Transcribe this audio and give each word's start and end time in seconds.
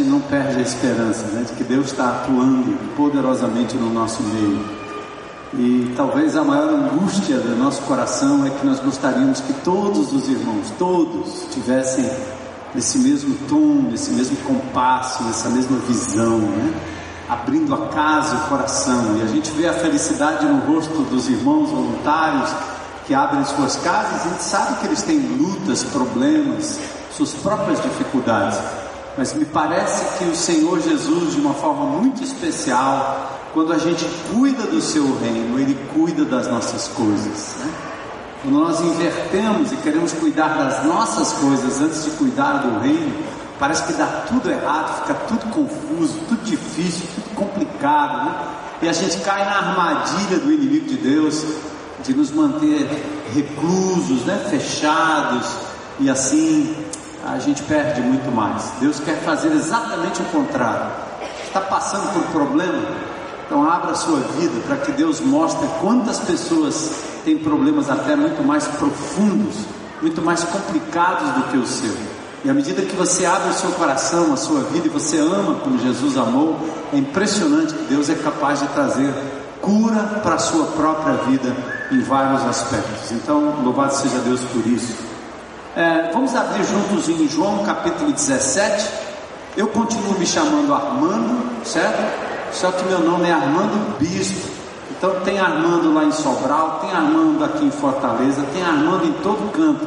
gente 0.00 0.08
não 0.08 0.20
perde 0.20 0.58
a 0.58 0.62
esperança 0.62 1.22
né, 1.26 1.44
de 1.46 1.52
que 1.52 1.64
Deus 1.64 1.86
está 1.86 2.08
atuando 2.08 2.76
poderosamente 2.96 3.76
no 3.76 3.92
nosso 3.92 4.22
meio. 4.22 4.80
E 5.52 5.92
talvez 5.96 6.36
a 6.36 6.44
maior 6.44 6.68
angústia 6.68 7.38
do 7.38 7.56
nosso 7.56 7.82
coração 7.82 8.46
é 8.46 8.50
que 8.50 8.64
nós 8.64 8.80
gostaríamos 8.80 9.40
que 9.40 9.52
todos 9.52 10.12
os 10.12 10.28
irmãos, 10.28 10.72
todos, 10.78 11.46
tivessem 11.52 12.08
nesse 12.74 12.98
mesmo 12.98 13.36
tom, 13.48 13.88
nesse 13.90 14.12
mesmo 14.12 14.36
compasso, 14.38 15.22
nessa 15.24 15.48
mesma 15.50 15.76
visão, 15.78 16.38
né? 16.38 16.72
abrindo 17.28 17.74
a 17.74 17.88
casa 17.88 18.36
o 18.36 18.48
coração. 18.48 19.16
E 19.18 19.22
a 19.22 19.26
gente 19.26 19.50
vê 19.52 19.66
a 19.68 19.72
felicidade 19.72 20.46
no 20.46 20.60
rosto 20.72 21.02
dos 21.02 21.28
irmãos 21.28 21.68
voluntários 21.68 22.50
que 23.06 23.14
abrem 23.14 23.44
suas 23.44 23.74
casas, 23.76 24.24
a 24.24 24.28
gente 24.28 24.42
sabe 24.42 24.78
que 24.78 24.86
eles 24.86 25.02
têm 25.02 25.18
lutas, 25.18 25.82
problemas, 25.82 26.78
suas 27.16 27.32
próprias 27.34 27.82
dificuldades. 27.82 28.56
Mas 29.16 29.34
me 29.34 29.44
parece 29.44 30.18
que 30.18 30.24
o 30.24 30.34
Senhor 30.34 30.80
Jesus, 30.80 31.34
de 31.34 31.40
uma 31.40 31.54
forma 31.54 31.84
muito 31.84 32.22
especial, 32.22 33.40
quando 33.52 33.72
a 33.72 33.78
gente 33.78 34.06
cuida 34.32 34.62
do 34.64 34.80
seu 34.80 35.04
reino, 35.18 35.58
Ele 35.58 35.76
cuida 35.92 36.24
das 36.24 36.46
nossas 36.46 36.88
coisas. 36.88 37.56
Né? 37.58 37.70
Quando 38.42 38.58
nós 38.58 38.80
invertemos 38.80 39.72
e 39.72 39.76
queremos 39.76 40.12
cuidar 40.12 40.48
das 40.56 40.84
nossas 40.84 41.32
coisas 41.34 41.80
antes 41.80 42.04
de 42.04 42.10
cuidar 42.12 42.58
do 42.58 42.78
reino, 42.80 43.12
parece 43.58 43.84
que 43.84 43.92
dá 43.92 44.06
tudo 44.28 44.50
errado, 44.50 45.02
fica 45.02 45.14
tudo 45.28 45.50
confuso, 45.50 46.14
tudo 46.28 46.42
difícil, 46.44 47.06
tudo 47.14 47.34
complicado, 47.34 48.24
né? 48.24 48.34
E 48.82 48.88
a 48.88 48.92
gente 48.92 49.18
cai 49.18 49.44
na 49.44 49.58
armadilha 49.58 50.38
do 50.38 50.50
inimigo 50.50 50.86
de 50.86 50.96
Deus 50.96 51.44
de 52.02 52.14
nos 52.14 52.30
manter 52.30 52.88
reclusos, 53.34 54.24
né? 54.24 54.46
fechados, 54.48 55.46
e 55.98 56.08
assim 56.08 56.74
a 57.26 57.38
gente 57.38 57.62
perde 57.62 58.00
muito 58.00 58.30
mais. 58.34 58.72
Deus 58.80 59.00
quer 59.00 59.16
fazer 59.22 59.52
exatamente 59.52 60.20
o 60.22 60.24
contrário. 60.26 60.90
Está 61.44 61.60
passando 61.60 62.12
por 62.12 62.22
problema? 62.32 62.82
Então 63.46 63.68
abra 63.68 63.90
a 63.90 63.94
sua 63.94 64.20
vida 64.38 64.60
para 64.66 64.76
que 64.76 64.92
Deus 64.92 65.20
mostre 65.20 65.66
quantas 65.80 66.20
pessoas 66.20 67.02
têm 67.24 67.36
problemas 67.38 67.90
até 67.90 68.14
muito 68.14 68.42
mais 68.44 68.66
profundos, 68.66 69.56
muito 70.00 70.22
mais 70.22 70.44
complicados 70.44 71.28
do 71.30 71.42
que 71.50 71.56
o 71.56 71.66
seu. 71.66 71.94
E 72.44 72.48
à 72.48 72.54
medida 72.54 72.80
que 72.82 72.96
você 72.96 73.26
abre 73.26 73.50
o 73.50 73.54
seu 73.54 73.70
coração, 73.72 74.32
a 74.32 74.36
sua 74.36 74.62
vida, 74.62 74.86
e 74.86 74.88
você 74.88 75.18
ama 75.18 75.56
como 75.56 75.78
Jesus 75.78 76.16
amou, 76.16 76.56
é 76.92 76.96
impressionante 76.96 77.74
que 77.74 77.84
Deus 77.84 78.08
é 78.08 78.14
capaz 78.14 78.60
de 78.60 78.68
trazer 78.68 79.12
cura 79.60 80.20
para 80.22 80.36
a 80.36 80.38
sua 80.38 80.66
própria 80.66 81.14
vida 81.16 81.54
em 81.92 82.00
vários 82.00 82.42
aspectos. 82.44 83.12
Então, 83.12 83.62
louvado 83.62 83.94
seja 83.94 84.18
Deus 84.20 84.40
por 84.44 84.66
isso. 84.66 85.09
É, 85.76 86.10
vamos 86.12 86.34
abrir 86.34 86.64
juntos 86.64 87.08
em 87.08 87.28
João 87.28 87.58
capítulo 87.64 88.10
17. 88.10 88.90
Eu 89.56 89.68
continuo 89.68 90.18
me 90.18 90.26
chamando 90.26 90.74
Armando, 90.74 91.64
certo? 91.64 92.02
Só 92.52 92.72
que 92.72 92.84
meu 92.86 92.98
nome 92.98 93.28
é 93.28 93.32
Armando 93.32 93.96
Bispo. 93.96 94.50
Então 94.90 95.20
tem 95.20 95.38
Armando 95.38 95.94
lá 95.94 96.04
em 96.04 96.10
Sobral, 96.10 96.80
tem 96.80 96.90
Armando 96.90 97.44
aqui 97.44 97.64
em 97.64 97.70
Fortaleza, 97.70 98.42
tem 98.52 98.62
Armando 98.62 99.06
em 99.06 99.12
todo 99.22 99.52
canto. 99.52 99.86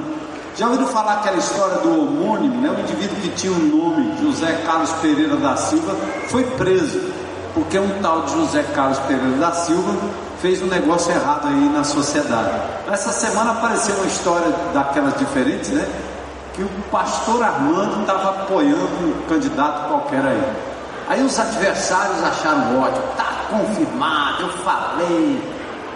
Já 0.56 0.68
ouviram 0.68 0.88
falar 0.88 1.16
aquela 1.16 1.38
história 1.38 1.78
do 1.80 2.02
homônimo, 2.02 2.62
né? 2.62 2.70
O 2.70 2.80
indivíduo 2.80 3.18
que 3.18 3.30
tinha 3.30 3.52
um 3.52 3.68
nome, 3.68 4.16
José 4.22 4.62
Carlos 4.66 4.92
Pereira 5.02 5.36
da 5.36 5.58
Silva, 5.58 5.98
foi 6.30 6.44
preso, 6.52 7.02
porque 7.54 7.78
um 7.78 8.02
tal 8.02 8.22
de 8.22 8.32
José 8.32 8.64
Carlos 8.74 9.00
Pereira 9.00 9.36
da 9.36 9.52
Silva 9.52 9.94
fez 10.44 10.62
um 10.62 10.68
negócio 10.68 11.10
errado 11.10 11.48
aí 11.48 11.70
na 11.70 11.86
sociedade. 11.86 12.52
Essa 12.92 13.14
semana 13.14 13.52
apareceu 13.52 13.96
uma 13.96 14.06
história 14.06 14.54
daquelas 14.74 15.18
diferentes, 15.18 15.70
né? 15.70 15.88
Que 16.54 16.64
o 16.64 16.70
pastor 16.92 17.42
Armando 17.42 18.02
estava 18.02 18.42
apoiando 18.42 18.90
um 19.02 19.26
candidato 19.30 19.88
qualquer 19.88 20.20
aí. 20.20 20.54
Aí 21.08 21.24
os 21.24 21.40
adversários 21.40 22.22
acharam 22.22 22.78
ótimo, 22.82 23.06
tá 23.16 23.46
confirmado, 23.50 24.44
eu 24.44 24.50
falei, 24.50 25.42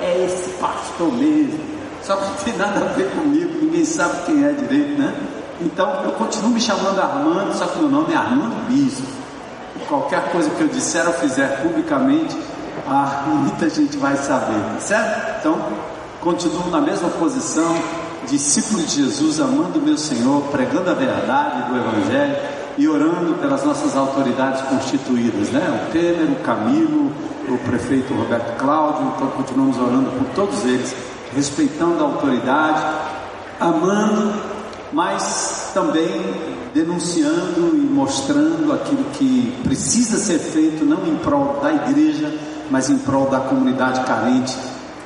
é 0.02 0.26
esse 0.26 0.50
pastor 0.52 1.12
mesmo. 1.12 1.60
Só 2.02 2.16
que 2.16 2.24
não 2.24 2.36
tem 2.36 2.58
nada 2.58 2.86
a 2.86 2.94
ver 2.94 3.12
comigo, 3.12 3.52
ninguém 3.62 3.84
sabe 3.84 4.28
quem 4.28 4.46
é 4.46 4.54
direito, 4.54 4.98
né? 4.98 5.14
Então 5.60 6.06
eu 6.06 6.12
continuo 6.14 6.52
me 6.52 6.62
chamando 6.62 7.02
Armando, 7.02 7.54
só 7.54 7.66
que 7.66 7.80
meu 7.80 7.90
nome 7.90 8.14
é 8.14 8.16
Armando 8.16 8.66
Bispo. 8.70 9.06
Qualquer 9.90 10.32
coisa 10.32 10.50
que 10.52 10.62
eu 10.62 10.70
disser 10.70 11.06
ou 11.06 11.14
fizer 11.14 11.62
publicamente, 11.62 12.38
ah, 12.90 13.26
muita 13.42 13.70
gente 13.70 13.98
vai 13.98 14.16
saber, 14.18 14.62
certo? 14.80 15.40
Então, 15.40 15.60
continuo 16.22 16.70
na 16.70 16.82
mesma 16.82 17.10
posição, 17.10 17.76
discípulo 18.28 18.84
de 18.84 19.04
Jesus, 19.04 19.40
amando 19.40 19.82
meu 19.82 19.98
Senhor, 19.98 20.42
pregando 20.52 20.90
a 20.90 20.94
verdade 20.94 21.70
do 21.70 21.78
Evangelho 21.78 22.36
e 22.78 22.88
orando 22.88 23.34
pelas 23.36 23.64
nossas 23.64 23.96
autoridades 23.96 24.62
constituídas, 24.64 25.50
né? 25.50 25.88
O 25.88 25.92
Temer, 25.92 26.32
o 26.32 26.36
Camilo, 26.44 27.12
o 27.48 27.58
prefeito 27.60 28.14
Roberto 28.14 28.58
Cláudio, 28.58 29.14
então 29.16 29.28
continuamos 29.32 29.78
orando 29.78 30.12
por 30.12 30.28
todos 30.36 30.64
eles, 30.66 30.96
respeitando 31.34 32.04
a 32.04 32.08
autoridade, 32.08 32.84
amando, 33.60 34.34
mas 34.92 35.72
também 35.74 36.22
denunciando 36.74 37.72
e 37.74 37.80
mostrando 37.80 38.72
aquilo 38.74 39.04
que 39.14 39.54
precisa 39.64 40.18
ser 40.18 40.40
feito, 40.40 40.86
não 40.86 41.08
em 41.08 41.16
prol 41.16 41.60
da 41.62 41.74
igreja, 41.74 42.32
mas 42.70 42.90
em 42.90 42.98
prol 42.98 43.30
da 43.30 43.40
comunidade 43.40 44.02
carente 44.02 44.58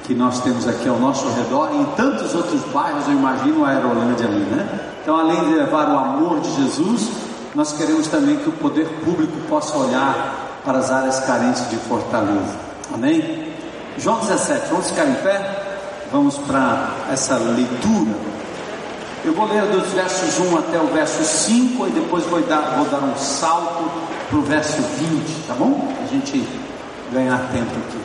que 0.04 0.16
nós 0.16 0.40
temos 0.42 0.68
aqui 0.68 0.90
ao 0.90 1.00
nosso 1.00 1.28
redor 1.30 1.70
e 1.74 1.78
em 1.78 1.86
tantos 1.96 2.34
outros 2.34 2.62
bairros, 2.74 3.08
eu 3.08 3.14
imagino 3.14 3.64
a 3.64 3.70
Aerolândia 3.70 4.28
ali, 4.28 4.40
né? 4.40 4.90
Então, 5.02 5.16
além 5.16 5.40
de 5.46 5.54
levar 5.56 5.90
o 5.90 5.98
amor 5.98 6.40
de 6.42 6.52
Jesus, 6.56 7.10
nós 7.56 7.74
queremos 7.74 8.08
também 8.08 8.38
que 8.38 8.50
o 8.50 8.54
poder 8.54 8.88
público 9.04 9.34
possa 9.48 9.78
olhar 9.78 10.60
para 10.64 10.80
as 10.80 10.92
áreas 10.92 11.20
carentes 11.22 11.70
de 11.70 11.76
Fortaleza. 11.78 12.56
Amém? 12.94 13.54
João 13.98 14.20
17, 14.20 14.68
vamos 14.70 14.90
ficar 14.90 15.06
em 15.06 15.16
pé? 15.16 15.70
Vamos 16.12 16.38
para 16.38 16.90
essa 17.12 17.38
leitura. 17.38 18.12
Eu 19.24 19.34
vou 19.34 19.48
ler 19.48 19.64
dos 19.68 19.88
versos 19.92 20.40
1 20.40 20.58
até 20.58 20.80
o 20.80 20.88
verso 20.88 21.24
5 21.24 21.88
e 21.88 21.92
depois 21.92 22.24
vou 22.26 22.42
dar, 22.42 22.76
vou 22.78 22.86
dar 22.86 23.06
um 23.06 23.16
salto 23.16 23.90
para 24.30 24.38
o 24.38 24.42
verso 24.42 24.82
20, 24.82 25.48
tá 25.48 25.54
bom? 25.54 25.94
A 26.04 26.08
gente 26.08 26.44
ganhar 27.12 27.38
tempo 27.52 27.72
aqui. 27.78 28.02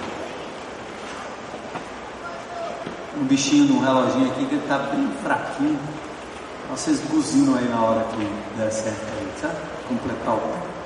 Um 3.19 3.25
bichinho 3.25 3.75
no 3.75 3.81
reloginho 3.81 4.31
aqui 4.31 4.45
que 4.47 4.57
está 4.57 4.79
bem 4.79 5.09
fraquinho. 5.23 5.79
Vocês 6.71 7.01
buzinam 7.09 7.55
aí 7.55 7.69
na 7.69 7.81
hora 7.81 8.05
que 8.05 8.29
der 8.59 8.71
certo 8.71 9.07
aí, 9.19 9.33
sabe? 9.41 9.55
Completar 9.89 10.35
o 10.35 10.39
tempo. 10.39 10.77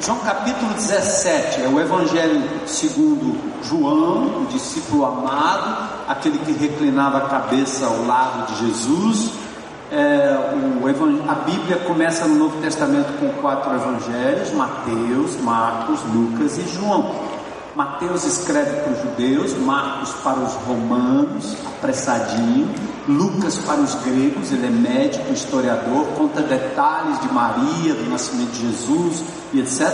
João 0.00 0.18
capítulo 0.20 0.74
17 0.74 1.62
é 1.62 1.68
o 1.68 1.78
Evangelho 1.78 2.42
segundo 2.66 3.38
João, 3.62 4.42
o 4.42 4.46
discípulo 4.50 5.04
amado, 5.04 5.88
aquele 6.08 6.38
que 6.38 6.52
reclinava 6.52 7.18
a 7.18 7.28
cabeça 7.28 7.86
ao 7.86 8.04
lado 8.04 8.52
de 8.52 8.66
Jesus. 8.66 9.43
É, 9.90 10.36
o, 10.82 11.30
a 11.30 11.34
Bíblia 11.34 11.76
começa 11.78 12.26
no 12.26 12.36
Novo 12.36 12.60
Testamento 12.60 13.18
com 13.18 13.28
quatro 13.40 13.74
evangelhos: 13.74 14.52
Mateus, 14.52 15.36
Marcos, 15.40 16.00
Lucas 16.12 16.58
e 16.58 16.68
João. 16.68 17.34
Mateus 17.74 18.24
escreve 18.24 18.82
para 18.82 18.92
os 18.92 19.02
judeus, 19.02 19.58
Marcos 19.58 20.10
para 20.22 20.38
os 20.38 20.52
romanos, 20.54 21.56
apressadinho, 21.66 22.72
Lucas 23.08 23.58
para 23.58 23.80
os 23.80 23.96
gregos, 23.96 24.52
ele 24.52 24.66
é 24.66 24.70
médico, 24.70 25.32
historiador, 25.32 26.06
conta 26.16 26.40
detalhes 26.40 27.20
de 27.20 27.32
Maria, 27.32 27.94
do 27.94 28.08
nascimento 28.08 28.52
de 28.52 28.60
Jesus 28.60 29.24
e 29.52 29.58
etc. 29.60 29.90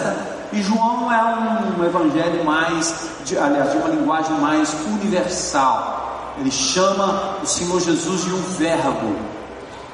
E 0.53 0.63
João 0.63 1.11
é 1.11 1.75
um 1.79 1.85
evangelho 1.85 2.45
mais, 2.45 3.09
de, 3.25 3.39
aliás, 3.39 3.73
de 3.73 3.79
uma 3.79 3.89
linguagem 3.89 4.39
mais 4.39 4.75
universal. 4.87 6.35
Ele 6.39 6.51
chama 6.51 7.39
o 7.43 7.47
Senhor 7.47 7.81
Jesus 7.81 8.25
de 8.25 8.35
um 8.35 8.43
verbo, 8.59 9.17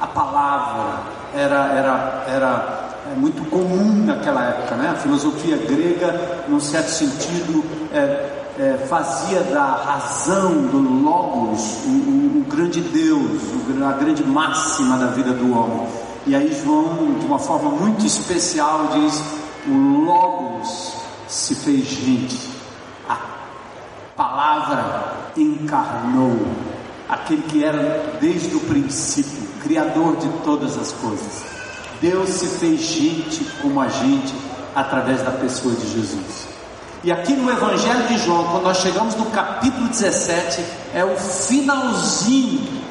a 0.06 0.08
palavra 0.08 1.00
era, 1.34 1.66
era, 1.72 2.24
era 2.28 2.90
é, 3.10 3.16
muito 3.16 3.44
comum 3.50 4.04
naquela 4.04 4.44
época, 4.44 4.76
né? 4.76 4.90
A 4.90 4.94
filosofia 4.94 5.56
grega, 5.56 6.44
num 6.48 6.60
certo 6.60 6.90
sentido, 6.90 7.64
é, 7.92 8.44
é, 8.58 8.86
fazia 8.88 9.42
da 9.42 9.64
razão, 9.64 10.52
do 10.68 10.78
logos, 10.78 11.84
o, 11.84 12.40
o, 12.40 12.46
grande 12.48 12.80
Deus, 12.80 13.42
a 13.84 13.92
grande 13.92 14.24
máxima 14.24 14.96
da 14.96 15.06
vida 15.08 15.32
do 15.32 15.52
homem. 15.58 15.86
E 16.26 16.34
aí 16.34 16.52
João, 16.64 17.18
de 17.18 17.26
uma 17.26 17.38
forma 17.38 17.70
muito 17.70 18.06
especial, 18.06 18.88
diz: 18.94 19.22
o 19.66 20.04
logos 20.04 20.94
se 21.26 21.54
fez 21.56 21.84
gente, 21.84 22.52
a 23.08 23.18
palavra 24.16 25.32
encarnou, 25.36 26.36
aquele 27.08 27.42
que 27.42 27.64
era 27.64 28.18
desde 28.20 28.54
o 28.54 28.60
princípio, 28.60 29.46
Criador 29.62 30.16
de 30.16 30.28
todas 30.44 30.78
as 30.78 30.92
coisas. 30.92 31.44
Deus 32.00 32.28
se 32.30 32.46
fez 32.46 32.80
gente 32.80 33.44
como 33.60 33.80
a 33.80 33.88
gente 33.88 34.34
através 34.74 35.22
da 35.22 35.30
pessoa 35.32 35.74
de 35.74 35.90
Jesus. 35.90 36.46
E 37.02 37.10
aqui 37.10 37.32
no 37.34 37.50
Evangelho 37.50 38.06
de 38.08 38.18
João, 38.18 38.44
quando 38.44 38.64
nós 38.64 38.78
chegamos 38.78 39.14
no 39.14 39.26
capítulo 39.26 39.88
17, 39.88 40.64
é 40.94 41.04
o 41.04 41.16
finalzinho 41.16 42.82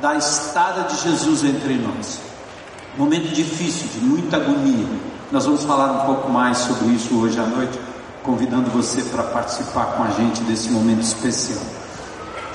da 0.00 0.16
estada 0.16 0.82
de 0.82 1.02
Jesus 1.02 1.44
entre 1.44 1.74
nós. 1.74 2.20
Momento 2.96 3.28
difícil, 3.32 3.88
de 3.94 4.00
muita 4.00 4.36
agonia. 4.36 4.86
Nós 5.30 5.46
vamos 5.46 5.62
falar 5.62 6.02
um 6.02 6.06
pouco 6.06 6.30
mais 6.30 6.58
sobre 6.58 6.88
isso 6.88 7.14
hoje 7.16 7.38
à 7.38 7.44
noite, 7.44 7.78
convidando 8.22 8.70
você 8.70 9.02
para 9.02 9.22
participar 9.22 9.86
com 9.96 10.02
a 10.02 10.10
gente 10.10 10.40
desse 10.42 10.70
momento 10.70 11.02
especial. 11.02 11.79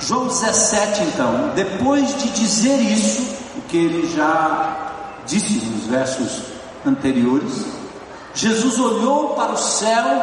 João 0.00 0.26
17, 0.26 1.02
então, 1.04 1.52
depois 1.54 2.06
de 2.22 2.28
dizer 2.30 2.78
isso, 2.80 3.34
o 3.56 3.62
que 3.62 3.76
ele 3.76 4.14
já 4.14 4.76
disse 5.26 5.64
nos 5.64 5.86
versos 5.86 6.42
anteriores, 6.84 7.66
Jesus 8.34 8.78
olhou 8.78 9.30
para 9.30 9.52
o 9.52 9.56
céu 9.56 10.22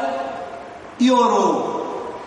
e 1.00 1.12
orou: 1.12 2.22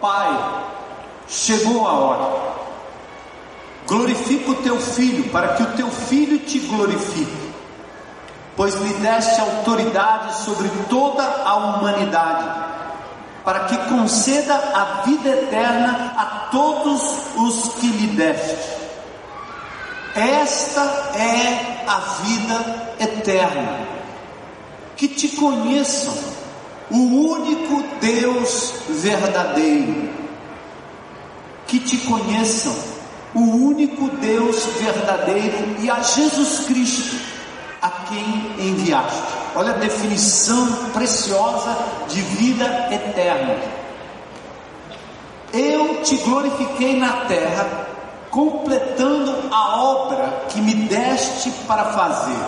Pai, 0.00 0.64
chegou 1.28 1.86
a 1.86 1.92
hora, 1.92 2.42
glorifica 3.86 4.50
o 4.50 4.56
teu 4.56 4.80
filho, 4.80 5.30
para 5.30 5.54
que 5.54 5.62
o 5.62 5.72
teu 5.76 5.88
filho 5.88 6.40
te 6.40 6.58
glorifique, 6.58 7.52
pois 8.56 8.74
lhe 8.74 8.92
deste 8.94 9.40
autoridade 9.40 10.34
sobre 10.44 10.68
toda 10.90 11.22
a 11.22 11.54
humanidade 11.54 12.77
para 13.48 13.60
que 13.60 13.78
conceda 13.88 14.54
a 14.54 15.04
vida 15.06 15.30
eterna 15.30 16.12
a 16.18 16.48
todos 16.50 17.00
os 17.34 17.76
que 17.76 17.86
lhe 17.86 18.08
deste. 18.08 18.58
Esta 20.14 20.82
é 21.16 21.82
a 21.86 21.98
vida 22.24 22.94
eterna, 23.00 23.86
que 24.98 25.08
te 25.08 25.28
conheçam, 25.28 26.12
o 26.90 26.98
único 26.98 27.82
Deus 28.02 28.74
verdadeiro, 28.86 30.10
que 31.66 31.80
te 31.80 31.96
conheçam, 32.00 32.76
o 33.34 33.40
único 33.40 34.10
Deus 34.18 34.62
verdadeiro 34.78 35.74
e 35.80 35.90
a 35.90 36.02
Jesus 36.02 36.66
Cristo, 36.66 37.16
a 37.80 37.88
quem 37.88 38.68
enviaste. 38.68 39.37
Olha 39.54 39.70
a 39.70 39.78
definição 39.78 40.66
preciosa 40.92 41.76
de 42.08 42.20
vida 42.20 42.64
eterna. 42.92 43.56
Eu 45.52 46.02
te 46.02 46.16
glorifiquei 46.18 46.98
na 46.98 47.24
terra, 47.26 47.86
completando 48.30 49.34
a 49.50 49.82
obra 49.82 50.44
que 50.48 50.60
me 50.60 50.74
deste 50.74 51.50
para 51.66 51.86
fazer. 51.86 52.38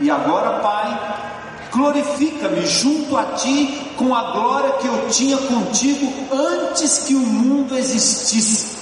E 0.00 0.10
agora, 0.10 0.60
Pai, 0.60 1.28
glorifica-me 1.72 2.64
junto 2.66 3.16
a 3.16 3.24
ti 3.34 3.92
com 3.96 4.14
a 4.14 4.32
glória 4.32 4.72
que 4.74 4.86
eu 4.86 5.08
tinha 5.10 5.36
contigo 5.36 6.12
antes 6.32 7.00
que 7.00 7.14
o 7.14 7.20
mundo 7.20 7.76
existisse. 7.76 8.78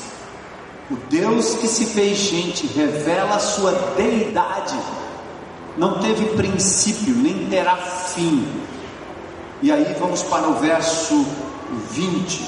O 0.90 0.96
Deus 1.10 1.54
que 1.54 1.68
se 1.68 1.86
fez 1.86 2.18
gente 2.18 2.66
revela 2.66 3.36
a 3.36 3.40
sua 3.40 3.72
deidade 3.96 4.78
não 5.78 5.98
teve 6.00 6.24
princípio, 6.34 7.14
nem 7.14 7.46
terá 7.46 7.76
fim. 7.76 8.46
E 9.62 9.70
aí 9.70 9.94
vamos 9.98 10.22
para 10.24 10.48
o 10.48 10.54
verso 10.54 11.24
20. 11.92 12.44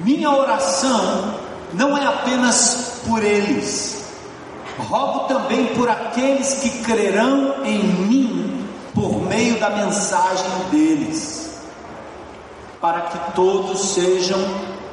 Minha 0.00 0.30
oração 0.30 1.34
não 1.72 1.96
é 1.96 2.06
apenas 2.06 3.00
por 3.06 3.24
eles, 3.24 4.04
rogo 4.78 5.20
também 5.20 5.66
por 5.74 5.88
aqueles 5.88 6.54
que 6.54 6.82
crerão 6.82 7.64
em 7.64 7.82
mim 7.82 8.66
por 8.94 9.22
meio 9.22 9.58
da 9.58 9.70
mensagem 9.70 10.50
deles, 10.70 11.60
para 12.80 13.00
que 13.02 13.32
todos 13.34 13.94
sejam 13.94 14.38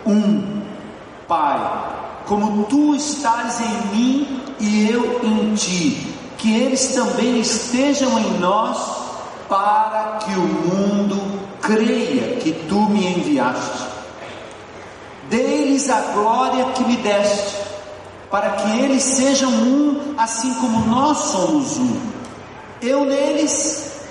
um. 0.06 0.62
Pai, 1.28 1.60
como 2.26 2.66
tu 2.66 2.96
estás 2.96 3.62
em 3.62 3.96
mim 3.96 4.44
e 4.60 4.90
eu 4.90 5.22
em 5.24 5.54
ti 5.54 6.11
que 6.42 6.52
eles 6.52 6.96
também 6.96 7.40
estejam 7.40 8.18
em 8.18 8.40
nós, 8.40 8.78
para 9.48 10.18
que 10.24 10.32
o 10.32 10.42
mundo 10.42 11.40
creia 11.62 12.38
que 12.38 12.52
tu 12.68 12.80
me 12.90 13.06
enviaste. 13.06 13.86
Dê-lhes 15.30 15.88
a 15.88 16.02
glória 16.14 16.66
que 16.74 16.84
me 16.84 16.98
deste, 16.98 17.58
para 18.32 18.50
que 18.54 18.80
eles 18.80 19.04
sejam 19.04 19.52
um, 19.52 20.16
assim 20.18 20.52
como 20.56 20.80
nós 20.88 21.18
somos 21.18 21.78
um. 21.78 21.96
Eu 22.82 23.06
neles 23.06 24.02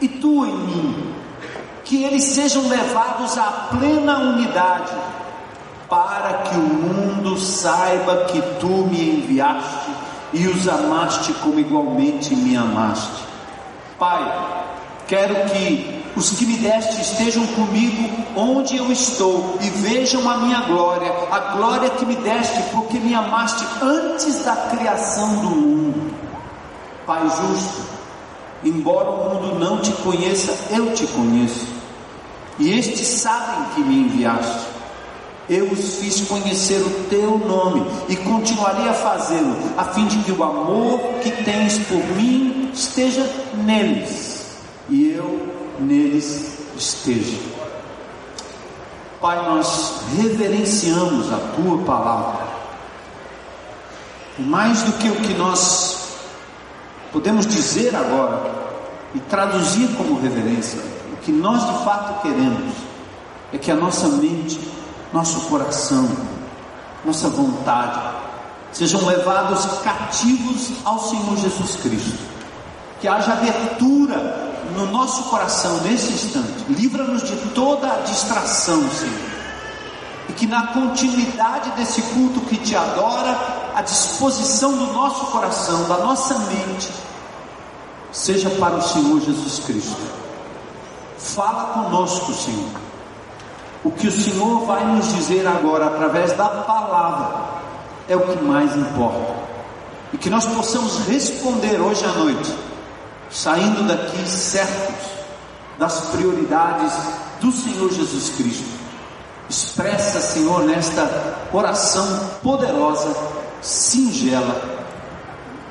e 0.00 0.06
tu 0.06 0.46
em 0.46 0.56
mim. 0.56 1.14
Que 1.84 2.04
eles 2.04 2.22
sejam 2.22 2.68
levados 2.68 3.36
à 3.36 3.68
plena 3.68 4.16
unidade, 4.18 4.92
para 5.88 6.44
que 6.44 6.54
o 6.54 6.62
mundo 6.62 7.36
saiba 7.36 8.26
que 8.26 8.40
tu 8.60 8.68
me 8.68 9.16
enviaste 9.16 9.89
e 10.32 10.46
os 10.46 10.68
amaste 10.68 11.32
como 11.34 11.58
igualmente 11.58 12.34
me 12.34 12.56
amaste. 12.56 13.24
Pai, 13.98 14.64
quero 15.06 15.34
que 15.50 16.02
os 16.16 16.30
que 16.30 16.46
me 16.46 16.56
deste 16.56 17.00
estejam 17.00 17.46
comigo 17.48 18.08
onde 18.36 18.76
eu 18.76 18.90
estou 18.90 19.58
e 19.60 19.68
vejam 19.70 20.28
a 20.28 20.38
minha 20.38 20.60
glória, 20.62 21.12
a 21.30 21.38
glória 21.56 21.90
que 21.90 22.04
me 22.06 22.16
deste, 22.16 22.62
porque 22.72 22.98
me 22.98 23.14
amaste 23.14 23.64
antes 23.82 24.44
da 24.44 24.56
criação 24.56 25.36
do 25.36 25.50
mundo. 25.50 26.14
Pai 27.06 27.22
justo, 27.22 27.82
embora 28.64 29.10
o 29.10 29.34
mundo 29.34 29.58
não 29.58 29.78
te 29.78 29.92
conheça, 29.92 30.52
eu 30.70 30.92
te 30.94 31.06
conheço, 31.08 31.66
e 32.58 32.70
estes 32.78 33.06
sabem 33.06 33.64
que 33.74 33.80
me 33.80 34.00
enviaste 34.02 34.69
eu 35.50 35.66
os 35.72 35.96
fiz 35.96 36.20
conhecer 36.28 36.80
o 36.80 37.08
teu 37.10 37.36
nome 37.36 37.84
e 38.08 38.14
continuarei 38.14 38.88
a 38.88 38.94
fazê-lo, 38.94 39.56
a 39.76 39.84
fim 39.86 40.06
de 40.06 40.18
que 40.18 40.30
o 40.30 40.44
amor 40.44 41.00
que 41.20 41.30
tens 41.42 41.76
por 41.80 41.98
mim 42.14 42.70
esteja 42.72 43.28
neles 43.64 44.58
e 44.88 45.10
eu 45.10 45.52
neles 45.80 46.56
esteja. 46.78 47.36
Pai, 49.20 49.44
nós 49.44 50.02
reverenciamos 50.16 51.32
a 51.32 51.38
tua 51.56 51.78
palavra, 51.78 52.46
mais 54.38 54.82
do 54.84 54.92
que 54.92 55.08
o 55.08 55.16
que 55.16 55.34
nós 55.34 56.14
podemos 57.12 57.44
dizer 57.44 57.94
agora 57.96 58.52
e 59.16 59.18
traduzir 59.18 59.88
como 59.96 60.20
reverência, 60.20 60.80
o 61.12 61.16
que 61.16 61.32
nós 61.32 61.66
de 61.66 61.84
fato 61.84 62.22
queremos 62.22 62.72
é 63.52 63.58
que 63.58 63.72
a 63.72 63.74
nossa 63.74 64.06
mente 64.06 64.79
nosso 65.12 65.40
coração, 65.42 66.08
nossa 67.04 67.28
vontade, 67.28 68.00
sejam 68.72 69.04
levados 69.04 69.64
cativos 69.82 70.70
ao 70.84 70.98
Senhor 71.00 71.36
Jesus 71.36 71.76
Cristo. 71.76 72.18
Que 73.00 73.08
haja 73.08 73.32
abertura 73.32 74.62
no 74.76 74.86
nosso 74.86 75.24
coração 75.24 75.80
nesse 75.80 76.12
instante. 76.12 76.64
Livra-nos 76.68 77.22
de 77.22 77.36
toda 77.54 77.90
a 77.90 78.00
distração, 78.00 78.88
Senhor. 78.90 79.30
E 80.28 80.32
que 80.34 80.46
na 80.46 80.68
continuidade 80.68 81.70
desse 81.72 82.02
culto 82.02 82.40
que 82.42 82.56
te 82.58 82.76
adora, 82.76 83.36
a 83.74 83.82
disposição 83.82 84.72
do 84.72 84.92
nosso 84.92 85.26
coração, 85.26 85.88
da 85.88 85.98
nossa 85.98 86.38
mente, 86.38 86.92
seja 88.12 88.50
para 88.50 88.76
o 88.76 88.82
Senhor 88.82 89.20
Jesus 89.20 89.58
Cristo. 89.60 90.20
Fala 91.18 91.72
conosco, 91.72 92.32
Senhor 92.34 92.89
o 93.82 93.90
que 93.90 94.08
o 94.08 94.12
Senhor 94.12 94.66
vai 94.66 94.84
nos 94.84 95.12
dizer 95.14 95.46
agora 95.46 95.86
através 95.86 96.32
da 96.32 96.48
palavra 96.48 97.60
é 98.08 98.16
o 98.16 98.20
que 98.20 98.44
mais 98.44 98.76
importa. 98.76 99.34
E 100.12 100.18
que 100.18 100.28
nós 100.28 100.44
possamos 100.44 101.06
responder 101.06 101.80
hoje 101.80 102.04
à 102.04 102.08
noite, 102.08 102.54
saindo 103.30 103.86
daqui 103.86 104.28
certos 104.28 105.08
das 105.78 106.00
prioridades 106.10 106.92
do 107.40 107.50
Senhor 107.50 107.90
Jesus 107.90 108.30
Cristo. 108.30 108.80
Expressa, 109.48 110.20
Senhor, 110.20 110.64
nesta 110.64 111.38
oração 111.52 112.06
poderosa, 112.42 113.16
singela, 113.62 114.60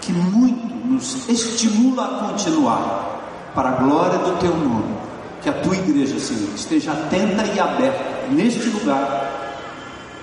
que 0.01 0.11
muito 0.11 0.75
nos 0.85 1.29
estimula 1.29 2.05
a 2.05 2.29
continuar 2.29 3.19
para 3.53 3.69
a 3.69 3.73
glória 3.73 4.17
do 4.19 4.39
Teu 4.39 4.55
nome 4.55 4.98
que 5.41 5.49
a 5.49 5.53
tua 5.53 5.75
igreja, 5.75 6.19
Senhor, 6.19 6.53
esteja 6.55 6.91
atenta 6.91 7.45
e 7.45 7.59
aberta 7.59 8.27
neste 8.29 8.69
lugar, 8.69 9.29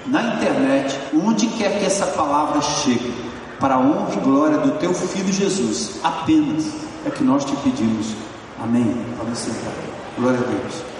na 0.06 0.22
internet, 0.34 0.98
onde 1.14 1.46
quer 1.48 1.78
que 1.78 1.84
essa 1.84 2.06
palavra 2.06 2.60
chegue, 2.60 3.12
para 3.58 3.74
a 3.74 3.78
honra 3.78 4.14
e 4.14 4.20
glória 4.20 4.58
do 4.58 4.72
teu 4.78 4.92
filho 4.92 5.32
Jesus. 5.32 5.98
Apenas 6.04 6.66
é 7.04 7.10
que 7.10 7.24
nós 7.24 7.44
te 7.44 7.56
pedimos. 7.56 8.14
Amém. 8.62 8.94
Vamos 9.18 9.38
sentar. 9.38 9.72
Glória 10.18 10.38
a 10.38 10.42
Deus. 10.42 10.96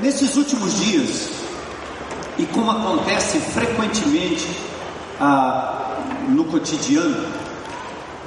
Nesses 0.00 0.36
últimos 0.36 0.74
dias, 0.78 1.37
e 2.38 2.46
como 2.46 2.70
acontece 2.70 3.40
frequentemente 3.40 4.48
ah, 5.20 5.96
no 6.28 6.44
cotidiano, 6.44 7.26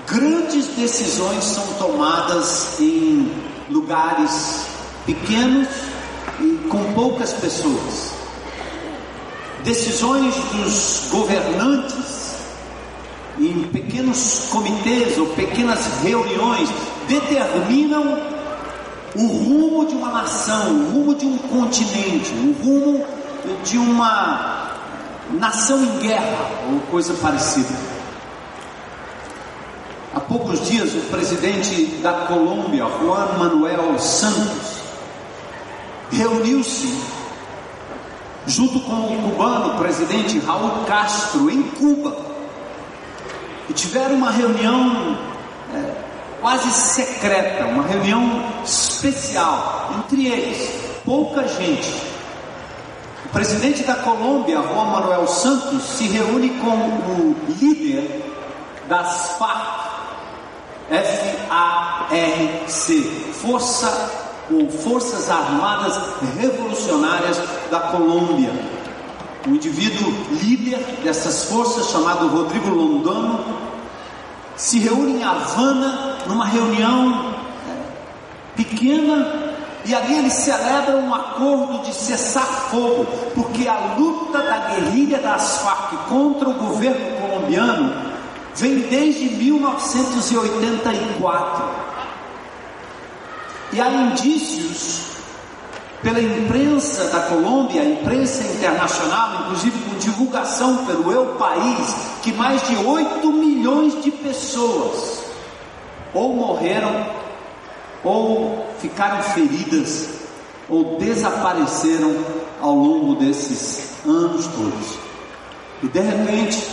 grandes 0.05 0.67
decisões 0.67 1.43
são 1.43 1.65
tomadas 1.75 2.79
em 2.79 3.31
lugares 3.69 4.65
pequenos 5.05 5.67
e 6.41 6.67
com 6.67 6.93
poucas 6.93 7.31
pessoas. 7.33 8.11
Decisões 9.63 10.35
dos 10.35 11.07
governantes 11.11 12.35
em 13.39 13.63
pequenos 13.71 14.47
comitês 14.51 15.17
ou 15.17 15.27
pequenas 15.27 15.79
reuniões 16.03 16.69
determinam 17.07 18.19
o 19.15 19.27
rumo 19.27 19.85
de 19.85 19.95
uma 19.95 20.11
nação, 20.11 20.71
o 20.71 20.91
rumo 20.91 21.15
de 21.15 21.25
um 21.25 21.37
continente, 21.37 22.31
o 22.33 22.63
rumo 22.63 23.05
de 23.63 23.77
uma 23.77 24.71
nação 25.31 25.83
em 25.83 25.99
guerra 25.99 26.49
ou 26.71 26.79
coisa 26.91 27.13
parecida. 27.15 27.73
Há 30.13 30.19
poucos 30.19 30.67
dias, 30.67 30.93
o 30.93 30.99
presidente 31.09 31.85
da 32.01 32.25
Colômbia, 32.25 32.85
Juan 32.99 33.37
Manuel 33.37 33.97
Santos, 33.97 34.81
reuniu-se 36.11 37.01
junto 38.45 38.79
com 38.81 38.93
o 38.93 39.29
cubano 39.29 39.77
presidente 39.77 40.39
Raul 40.39 40.83
Castro 40.85 41.49
em 41.49 41.63
Cuba 41.63 42.17
e 43.69 43.73
tiveram 43.73 44.15
uma 44.15 44.31
reunião 44.31 45.17
é, 45.73 45.93
quase 46.41 46.69
secreta, 46.71 47.67
uma 47.67 47.83
reunião 47.83 48.43
especial 48.65 49.91
entre 49.99 50.27
eles, 50.27 50.75
pouca 51.05 51.47
gente 51.47 52.10
presidente 53.31 53.83
da 53.83 53.95
Colômbia, 53.95 54.61
Juan 54.61 54.85
Manuel 54.85 55.27
Santos, 55.27 55.83
se 55.83 56.07
reúne 56.07 56.49
com 56.59 56.67
o 56.67 57.35
líder 57.59 58.21
das 58.87 59.37
FARC, 59.37 59.89
F-A-R-C, 60.89 62.23
Força 63.33 64.11
ou 64.51 64.69
Forças 64.69 65.29
Armadas 65.29 65.97
Revolucionárias 66.37 67.41
da 67.69 67.79
Colômbia. 67.79 68.51
O 69.47 69.51
indivíduo 69.51 70.13
líder 70.41 70.79
dessas 71.03 71.45
forças, 71.45 71.89
chamado 71.89 72.27
Rodrigo 72.27 72.69
Londano, 72.69 73.43
se 74.55 74.77
reúne 74.79 75.13
em 75.13 75.23
Havana 75.23 76.17
numa 76.27 76.45
reunião 76.45 77.33
pequena 78.55 79.50
e 79.83 79.95
ali 79.95 80.17
eles 80.17 80.33
celebram 80.33 80.99
um 80.99 81.13
acordo 81.13 81.83
de 81.83 81.93
cessar 81.93 82.45
fogo, 82.69 83.05
porque 83.33 83.67
a 83.67 83.95
luta 83.97 84.37
da 84.39 84.57
guerrilha 84.69 85.17
das 85.17 85.57
Farc 85.61 85.91
contra 86.07 86.47
o 86.49 86.53
governo 86.53 87.19
colombiano 87.19 87.93
vem 88.55 88.77
desde 88.79 89.25
1984. 89.35 91.63
E 93.73 93.81
há 93.81 93.89
indícios 93.89 95.09
pela 96.03 96.21
imprensa 96.21 97.05
da 97.05 97.21
Colômbia, 97.21 97.81
a 97.81 97.85
imprensa 97.85 98.43
internacional, 98.43 99.41
inclusive 99.41 99.79
com 99.79 99.97
divulgação 99.97 100.85
pelo 100.85 101.11
Eu 101.11 101.37
País, 101.37 101.95
que 102.21 102.31
mais 102.33 102.61
de 102.67 102.75
8 102.75 103.31
milhões 103.31 104.03
de 104.03 104.11
pessoas 104.11 105.23
ou 106.13 106.35
morreram 106.35 107.20
ou 108.03 108.67
ficaram 108.79 109.21
feridas 109.23 110.09
ou 110.69 110.97
desapareceram 110.97 112.15
ao 112.61 112.75
longo 112.75 113.15
desses 113.15 113.91
anos 114.05 114.47
todos. 114.47 114.97
E 115.83 115.87
de 115.87 115.99
repente, 115.99 116.65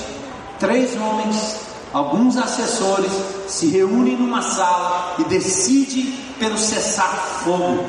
três 0.58 0.94
homens, 0.96 1.60
alguns 1.92 2.36
assessores, 2.36 3.10
se 3.48 3.66
reúnem 3.68 4.16
numa 4.16 4.42
sala 4.42 5.16
e 5.18 5.24
decidem 5.24 6.14
pelo 6.38 6.56
cessar-fogo. 6.56 7.84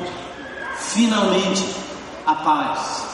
Finalmente, 0.78 1.64
a 2.26 2.34
paz. 2.34 3.04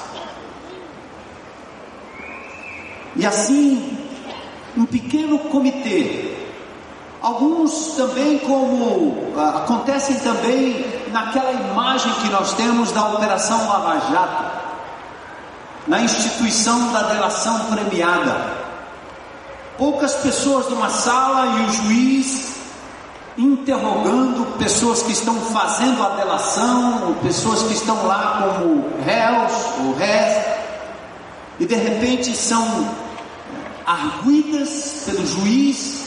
E 3.17 3.27
assim, 3.27 3.99
um 4.77 4.85
pequeno 4.85 5.39
comitê 5.39 6.36
Alguns 7.27 7.95
também, 7.97 8.39
como 8.39 9.33
ah, 9.37 9.65
acontecem 9.65 10.15
também 10.21 10.87
naquela 11.11 11.51
imagem 11.51 12.13
que 12.23 12.29
nós 12.29 12.55
temos 12.55 12.93
da 12.93 13.05
Operação 13.15 13.67
Lava 13.67 13.99
Jato, 14.09 14.45
na 15.89 16.03
instituição 16.03 16.93
da 16.93 17.03
delação 17.03 17.65
premiada. 17.65 18.41
Poucas 19.77 20.15
pessoas 20.15 20.69
numa 20.69 20.89
sala 20.89 21.47
e 21.47 21.65
o 21.65 21.73
juiz 21.73 22.59
interrogando 23.37 24.57
pessoas 24.57 25.03
que 25.03 25.11
estão 25.11 25.35
fazendo 25.47 26.05
a 26.05 26.11
delação, 26.11 27.09
ou 27.09 27.15
pessoas 27.17 27.65
que 27.65 27.75
estão 27.75 28.07
lá 28.07 28.55
como 28.55 29.03
réus 29.05 29.53
ou 29.81 29.97
réis, 29.97 30.45
e 31.59 31.67
de 31.67 31.75
repente 31.75 32.37
são 32.37 32.89
arguidas 33.85 35.03
pelo 35.07 35.27
juiz 35.27 36.06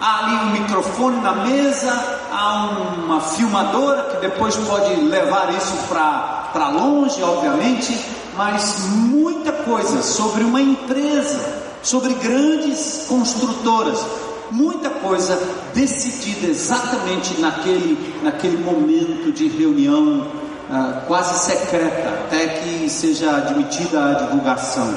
há 0.00 0.24
ali 0.24 0.34
um 0.36 0.50
microfone 0.62 1.20
na 1.20 1.32
mesa, 1.32 1.92
há 2.30 2.70
uma 2.96 3.20
filmadora 3.20 4.02
que 4.04 4.20
depois 4.20 4.56
pode 4.56 4.94
levar 4.96 5.52
isso 5.54 5.74
para 5.88 6.68
longe, 6.68 7.22
obviamente, 7.22 7.98
mas 8.36 8.86
muita 8.88 9.52
coisa 9.52 10.02
sobre 10.02 10.44
uma 10.44 10.60
empresa, 10.60 11.40
sobre 11.82 12.14
grandes 12.14 13.06
construtoras, 13.08 14.04
muita 14.50 14.90
coisa 14.90 15.40
decidida 15.74 16.46
exatamente 16.46 17.40
naquele, 17.40 18.20
naquele 18.22 18.58
momento 18.58 19.32
de 19.32 19.48
reunião 19.48 20.26
ah, 20.70 21.02
quase 21.06 21.52
secreta, 21.52 22.08
até 22.08 22.46
que 22.48 22.88
seja 22.88 23.36
admitida 23.36 24.04
a 24.04 24.14
divulgação. 24.14 24.94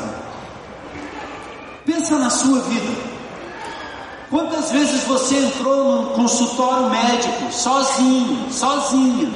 Pensa 1.85 2.17
na 2.19 2.29
sua 2.29 2.59
vida. 2.61 3.08
Quantas 4.29 4.71
vezes 4.71 5.03
você 5.05 5.37
entrou 5.37 5.83
num 5.85 6.05
consultório 6.13 6.87
médico 6.89 7.51
sozinho, 7.51 8.51
sozinha? 8.51 9.31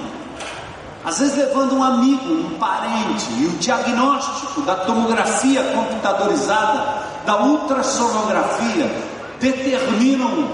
Às 1.04 1.18
vezes 1.18 1.36
levando 1.36 1.74
um 1.74 1.84
amigo, 1.84 2.32
um 2.32 2.58
parente, 2.60 3.26
e 3.40 3.48
o 3.48 3.58
diagnóstico 3.58 4.62
da 4.62 4.76
tomografia 4.76 5.64
computadorizada, 5.64 7.04
da 7.26 7.44
ultrassonografia, 7.44 8.90
determinam 9.40 10.48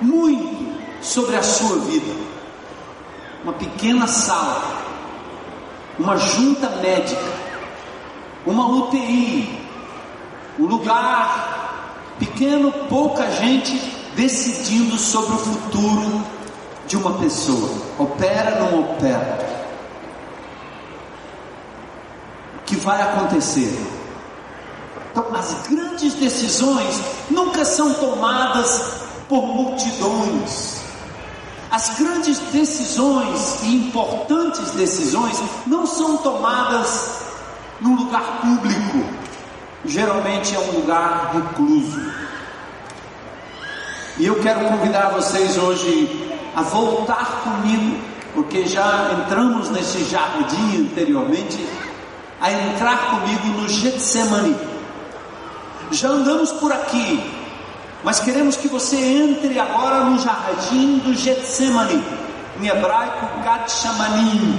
muito 0.00 0.74
sobre 1.02 1.36
a 1.36 1.42
sua 1.42 1.76
vida. 1.80 2.14
Uma 3.44 3.52
pequena 3.52 4.08
sala, 4.08 4.62
uma 5.98 6.16
junta 6.16 6.70
médica, 6.80 7.22
uma 8.46 8.66
UTI, 8.66 9.60
um 10.58 10.64
lugar 10.64 11.55
pequeno, 12.18 12.72
pouca 12.88 13.30
gente 13.30 13.74
decidindo 14.14 14.96
sobre 14.96 15.34
o 15.34 15.38
futuro 15.38 16.24
de 16.86 16.96
uma 16.96 17.14
pessoa. 17.14 17.70
Opera, 17.98 18.58
não 18.60 18.80
opera. 18.80 19.38
O 22.56 22.64
que 22.64 22.76
vai 22.76 23.00
acontecer? 23.02 23.78
Então, 25.12 25.34
as 25.34 25.68
grandes 25.68 26.14
decisões 26.14 27.00
nunca 27.30 27.64
são 27.64 27.94
tomadas 27.94 29.02
por 29.28 29.46
multidões. 29.46 30.76
As 31.70 31.98
grandes 31.98 32.38
decisões 32.52 33.62
e 33.62 33.74
importantes 33.74 34.70
decisões 34.72 35.40
não 35.66 35.86
são 35.86 36.16
tomadas 36.18 37.26
num 37.80 37.96
lugar 37.96 38.40
público, 38.40 39.04
geralmente 39.86 40.54
é 40.54 40.58
um 40.58 40.72
lugar 40.72 41.32
recluso. 41.34 42.00
E 44.18 44.26
eu 44.26 44.40
quero 44.40 44.60
convidar 44.60 45.10
vocês 45.10 45.56
hoje 45.58 46.30
a 46.54 46.62
voltar 46.62 47.42
comigo, 47.44 47.98
porque 48.34 48.66
já 48.66 49.10
entramos 49.12 49.70
nesse 49.70 50.04
jardim 50.04 50.88
anteriormente, 50.90 51.66
a 52.40 52.50
entrar 52.50 53.10
comigo 53.10 53.60
no 53.60 53.68
Getsemane. 53.68 54.56
Já 55.90 56.08
andamos 56.08 56.52
por 56.52 56.72
aqui, 56.72 57.22
mas 58.02 58.20
queremos 58.20 58.56
que 58.56 58.68
você 58.68 58.96
entre 58.96 59.58
agora 59.58 60.04
no 60.04 60.18
jardim 60.18 60.98
do 60.98 61.14
Getsemane, 61.14 62.02
em 62.60 62.66
hebraico 62.66 63.26
Gatshamanim, 63.44 64.58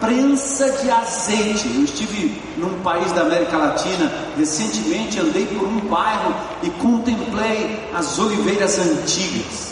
prensa 0.00 0.70
de 0.72 0.90
azeite. 0.90 1.68
Eu 1.74 1.84
estive 1.84 2.40
num 2.56 2.80
país 2.80 3.12
da 3.12 3.22
América 3.22 3.56
Latina 3.56 4.12
recentemente, 4.36 5.20
andei 5.20 5.46
por 5.46 5.66
um 5.66 5.80
bairro 5.80 6.34
e 6.62 6.70
contemplei 6.70 7.90
as 7.94 8.18
oliveiras 8.18 8.78
antigas. 8.78 9.68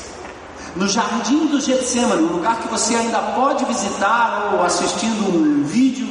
No 0.75 0.87
jardim 0.87 1.47
do 1.47 1.61
Getsemane, 1.61 2.23
um 2.23 2.35
lugar 2.35 2.59
que 2.61 2.69
você 2.69 2.95
ainda 2.95 3.19
pode 3.35 3.65
visitar 3.65 4.51
ou 4.53 4.63
assistindo 4.63 5.35
um 5.35 5.65
vídeo 5.65 6.07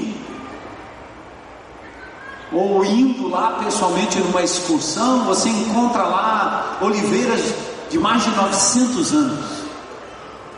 ou 2.51 2.83
indo 2.85 3.27
lá 3.27 3.59
pessoalmente 3.63 4.19
numa 4.19 4.41
excursão, 4.41 5.25
você 5.25 5.49
encontra 5.49 6.03
lá 6.03 6.77
oliveiras 6.81 7.53
de 7.89 7.99
mais 7.99 8.23
de 8.23 8.29
900 8.31 9.13
anos. 9.13 9.45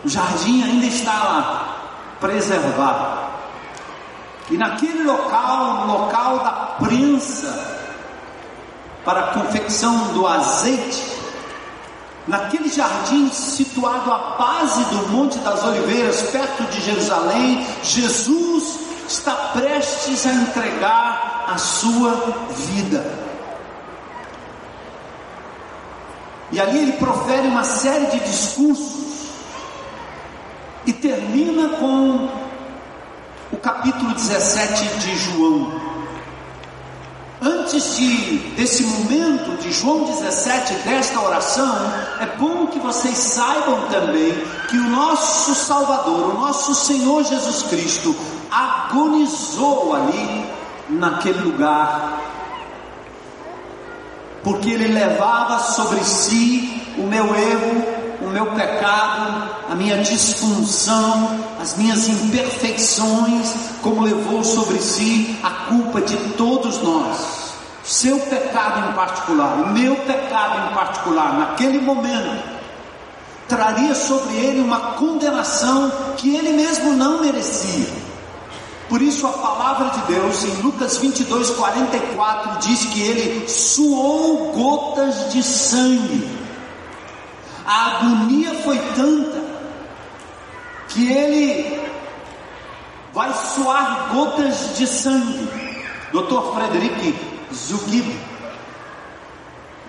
O 0.05 0.09
jardim 0.09 0.63
ainda 0.63 0.85
está 0.85 1.11
lá, 1.11 2.15
preservado. 2.21 3.26
E 4.49 4.57
naquele 4.57 5.03
local, 5.03 5.85
no 5.85 5.93
local 5.99 6.39
da 6.39 6.51
prensa, 6.79 7.77
para 9.03 9.19
a 9.21 9.33
confecção 9.33 10.13
do 10.13 10.25
azeite, 10.25 11.17
naquele 12.27 12.69
jardim 12.69 13.29
situado 13.29 14.11
à 14.11 14.35
base 14.37 14.83
do 14.85 15.07
Monte 15.09 15.37
das 15.39 15.63
Oliveiras, 15.63 16.21
perto 16.23 16.63
de 16.63 16.81
Jerusalém, 16.81 17.65
Jesus 17.83 18.79
está 19.07 19.33
prestes 19.53 20.25
a 20.25 20.31
entregar 20.31 21.45
a 21.47 21.57
sua 21.57 22.11
vida. 22.49 23.27
E 26.51 26.59
ali 26.59 26.79
ele 26.79 26.93
profere 26.93 27.47
uma 27.47 27.63
série 27.63 28.07
de 28.07 28.19
discursos 28.19 29.27
e 30.85 30.93
termina 30.93 31.69
com 31.77 32.46
o 33.51 33.57
capítulo 33.57 34.13
17 34.13 34.97
de 34.99 35.15
João. 35.15 35.87
Antes 37.41 37.95
de, 37.95 38.37
desse 38.55 38.83
momento 38.83 39.61
de 39.61 39.71
João 39.71 40.05
17, 40.05 40.73
desta 40.87 41.21
oração, 41.21 41.75
é 42.19 42.25
bom 42.37 42.67
que 42.67 42.79
vocês 42.79 43.15
saibam 43.15 43.87
também 43.89 44.33
que 44.67 44.77
o 44.77 44.89
nosso 44.89 45.53
Salvador, 45.53 46.35
o 46.35 46.39
nosso 46.39 46.73
Senhor 46.73 47.23
Jesus 47.23 47.63
Cristo, 47.63 48.15
agonizou 48.51 49.95
ali 49.95 50.45
naquele 50.89 51.39
lugar, 51.39 52.19
porque 54.43 54.71
ele 54.71 54.87
levava 54.87 55.59
sobre 55.59 56.03
si 56.03 56.81
o 56.97 57.03
meu 57.03 57.35
erro, 57.35 57.83
o 58.21 58.29
meu 58.29 58.47
pecado, 58.47 59.49
a 59.69 59.75
minha 59.75 60.01
disfunção, 60.01 61.46
as 61.59 61.75
minhas 61.77 62.07
imperfeições, 62.07 63.53
como 63.81 64.01
levou 64.01 64.43
sobre 64.43 64.79
si 64.79 65.37
a 65.43 65.49
culpa 65.69 66.01
de 66.01 66.15
todos 66.33 66.81
nós. 66.81 67.47
Seu 67.83 68.19
pecado 68.19 68.89
em 68.89 68.93
particular, 68.93 69.59
o 69.59 69.69
meu 69.73 69.95
pecado 69.95 70.69
em 70.69 70.73
particular, 70.73 71.39
naquele 71.39 71.79
momento, 71.79 72.43
traria 73.47 73.95
sobre 73.95 74.35
ele 74.35 74.59
uma 74.59 74.91
condenação 74.93 75.91
que 76.17 76.35
ele 76.35 76.51
mesmo 76.51 76.93
não 76.93 77.21
merecia. 77.21 77.87
Por 78.89 79.01
isso 79.01 79.27
a 79.27 79.33
palavra 79.33 79.89
de 79.89 80.13
Deus 80.13 80.43
em 80.45 80.61
Lucas 80.61 80.97
22, 80.97 81.51
44 81.51 82.59
diz 82.59 82.85
que 82.85 83.01
ele 83.01 83.47
suou 83.49 84.51
gotas 84.53 85.31
de 85.33 85.43
sangue. 85.43 86.27
A 87.65 87.97
agonia 87.97 88.53
foi 88.63 88.77
tanta 88.95 89.36
que 90.89 91.11
ele 91.11 91.79
vai 93.13 93.33
suar 93.33 94.09
gotas 94.13 94.77
de 94.77 94.87
sangue. 94.87 95.49
Dr. 96.11 96.53
Frederic 96.53 97.15
Zugib, 97.53 98.19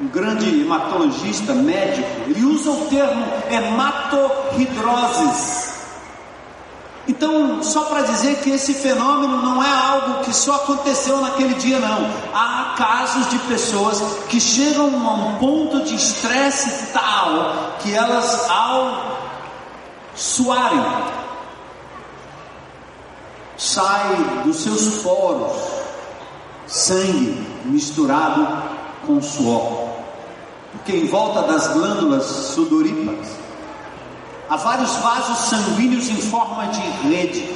um 0.00 0.06
grande 0.08 0.62
hematologista 0.62 1.54
médico, 1.54 2.08
ele 2.26 2.44
usa 2.44 2.70
o 2.70 2.86
termo 2.86 3.24
hematorridroses 3.50 5.68
então, 7.08 7.62
só 7.62 7.84
para 7.84 8.02
dizer 8.02 8.36
que 8.42 8.50
esse 8.50 8.74
fenômeno 8.74 9.40
não 9.40 9.64
é 9.64 9.70
algo 9.70 10.24
que 10.24 10.34
só 10.34 10.56
aconteceu 10.56 11.18
naquele 11.22 11.54
dia, 11.54 11.78
não. 11.78 12.06
Há 12.34 12.74
casos 12.76 13.30
de 13.30 13.38
pessoas 13.38 13.98
que 14.28 14.38
chegam 14.38 15.08
a 15.08 15.14
um 15.14 15.34
ponto 15.36 15.82
de 15.84 15.94
estresse 15.94 16.92
tal 16.92 17.76
que 17.78 17.94
elas, 17.94 18.50
ao 18.50 19.16
suarem, 20.18 20.84
sai 23.56 24.42
dos 24.44 24.56
seus 24.56 25.02
poros 25.02 25.56
sangue 26.66 27.46
misturado 27.64 28.46
com 29.06 29.22
suor. 29.22 29.88
Porque 30.72 30.92
em 30.92 31.06
volta 31.06 31.42
das 31.42 31.68
glândulas 31.68 32.24
sudoríparas 32.24 33.38
Há 34.48 34.56
vários 34.56 34.96
vasos 34.96 35.50
sanguíneos 35.50 36.08
em 36.08 36.16
forma 36.16 36.68
de 36.68 36.80
rede. 37.06 37.54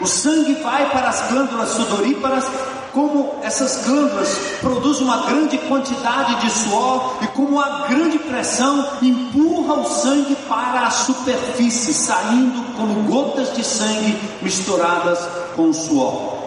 O 0.00 0.06
sangue 0.06 0.54
vai 0.62 0.88
para 0.88 1.10
as 1.10 1.30
glândulas 1.30 1.68
sudoríparas, 1.68 2.46
como 2.92 3.36
essas 3.42 3.84
glândulas 3.84 4.28
produzem 4.60 5.04
uma 5.04 5.26
grande 5.26 5.58
quantidade 5.58 6.40
de 6.40 6.50
suor 6.50 7.18
e 7.22 7.26
como 7.28 7.60
a 7.60 7.86
grande 7.88 8.18
pressão 8.18 8.86
empurra 9.02 9.74
o 9.74 9.84
sangue 9.84 10.36
para 10.48 10.86
a 10.86 10.90
superfície, 10.90 11.92
saindo 11.92 12.76
como 12.76 13.02
gotas 13.04 13.54
de 13.54 13.64
sangue 13.64 14.18
misturadas 14.42 15.18
com 15.56 15.70
o 15.70 15.74
suor. 15.74 16.40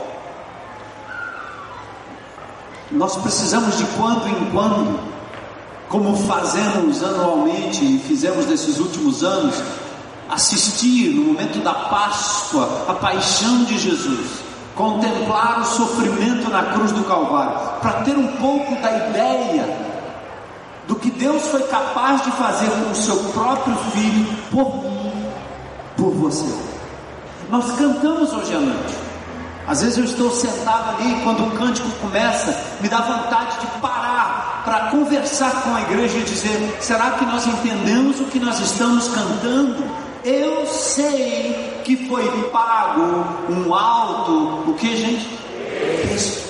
Nós 2.92 3.16
precisamos 3.18 3.78
de 3.78 3.86
quando 3.98 4.28
em 4.28 4.52
quando 4.52 5.14
como 5.94 6.18
fazemos 6.26 7.04
anualmente 7.04 7.86
e 7.86 8.00
fizemos 8.00 8.48
nesses 8.48 8.80
últimos 8.80 9.24
anos, 9.24 9.62
assistir 10.28 11.12
no 11.14 11.26
momento 11.26 11.60
da 11.60 11.72
Páscoa 11.72 12.86
a 12.88 12.96
paixão 12.96 13.64
de 13.66 13.78
Jesus, 13.78 14.40
contemplar 14.76 15.62
o 15.62 15.66
sofrimento 15.66 16.50
na 16.50 16.64
cruz 16.64 16.92
do 16.92 17.04
Calvário, 17.04 17.80
para 17.82 18.04
ter 18.04 18.18
um 18.18 18.28
pouco 18.38 18.76
da 18.82 18.92
ideia 19.10 19.94
do 20.88 20.96
que 20.96 21.10
Deus 21.12 21.48
foi 21.48 21.64
capaz 21.64 22.24
de 22.24 22.32
fazer 22.32 22.70
com 22.70 22.92
o 22.92 22.96
seu 22.96 23.16
próprio 23.32 23.76
filho 23.94 24.28
por 24.52 24.84
mim, 24.84 25.26
por 25.96 26.12
você. 26.12 26.54
Nós 27.50 27.72
cantamos 27.78 28.34
hoje 28.34 28.56
à 28.56 28.60
noite. 28.60 29.04
Às 29.66 29.82
vezes 29.82 29.98
eu 29.98 30.04
estou 30.04 30.30
sentado 30.30 30.98
ali 30.98 31.22
quando 31.24 31.48
o 31.48 31.52
cântico 31.52 31.90
começa, 32.02 32.54
me 32.82 32.90
dá 32.90 32.98
vontade 32.98 33.62
de 33.62 33.68
parar 33.80 34.62
para 34.66 34.90
conversar 34.90 35.52
com 35.62 35.74
a 35.74 35.82
igreja 35.82 36.18
e 36.18 36.24
dizer: 36.24 36.78
será 36.82 37.12
que 37.12 37.26
nós 37.26 37.48
entendemos 37.48 38.20
o 38.20 38.26
que 38.26 38.40
nós 38.40 38.60
estamos 38.60 39.08
cantando? 39.08 39.86
Eu 40.24 40.66
sei 40.66 41.82
que 41.84 42.08
foi 42.08 42.50
pago 42.50 43.02
um 43.52 43.74
alto, 43.74 44.70
o 44.70 44.74
que 44.76 44.96
gente? 44.96 45.28
Preço. 46.08 46.44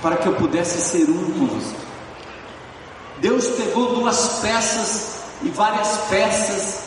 Para 0.00 0.16
que 0.16 0.26
eu 0.26 0.34
pudesse 0.34 0.80
ser 0.80 1.10
um 1.10 1.32
com 1.32 1.46
você. 1.46 1.76
Deus 3.18 3.46
pegou 3.48 3.94
duas 3.94 4.38
peças 4.40 5.16
e 5.42 5.50
várias 5.50 5.98
peças 6.08 6.86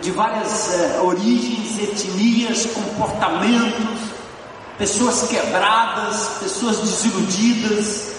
de 0.00 0.10
várias 0.10 0.72
eh, 0.72 1.00
origens, 1.02 1.78
etnias, 1.78 2.66
comportamentos, 2.66 4.00
pessoas 4.78 5.28
quebradas, 5.28 6.38
pessoas 6.40 6.78
desiludidas. 6.78 8.15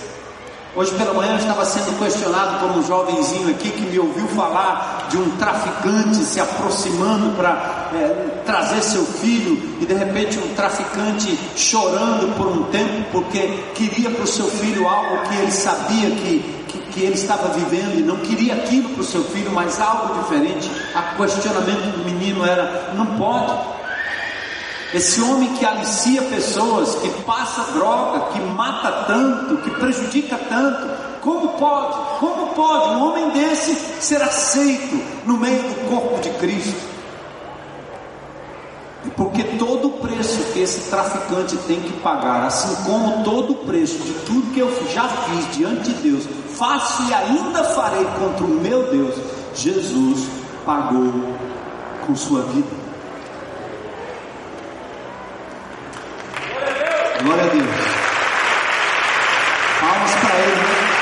Hoje 0.77 0.93
pela 0.93 1.11
manhã 1.11 1.31
eu 1.31 1.37
estava 1.37 1.65
sendo 1.65 1.97
questionado 1.97 2.59
por 2.59 2.77
um 2.77 2.83
jovenzinho 2.83 3.49
aqui 3.49 3.71
que 3.71 3.81
me 3.81 3.97
ouviu 3.97 4.27
falar 4.27 5.07
de 5.09 5.17
um 5.17 5.31
traficante 5.31 6.17
se 6.17 6.39
aproximando 6.39 7.35
para 7.35 7.89
é, 7.95 8.43
trazer 8.45 8.83
seu 8.83 9.03
filho 9.03 9.59
e 9.81 9.87
de 9.87 9.93
repente 9.95 10.37
um 10.37 10.53
traficante 10.53 11.35
chorando 11.55 12.31
por 12.37 12.45
um 12.45 12.65
tempo 12.65 13.09
porque 13.11 13.39
queria 13.73 14.11
para 14.11 14.23
o 14.23 14.27
seu 14.27 14.45
filho 14.45 14.87
algo 14.87 15.27
que 15.27 15.35
ele 15.37 15.51
sabia 15.51 16.11
que 16.11 16.57
que 16.91 17.03
ele 17.03 17.13
estava 17.13 17.49
vivendo 17.49 17.99
e 17.99 18.01
não 18.01 18.17
queria 18.17 18.55
aquilo 18.55 18.89
para 18.89 19.01
o 19.01 19.05
seu 19.05 19.23
filho, 19.23 19.51
mas 19.51 19.79
algo 19.79 20.19
diferente. 20.19 20.69
O 21.13 21.17
questionamento 21.21 21.95
do 21.95 22.03
menino 22.03 22.43
era: 22.43 22.91
não 22.95 23.05
pode. 23.17 23.76
Esse 24.93 25.21
homem 25.21 25.53
que 25.55 25.65
alicia 25.65 26.21
pessoas, 26.23 26.95
que 26.95 27.09
passa 27.23 27.73
droga, 27.73 28.31
que 28.31 28.39
mata 28.39 29.03
tanto, 29.05 29.57
que 29.57 29.69
prejudica 29.71 30.37
tanto, 30.37 30.87
como 31.21 31.49
pode? 31.49 32.19
Como 32.19 32.47
pode 32.53 32.89
um 32.91 33.03
homem 33.03 33.29
desse 33.31 33.75
ser 34.01 34.21
aceito 34.21 35.03
no 35.25 35.37
meio 35.37 35.61
do 35.61 35.89
corpo 35.89 36.21
de 36.21 36.29
Cristo? 36.31 36.97
Porque 39.15 39.43
todo 39.43 39.87
o 39.87 39.91
preço 39.91 40.53
que 40.53 40.59
esse 40.59 40.89
traficante 40.89 41.57
tem 41.67 41.81
que 41.81 41.93
pagar, 41.99 42.45
assim 42.45 42.73
como 42.83 43.23
todo 43.23 43.53
o 43.53 43.65
preço 43.65 43.97
de 43.99 44.13
tudo 44.25 44.53
que 44.53 44.59
eu 44.59 44.71
já 44.93 45.07
fiz 45.07 45.57
diante 45.57 45.91
de 45.91 46.09
Deus, 46.09 46.23
faço 46.55 47.03
e 47.09 47.13
ainda 47.13 47.63
farei 47.63 48.05
contra 48.19 48.45
o 48.45 48.49
meu 48.49 48.89
Deus, 48.89 49.15
Jesus 49.53 50.27
pagou 50.65 51.11
com 52.05 52.15
sua 52.15 52.41
vida. 52.43 52.86
Glória 57.23 57.43
a 57.43 57.47
Deus. 57.47 57.65
Palmas 59.79 60.11
para 60.15 60.35
ele. 60.39 60.97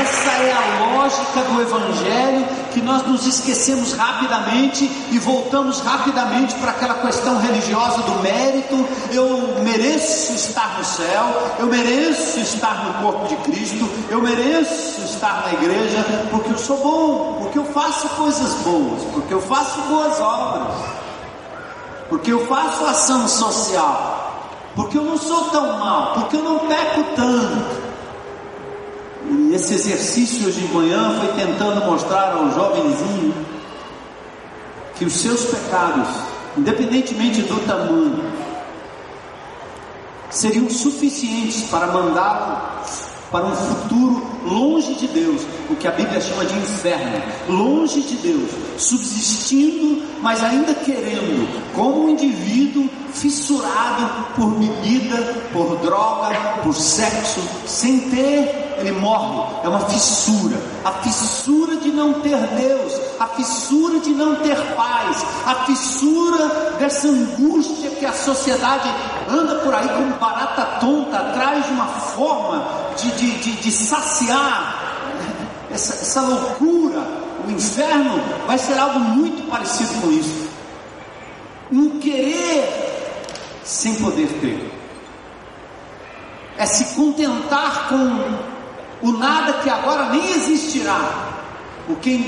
Essa 0.00 0.30
é 0.30 0.52
a 0.52 0.84
lógica 0.86 1.40
do 1.42 1.60
Evangelho 1.60 2.46
que 2.72 2.80
nós 2.80 3.06
nos 3.06 3.26
esquecemos 3.26 3.92
rapidamente 3.92 4.84
e 5.10 5.18
voltamos 5.18 5.80
rapidamente 5.80 6.54
para 6.54 6.70
aquela 6.70 6.94
questão 6.94 7.38
religiosa 7.38 8.02
do 8.02 8.22
mérito. 8.22 8.86
Eu 9.12 9.62
mereço 9.62 10.32
estar 10.32 10.78
no 10.78 10.84
céu, 10.84 11.52
eu 11.58 11.66
mereço 11.66 12.40
estar 12.40 12.86
no 12.86 12.94
corpo 13.02 13.28
de 13.28 13.36
Cristo, 13.36 13.86
eu 14.08 14.22
mereço 14.22 15.02
estar 15.02 15.44
na 15.46 15.52
igreja 15.52 16.04
porque 16.30 16.52
eu 16.52 16.58
sou 16.58 16.78
bom, 16.78 17.38
porque 17.42 17.58
eu 17.58 17.64
faço 17.66 18.08
coisas 18.10 18.54
boas, 18.56 19.02
porque 19.12 19.34
eu 19.34 19.42
faço 19.42 19.80
boas 19.82 20.18
obras, 20.18 20.74
porque 22.08 22.32
eu 22.32 22.46
faço 22.46 22.84
ação 22.84 23.26
social, 23.26 24.52
porque 24.74 24.98
eu 24.98 25.02
não 25.02 25.16
sou 25.16 25.44
tão 25.50 25.78
mal, 25.78 26.14
porque 26.14 26.36
eu 26.36 26.42
não 26.42 26.60
peco 26.60 27.04
tanto. 27.14 27.86
E 29.28 29.54
esse 29.54 29.74
exercício 29.74 30.46
hoje 30.46 30.60
de 30.60 30.72
manhã 30.72 31.18
foi 31.18 31.28
tentando 31.28 31.84
mostrar 31.84 32.32
ao 32.32 32.50
jovenzinho 32.52 33.34
que 34.94 35.04
os 35.04 35.12
seus 35.14 35.44
pecados, 35.46 36.08
independentemente 36.56 37.42
do 37.42 37.66
tamanho, 37.66 38.24
seriam 40.30 40.68
suficientes 40.70 41.62
para 41.64 41.88
mandá-lo 41.88 42.56
para 43.30 43.46
um 43.46 43.54
futuro 43.56 44.35
longe 44.46 44.94
de 44.94 45.08
Deus, 45.08 45.42
o 45.68 45.76
que 45.76 45.86
a 45.86 45.92
Bíblia 45.92 46.20
chama 46.20 46.44
de 46.44 46.54
inferno, 46.54 47.22
longe 47.48 48.00
de 48.00 48.16
Deus, 48.16 48.50
subsistindo, 48.78 50.02
mas 50.22 50.42
ainda 50.42 50.74
querendo, 50.74 51.48
como 51.74 52.04
um 52.04 52.10
indivíduo 52.10 52.88
fissurado 53.12 54.34
por 54.34 54.50
bebida, 54.54 55.16
por 55.52 55.76
droga, 55.78 56.34
por 56.62 56.74
sexo, 56.74 57.40
sem 57.66 58.10
ter 58.10 58.66
ele 58.78 58.92
morre. 58.92 59.42
É 59.64 59.68
uma 59.68 59.80
fissura. 59.80 60.56
A 60.84 60.92
fissura 60.92 61.76
de 61.76 61.90
não 61.90 62.20
ter 62.20 62.36
Deus, 62.36 62.92
a 63.18 63.26
fissura 63.28 63.98
de 64.00 64.10
não 64.10 64.36
ter 64.36 64.56
paz, 64.74 65.24
a 65.46 65.54
fissura 65.66 66.48
dessa 66.78 67.08
angústia 67.08 67.90
que 67.90 68.04
a 68.04 68.12
sociedade 68.12 68.88
anda 69.28 69.56
por 69.56 69.74
aí 69.74 69.88
como 69.88 70.14
barata 70.16 70.78
tonta, 70.80 71.18
atrás 71.18 71.64
de 71.64 71.72
uma 71.72 71.86
forma 71.86 72.66
de, 72.96 73.10
de, 73.12 73.30
de, 73.38 73.52
de 73.52 73.70
saciar 73.70 74.86
essa, 75.70 75.94
essa 75.94 76.20
loucura. 76.20 77.26
O 77.46 77.50
inferno 77.50 78.20
vai 78.46 78.58
ser 78.58 78.78
algo 78.78 78.98
muito 78.98 79.48
parecido 79.48 80.00
com 80.00 80.10
isso. 80.10 80.48
Um 81.70 82.00
querer 82.00 82.86
sem 83.62 83.94
poder 83.96 84.28
ter. 84.40 84.72
É 86.58 86.64
se 86.64 86.94
contentar 86.94 87.88
com 87.88 89.06
o 89.06 89.12
nada 89.12 89.54
que 89.54 89.68
agora 89.68 90.10
nem 90.10 90.30
existirá. 90.32 91.35
Porque 91.86 92.18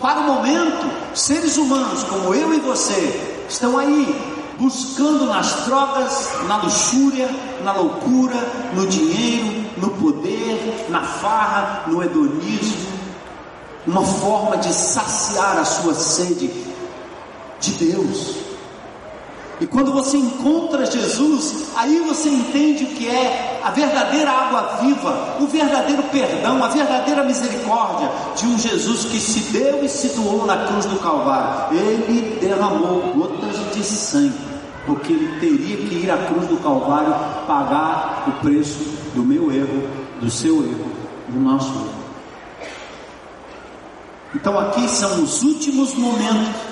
para 0.00 0.20
o 0.20 0.24
momento, 0.24 0.88
seres 1.14 1.56
humanos 1.56 2.04
como 2.04 2.32
eu 2.32 2.54
e 2.54 2.60
você 2.60 3.42
estão 3.48 3.76
aí 3.76 4.40
buscando 4.58 5.26
nas 5.26 5.64
drogas, 5.66 6.28
na 6.46 6.58
luxúria, 6.58 7.28
na 7.64 7.72
loucura, 7.72 8.36
no 8.74 8.86
dinheiro, 8.86 9.64
no 9.78 9.90
poder, 9.90 10.86
na 10.90 11.02
farra, 11.02 11.84
no 11.88 12.02
hedonismo, 12.02 12.90
uma 13.86 14.04
forma 14.04 14.58
de 14.58 14.72
saciar 14.72 15.58
a 15.58 15.64
sua 15.64 15.94
sede 15.94 16.52
de 17.58 17.70
Deus. 17.72 18.39
E 19.60 19.66
quando 19.66 19.92
você 19.92 20.16
encontra 20.16 20.86
Jesus, 20.86 21.66
aí 21.76 22.00
você 22.00 22.30
entende 22.30 22.84
o 22.84 22.86
que 22.88 23.06
é 23.06 23.60
a 23.62 23.70
verdadeira 23.70 24.30
água 24.30 24.78
viva, 24.80 25.36
o 25.38 25.46
verdadeiro 25.46 26.02
perdão, 26.04 26.64
a 26.64 26.68
verdadeira 26.68 27.22
misericórdia 27.24 28.10
de 28.36 28.46
um 28.46 28.58
Jesus 28.58 29.04
que 29.04 29.20
se 29.20 29.52
deu 29.52 29.84
e 29.84 29.88
se 29.88 30.08
doou 30.10 30.46
na 30.46 30.64
cruz 30.64 30.86
do 30.86 30.98
Calvário. 30.98 31.76
Ele 31.78 32.38
derramou 32.40 33.02
gotas 33.14 33.74
de 33.74 33.84
sangue, 33.84 34.32
porque 34.86 35.12
ele 35.12 35.38
teria 35.38 35.76
que 35.76 35.94
ir 35.94 36.10
à 36.10 36.16
cruz 36.16 36.46
do 36.46 36.56
Calvário 36.56 37.14
pagar 37.46 38.24
o 38.28 38.32
preço 38.42 38.82
do 39.14 39.22
meu 39.22 39.52
erro, 39.52 39.86
do 40.22 40.30
seu 40.30 40.56
erro, 40.56 40.90
do 41.28 41.38
nosso 41.38 41.68
erro. 41.68 42.00
Então 44.34 44.58
aqui 44.58 44.88
são 44.88 45.22
os 45.22 45.42
últimos 45.42 45.92
momentos 45.94 46.69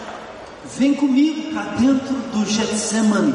Vem 0.76 0.94
comigo 0.94 1.52
para 1.52 1.62
dentro 1.72 2.14
do 2.32 2.44
Getsemane. 2.44 3.34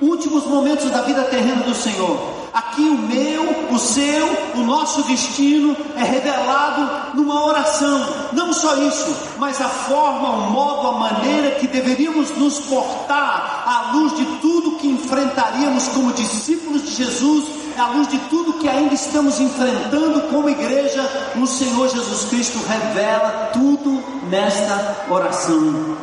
Últimos 0.00 0.46
momentos 0.46 0.90
da 0.90 1.02
vida 1.02 1.22
terrena 1.24 1.62
do 1.62 1.74
Senhor. 1.74 2.36
Aqui 2.52 2.82
o 2.82 2.96
meu, 2.96 3.70
o 3.70 3.78
seu, 3.78 4.26
o 4.54 4.60
nosso 4.60 5.02
destino 5.02 5.76
é 5.94 6.02
revelado 6.02 7.16
numa 7.16 7.44
oração. 7.44 8.30
Não 8.32 8.50
só 8.52 8.76
isso, 8.76 9.14
mas 9.38 9.60
a 9.60 9.68
forma, 9.68 10.30
o 10.30 10.50
modo, 10.50 10.88
a 10.88 10.92
maneira 10.92 11.50
que 11.56 11.66
deveríamos 11.66 12.30
nos 12.30 12.58
portar 12.60 13.62
à 13.66 13.92
luz 13.92 14.16
de 14.16 14.24
tudo 14.40 14.78
que 14.78 14.88
enfrentaríamos 14.88 15.88
como 15.88 16.12
discípulos 16.14 16.82
de 16.82 16.92
Jesus, 16.92 17.44
à 17.80 17.88
luz 17.88 18.08
de 18.08 18.18
tudo 18.30 18.54
que 18.54 18.68
ainda 18.68 18.94
estamos 18.94 19.40
enfrentando 19.40 20.22
como 20.28 20.48
igreja, 20.48 21.32
o 21.36 21.46
Senhor 21.46 21.88
Jesus 21.88 22.24
Cristo 22.24 22.58
revela 22.66 23.50
tudo 23.52 24.02
nesta 24.28 25.06
oração 25.10 25.96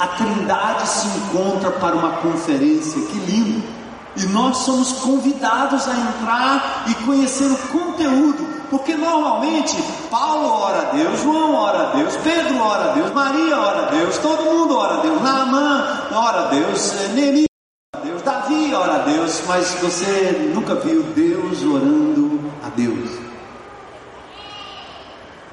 a 0.00 0.06
Trindade 0.06 0.88
se 0.88 1.06
encontra 1.08 1.70
para 1.72 1.94
uma 1.94 2.12
conferência, 2.22 3.02
que 3.02 3.18
lindo! 3.18 3.62
E 4.16 4.24
nós 4.26 4.56
somos 4.56 4.92
convidados 4.94 5.86
a 5.86 5.92
entrar 5.92 6.84
e 6.88 6.94
conhecer 7.04 7.44
o 7.44 7.56
conteúdo, 7.68 8.44
porque 8.70 8.94
normalmente 8.94 9.76
Paulo 10.10 10.48
ora 10.48 10.80
a 10.80 10.84
Deus, 10.92 11.20
João 11.20 11.54
ora 11.54 11.88
a 11.88 11.96
Deus, 11.96 12.16
Pedro 12.16 12.60
ora 12.60 12.90
a 12.90 12.94
Deus, 12.94 13.12
Maria 13.12 13.58
ora 13.58 13.86
a 13.86 13.90
Deus, 13.90 14.16
todo 14.18 14.42
mundo 14.42 14.76
ora 14.76 14.94
a 14.94 15.00
Deus, 15.02 15.22
Naamã 15.22 16.08
ora 16.12 16.40
a 16.40 16.48
Deus, 16.48 16.92
Neemias 17.14 17.46
ora 17.94 18.02
a 18.02 18.06
Deus, 18.06 18.22
Davi 18.22 18.74
ora 18.74 18.94
a 18.94 18.98
Deus, 18.98 19.29
mas 19.46 19.74
você 19.80 20.50
nunca 20.54 20.74
viu 20.76 21.02
Deus 21.14 21.62
orando 21.62 22.40
a 22.62 22.68
Deus. 22.68 23.10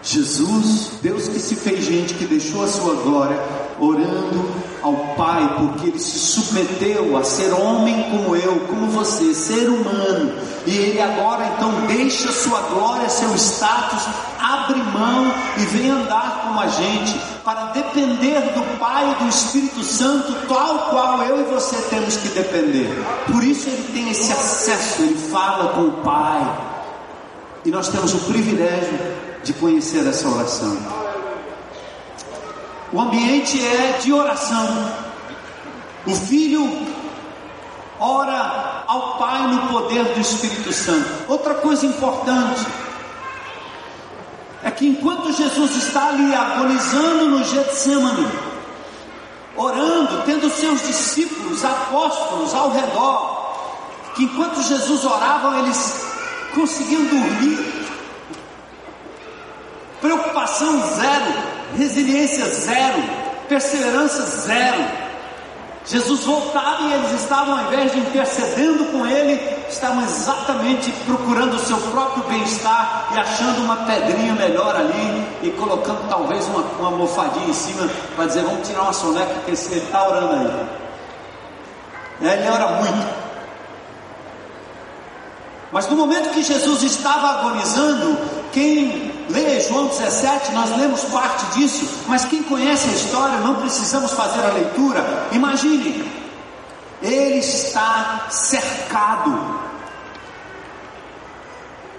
Jesus, 0.08 0.91
Deus 1.02 1.28
que 1.28 1.39
se 1.39 1.56
fez 1.56 1.84
gente, 1.84 2.13
que 2.13 2.26
deixou 2.26 2.63
a 2.63 2.67
sua 2.67 2.96
glória, 2.96 3.38
orando 3.78 4.50
ao 4.82 4.96
Pai, 5.15 5.56
porque 5.58 5.88
ele 5.88 6.00
se 6.00 6.17
submeteu 6.17 7.17
a 7.17 7.24
ser 7.26 7.52
homem 7.52 8.04
como 8.10 8.34
eu, 8.36 8.58
como 8.67 8.88
você, 8.88 9.34
ser 9.34 9.67
humano, 9.67 10.32
e 10.65 10.78
ele 10.78 11.02
agora 11.02 11.52
então 11.58 11.72
deixa 11.88 12.32
sua 12.32 12.62
glória, 12.62 13.10
seu 13.10 13.36
status, 13.36 14.08
abre 14.39 14.82
mão 14.82 15.26
e 15.58 15.62
vem 15.65 15.89
andar 15.89 16.48
com 16.48 16.58
a 16.58 16.67
gente, 16.67 17.20
para 17.43 17.72
depender 17.72 18.39
do 18.54 18.80
Pai 18.80 19.12
e 19.12 19.24
do 19.24 19.30
Espírito 19.30 19.84
Santo, 19.84 20.34
tal 20.48 20.89
qual 20.89 21.22
eu 21.24 21.41
e 21.41 21.54
você 21.54 21.76
temos 21.89 22.15
que 22.15 22.30
depender. 22.30 22.89
Por 23.30 23.43
isso 23.43 23.67
ele 23.67 23.91
tem 23.91 24.10
esse 24.10 24.32
acesso, 24.32 25.02
ele 25.02 25.17
fala 25.17 25.74
com 25.74 25.82
o 25.82 25.91
Pai, 26.04 26.60
e 27.65 27.72
nós 27.72 27.89
temos 27.89 28.13
o 28.13 28.20
privilégio 28.20 29.27
de 29.47 29.53
conhecer 29.53 30.05
essa 30.05 30.27
oração. 30.27 30.77
O 32.91 32.99
ambiente 32.99 33.65
é 33.65 33.97
de 34.03 34.12
oração. 34.12 34.91
O 36.05 36.13
filho 36.13 36.86
ora 37.97 38.83
ao 38.88 39.17
Pai 39.17 39.47
no 39.47 39.69
poder 39.69 40.03
do 40.03 40.19
Espírito 40.19 40.73
Santo. 40.73 41.31
Outra 41.31 41.55
coisa 41.55 41.86
importante 41.86 42.67
é 44.63 44.69
que 44.69 44.86
enquanto 44.86 45.31
Jesus 45.31 45.77
está 45.77 46.10
ali 46.10 46.36
agonizando 46.36 47.29
no 47.29 47.41
Getsemane, 47.45 48.27
orando, 49.55 50.23
tendo 50.25 50.49
seus 50.49 50.86
discípulos, 50.86 51.63
apóstolos 51.63 52.53
ao 52.53 52.69
redor, 52.71 53.55
que 54.13 54.25
enquanto 54.25 54.62
Jesus 54.62 55.05
orava, 55.05 55.60
eles 55.60 56.05
conseguiam 56.53 57.05
dormir, 57.05 57.77
Preocupação 60.08 60.80
zero, 60.96 61.34
resiliência 61.78 62.46
zero, 62.46 63.04
perseverança 63.50 64.22
zero. 64.22 64.86
Jesus 65.86 66.24
voltava 66.24 66.84
e 66.84 66.93
eles 66.93 67.12
estavam, 67.22 67.58
ao 67.58 67.65
invés 67.65 67.91
de 67.91 68.00
intercedendo 68.00 68.86
com 68.86 69.06
ele, 69.06 69.38
estavam 69.70 70.02
exatamente 70.04 70.93
procurando 71.06 71.56
o 71.56 71.60
seu 71.60 71.76
próprio 71.91 72.24
bem-estar 72.24 73.10
e 73.13 73.20
achando 73.20 73.62
uma 73.65 73.76
pedrinha 73.86 74.32
melhor 74.32 74.78
ali 74.78 75.28
e 75.43 75.52
colocando 75.52 76.08
talvez 76.08 76.46
uma, 76.48 76.62
uma 76.80 76.88
almofadinha 76.88 77.50
em 77.50 77.54
cima 77.54 77.89
para 78.15 78.28
dizer: 78.28 78.43
vamos 78.43 78.65
tirar 78.65 78.84
uma 78.84 78.93
soneca, 78.93 79.34
porque 79.34 79.52
ele 79.52 79.84
está 79.84 80.08
orando 80.08 80.67
aí. 82.22 82.32
Ele 82.32 82.50
ora 82.50 82.67
muito. 82.82 83.28
Mas 85.70 85.86
no 85.89 85.98
momento 85.98 86.30
que 86.30 86.41
Jesus 86.41 86.82
estava 86.82 87.39
agonizando, 87.39 88.17
quem 88.54 89.16
lê 89.30 89.60
João 89.62 89.88
17, 89.88 90.52
nós 90.54 90.76
lemos 90.78 91.02
parte 91.06 91.46
disso, 91.58 91.88
mas 92.08 92.26
quem 92.26 92.44
conhece 92.44 92.90
a 92.90 92.94
história, 92.94 93.38
não 93.40 93.56
precisamos 93.56 94.12
fazer 94.13 94.40
a 94.42 94.54
leitura. 94.54 95.28
Imagine, 95.32 96.10
ele 97.02 97.40
está 97.40 98.28
cercado, 98.30 99.60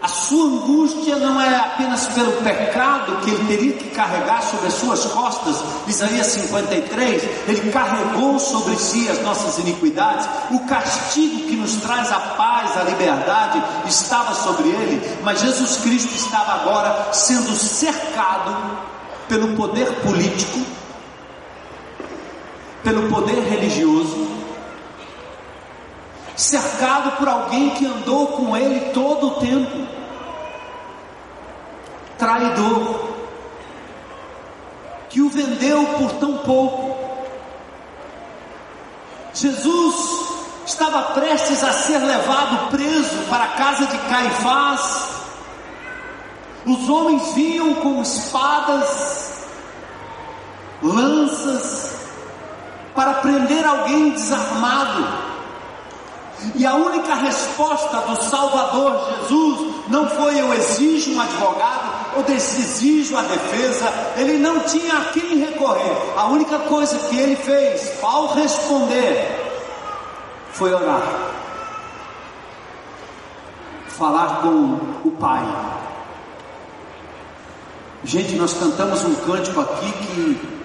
a 0.00 0.06
sua 0.06 0.44
angústia 0.46 1.16
não 1.16 1.40
é 1.40 1.56
apenas 1.56 2.06
pelo 2.08 2.30
pecado 2.42 3.16
que 3.24 3.30
ele 3.30 3.44
teria 3.48 3.72
que 3.72 3.90
carregar 3.90 4.42
sobre 4.42 4.68
as 4.68 4.74
suas 4.74 5.04
costas, 5.06 5.56
Isaías 5.88 6.28
53, 6.28 7.22
ele 7.48 7.72
carregou 7.72 8.38
sobre 8.38 8.76
si 8.76 9.08
as 9.08 9.20
nossas 9.22 9.58
iniquidades, 9.58 10.28
o 10.52 10.60
castigo 10.66 11.48
que 11.48 11.56
nos 11.56 11.76
traz 11.76 12.12
a 12.12 12.20
paz, 12.20 12.76
a 12.76 12.84
liberdade, 12.84 13.60
estava 13.86 14.34
sobre 14.34 14.68
ele, 14.68 15.18
mas 15.24 15.40
Jesus 15.40 15.78
Cristo 15.78 16.14
estava 16.14 16.52
agora 16.52 17.12
sendo 17.12 17.52
cercado 17.56 18.56
pelo 19.28 19.56
poder 19.56 19.92
político, 20.00 20.60
pelo 22.84 23.08
poder 23.08 23.40
religioso, 23.40 24.37
cercado 26.38 27.16
por 27.18 27.28
alguém 27.28 27.70
que 27.70 27.84
andou 27.84 28.28
com 28.28 28.56
ele 28.56 28.92
todo 28.92 29.26
o 29.26 29.40
tempo, 29.40 29.88
traidor, 32.16 33.08
que 35.10 35.20
o 35.20 35.28
vendeu 35.28 35.84
por 35.98 36.12
tão 36.12 36.38
pouco. 36.38 36.96
Jesus 39.34 40.28
estava 40.64 41.12
prestes 41.12 41.64
a 41.64 41.72
ser 41.72 41.98
levado 41.98 42.70
preso 42.70 43.18
para 43.28 43.44
a 43.44 43.48
casa 43.48 43.86
de 43.86 43.98
Caifás. 43.98 45.08
Os 46.64 46.88
homens 46.88 47.34
vinham 47.34 47.74
com 47.74 48.00
espadas, 48.00 49.48
lanças, 50.80 51.96
para 52.94 53.14
prender 53.14 53.66
alguém 53.66 54.10
desarmado. 54.10 55.27
E 56.54 56.64
a 56.64 56.74
única 56.74 57.14
resposta 57.14 57.96
do 58.02 58.16
Salvador 58.22 59.08
Jesus 59.22 59.74
não 59.88 60.08
foi 60.08 60.38
eu 60.38 60.52
exijo 60.54 61.14
um 61.14 61.20
advogado, 61.20 62.16
eu 62.16 62.34
exijo 62.34 63.16
a 63.16 63.22
defesa, 63.22 63.92
ele 64.16 64.38
não 64.38 64.60
tinha 64.60 64.98
a 64.98 65.04
quem 65.06 65.38
recorrer. 65.38 65.96
A 66.16 66.26
única 66.26 66.58
coisa 66.60 66.98
que 67.08 67.18
ele 67.18 67.36
fez 67.36 67.92
ao 68.02 68.34
responder 68.34 69.52
foi 70.52 70.72
orar, 70.72 71.02
falar 73.88 74.40
com 74.42 74.78
o 75.04 75.10
Pai. 75.18 75.44
Gente, 78.04 78.36
nós 78.36 78.54
cantamos 78.54 79.04
um 79.04 79.14
cântico 79.16 79.60
aqui 79.60 79.92
que 79.92 80.58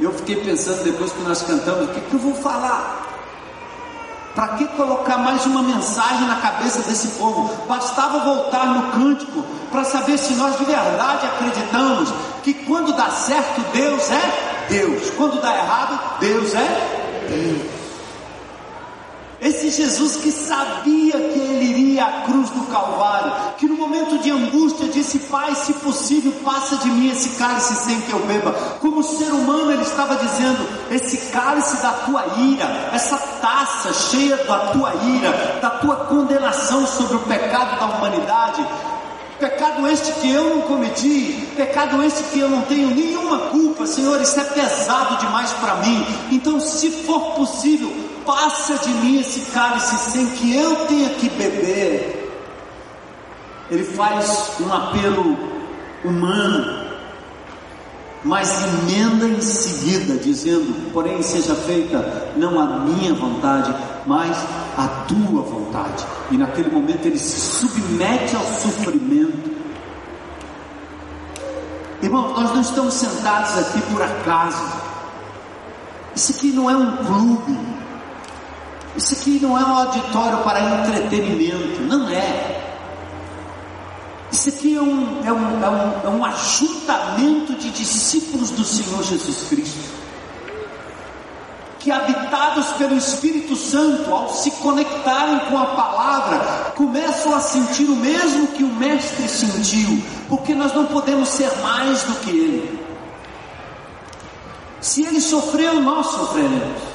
eu 0.00 0.12
fiquei 0.12 0.36
pensando 0.36 0.82
depois 0.84 1.12
que 1.12 1.22
nós 1.22 1.42
cantamos, 1.42 1.88
o 1.88 1.92
que, 1.92 2.00
que 2.00 2.14
eu 2.14 2.20
vou 2.20 2.34
falar? 2.34 3.03
Para 4.34 4.48
que 4.56 4.66
colocar 4.68 5.18
mais 5.18 5.46
uma 5.46 5.62
mensagem 5.62 6.26
na 6.26 6.36
cabeça 6.36 6.82
desse 6.82 7.08
povo? 7.18 7.54
Bastava 7.66 8.18
voltar 8.20 8.66
no 8.66 8.92
cântico 8.92 9.44
para 9.70 9.84
saber 9.84 10.18
se 10.18 10.34
nós 10.34 10.58
de 10.58 10.64
verdade 10.64 11.26
acreditamos 11.26 12.12
que 12.42 12.52
quando 12.52 12.92
dá 12.96 13.10
certo 13.10 13.60
Deus 13.72 14.10
é 14.10 14.66
Deus, 14.68 15.10
quando 15.10 15.40
dá 15.40 15.54
errado 15.56 16.18
Deus 16.18 16.52
é 16.54 17.26
Deus. 17.28 17.73
Esse 19.44 19.68
Jesus 19.68 20.16
que 20.16 20.32
sabia 20.32 21.12
que 21.12 21.38
ele 21.38 21.66
iria 21.66 22.06
à 22.06 22.22
cruz 22.22 22.48
do 22.48 22.62
Calvário, 22.62 23.30
que 23.58 23.68
no 23.68 23.76
momento 23.76 24.18
de 24.20 24.30
angústia 24.30 24.88
disse: 24.88 25.18
Pai, 25.18 25.54
se 25.54 25.74
possível, 25.74 26.32
passa 26.42 26.76
de 26.76 26.88
mim 26.88 27.10
esse 27.10 27.28
cálice 27.36 27.74
sem 27.74 28.00
que 28.00 28.12
eu 28.14 28.20
beba. 28.20 28.52
Como 28.80 29.02
ser 29.02 29.30
humano, 29.30 29.70
ele 29.70 29.82
estava 29.82 30.16
dizendo: 30.16 30.66
Esse 30.90 31.30
cálice 31.30 31.76
da 31.82 31.92
tua 31.92 32.24
ira, 32.38 32.88
essa 32.94 33.18
taça 33.18 33.92
cheia 33.92 34.38
da 34.38 34.60
tua 34.72 34.94
ira, 34.94 35.58
da 35.60 35.70
tua 35.72 35.96
condenação 36.06 36.86
sobre 36.86 37.16
o 37.16 37.20
pecado 37.20 37.78
da 37.78 37.98
humanidade, 37.98 38.66
Pecado 39.38 39.86
este 39.88 40.12
que 40.20 40.30
eu 40.30 40.48
não 40.48 40.62
cometi, 40.62 41.46
pecado 41.56 42.00
este 42.04 42.22
que 42.24 42.38
eu 42.38 42.48
não 42.48 42.62
tenho 42.62 42.94
nenhuma 42.94 43.38
culpa, 43.50 43.84
Senhor, 43.84 44.20
isso 44.22 44.38
é 44.38 44.44
pesado 44.44 45.18
demais 45.18 45.52
para 45.54 45.74
mim. 45.76 46.06
Então, 46.30 46.60
se 46.60 46.88
for 46.88 47.32
possível, 47.32 47.92
passa 48.24 48.78
de 48.78 48.90
mim 48.94 49.20
esse 49.20 49.52
cálice 49.52 49.96
sem 50.10 50.26
que 50.30 50.54
eu 50.54 50.86
tenha 50.86 51.10
que 51.10 51.28
beber. 51.30 52.20
Ele 53.70 53.84
faz 53.84 54.52
um 54.60 54.72
apelo 54.72 55.36
humano, 56.04 56.86
mas 58.22 58.62
emenda 58.62 59.26
em 59.26 59.40
seguida, 59.40 60.16
dizendo: 60.16 60.92
Porém, 60.92 61.22
seja 61.22 61.54
feita 61.54 62.32
não 62.36 62.60
a 62.60 62.80
minha 62.80 63.14
vontade, 63.14 63.74
mas 64.06 64.36
a 64.76 64.88
tua 65.06 65.42
vontade. 65.42 66.04
E 66.30 66.36
naquele 66.36 66.70
momento 66.70 67.06
ele 67.06 67.18
se 67.18 67.40
submete 67.40 68.36
ao 68.36 68.44
sofrimento. 68.44 69.54
Irmão, 72.02 72.34
nós 72.34 72.52
não 72.52 72.60
estamos 72.60 72.94
sentados 72.94 73.56
aqui 73.58 73.80
por 73.90 74.02
acaso. 74.02 74.62
Isso 76.14 76.32
aqui 76.32 76.52
não 76.52 76.70
é 76.70 76.76
um 76.76 76.96
clube. 76.98 77.73
Isso 78.96 79.14
aqui 79.14 79.40
não 79.42 79.58
é 79.58 79.64
um 79.64 79.76
auditório 79.76 80.38
para 80.38 80.60
entretenimento, 80.60 81.82
não 81.82 82.08
é. 82.08 82.62
Isso 84.30 84.48
aqui 84.48 84.76
é 84.76 84.80
um, 84.80 85.24
é 85.24 85.32
um, 85.32 85.64
é 85.64 85.68
um, 85.68 86.06
é 86.06 86.08
um 86.10 86.24
ajuntamento 86.24 87.54
de 87.54 87.70
discípulos 87.70 88.50
do 88.50 88.64
Senhor 88.64 89.02
Jesus 89.02 89.48
Cristo, 89.48 89.92
que 91.80 91.90
habitados 91.90 92.66
pelo 92.72 92.96
Espírito 92.96 93.56
Santo, 93.56 94.12
ao 94.12 94.28
se 94.32 94.50
conectarem 94.52 95.40
com 95.50 95.58
a 95.58 95.66
palavra, 95.66 96.72
começam 96.76 97.34
a 97.34 97.40
sentir 97.40 97.84
o 97.84 97.96
mesmo 97.96 98.48
que 98.48 98.62
o 98.62 98.74
Mestre 98.74 99.28
sentiu, 99.28 100.02
porque 100.28 100.54
nós 100.54 100.72
não 100.72 100.86
podemos 100.86 101.28
ser 101.28 101.50
mais 101.58 102.04
do 102.04 102.14
que 102.20 102.30
Ele. 102.30 102.80
Se 104.80 105.04
Ele 105.04 105.20
sofreu, 105.20 105.80
nós 105.80 106.06
sofreremos. 106.06 106.93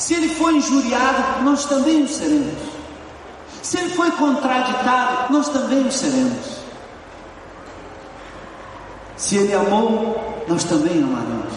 Se 0.00 0.14
ele 0.14 0.30
foi 0.30 0.56
injuriado, 0.56 1.44
nós 1.44 1.66
também 1.66 2.02
o 2.02 2.08
seremos. 2.08 2.58
Se 3.62 3.76
ele 3.76 3.90
foi 3.90 4.10
contraditado, 4.12 5.30
nós 5.30 5.50
também 5.50 5.86
o 5.86 5.92
seremos. 5.92 6.46
Se 9.14 9.36
ele 9.36 9.52
amou, 9.52 10.42
nós 10.48 10.64
também 10.64 11.02
amaremos. 11.02 11.52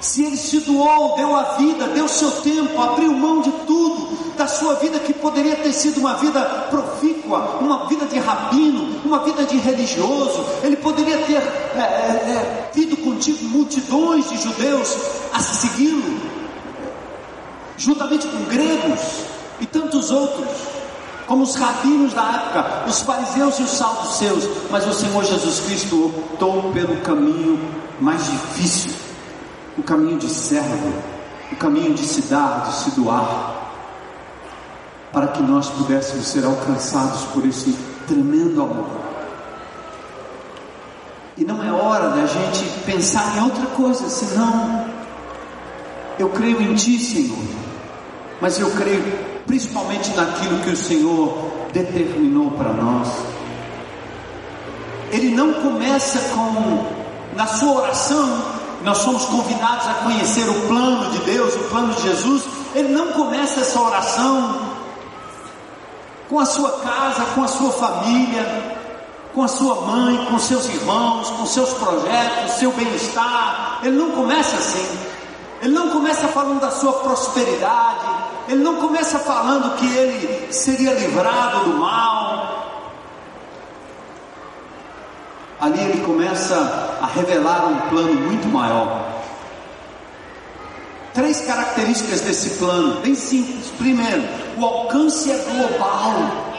Se 0.00 0.24
ele 0.24 0.38
se 0.38 0.60
doou, 0.60 1.14
deu 1.14 1.36
a 1.36 1.42
vida, 1.58 1.88
deu 1.88 2.08
seu 2.08 2.30
tempo, 2.40 2.80
abriu 2.80 3.12
mão 3.12 3.42
de 3.42 3.52
tudo, 3.66 4.34
da 4.34 4.46
sua 4.46 4.76
vida 4.76 4.98
que 5.00 5.12
poderia 5.12 5.56
ter 5.56 5.74
sido 5.74 6.00
uma 6.00 6.14
vida 6.14 6.40
profícua, 6.70 7.58
uma 7.60 7.86
vida 7.86 8.06
de 8.06 8.18
rabino, 8.18 8.98
uma 9.04 9.18
vida 9.18 9.44
de 9.44 9.58
religioso, 9.58 10.42
ele 10.62 10.76
poderia 10.76 11.18
ter 11.18 11.36
é, 11.36 11.78
é, 11.78 11.82
é, 11.82 12.70
tido 12.72 12.96
contigo 12.96 13.44
multidões 13.44 14.26
de 14.30 14.38
judeus 14.38 14.96
a 15.34 15.38
segui-lo, 15.38 16.41
juntamente 17.76 18.26
com 18.26 18.44
gregos 18.44 19.24
e 19.60 19.66
tantos 19.66 20.10
outros, 20.10 20.48
como 21.26 21.44
os 21.44 21.54
rabinos 21.54 22.12
da 22.12 22.22
época, 22.22 22.84
os 22.88 23.00
fariseus 23.02 23.58
e 23.58 23.62
os 23.62 23.70
saduceus, 23.70 24.48
mas 24.70 24.86
o 24.86 24.92
Senhor 24.92 25.24
Jesus 25.24 25.60
Cristo 25.60 26.06
optou 26.06 26.72
pelo 26.72 26.96
caminho 26.98 27.58
mais 28.00 28.24
difícil, 28.26 28.92
o 29.78 29.82
caminho 29.82 30.18
de 30.18 30.28
servo, 30.28 30.92
o 31.50 31.56
caminho 31.56 31.94
de 31.94 32.02
se 32.02 32.22
dar, 32.22 32.64
de 32.64 32.74
se 32.74 32.90
doar, 32.92 33.70
para 35.12 35.28
que 35.28 35.42
nós 35.42 35.68
pudéssemos 35.68 36.26
ser 36.26 36.44
alcançados 36.44 37.22
por 37.26 37.46
esse 37.46 37.72
tremendo 38.06 38.62
amor. 38.62 38.90
E 41.36 41.44
não 41.44 41.62
é 41.62 41.72
hora 41.72 42.10
da 42.10 42.26
gente 42.26 42.64
pensar 42.84 43.36
em 43.36 43.44
outra 43.44 43.66
coisa, 43.66 44.08
senão 44.08 44.86
eu 46.18 46.28
creio 46.30 46.60
em 46.60 46.74
Ti, 46.74 46.98
Senhor 46.98 47.61
mas 48.42 48.58
eu 48.58 48.68
creio 48.72 49.04
principalmente 49.46 50.10
naquilo 50.16 50.58
que 50.64 50.70
o 50.70 50.76
Senhor 50.76 51.32
determinou 51.72 52.50
para 52.50 52.72
nós. 52.72 53.08
Ele 55.12 55.28
não 55.28 55.52
começa 55.54 56.18
com, 56.34 56.84
na 57.36 57.46
sua 57.46 57.82
oração, 57.82 58.42
nós 58.82 58.98
somos 58.98 59.26
convidados 59.26 59.86
a 59.86 59.94
conhecer 60.02 60.42
o 60.48 60.66
plano 60.66 61.12
de 61.12 61.18
Deus, 61.18 61.54
o 61.54 61.68
plano 61.68 61.94
de 61.94 62.02
Jesus. 62.02 62.42
Ele 62.74 62.88
não 62.88 63.12
começa 63.12 63.60
essa 63.60 63.80
oração 63.80 64.72
com 66.28 66.40
a 66.40 66.44
sua 66.44 66.80
casa, 66.80 67.24
com 67.36 67.44
a 67.44 67.48
sua 67.48 67.70
família, 67.70 68.44
com 69.32 69.44
a 69.44 69.48
sua 69.48 69.82
mãe, 69.82 70.26
com 70.28 70.36
seus 70.40 70.68
irmãos, 70.68 71.30
com 71.30 71.46
seus 71.46 71.72
projetos, 71.74 72.54
seu 72.54 72.72
bem-estar. 72.72 73.78
Ele 73.84 73.96
não 73.96 74.10
começa 74.10 74.56
assim. 74.56 74.98
Ele 75.62 75.74
não 75.74 75.90
começa 75.90 76.26
falando 76.26 76.60
da 76.60 76.72
sua 76.72 76.92
prosperidade, 76.94 78.31
ele 78.48 78.62
não 78.62 78.76
começa 78.76 79.18
falando 79.18 79.76
que 79.76 79.86
ele 79.86 80.52
seria 80.52 80.92
livrado 80.94 81.64
do 81.70 81.78
mal. 81.78 82.62
Ali 85.60 85.80
ele 85.80 86.04
começa 86.04 86.98
a 87.00 87.06
revelar 87.06 87.66
um 87.66 87.88
plano 87.88 88.14
muito 88.14 88.48
maior. 88.48 89.10
Três 91.14 91.42
características 91.42 92.22
desse 92.22 92.50
plano, 92.58 93.00
bem 93.00 93.14
simples. 93.14 93.68
Primeiro, 93.78 94.24
o 94.56 94.64
alcance 94.64 95.30
é 95.30 95.38
global. 95.38 96.52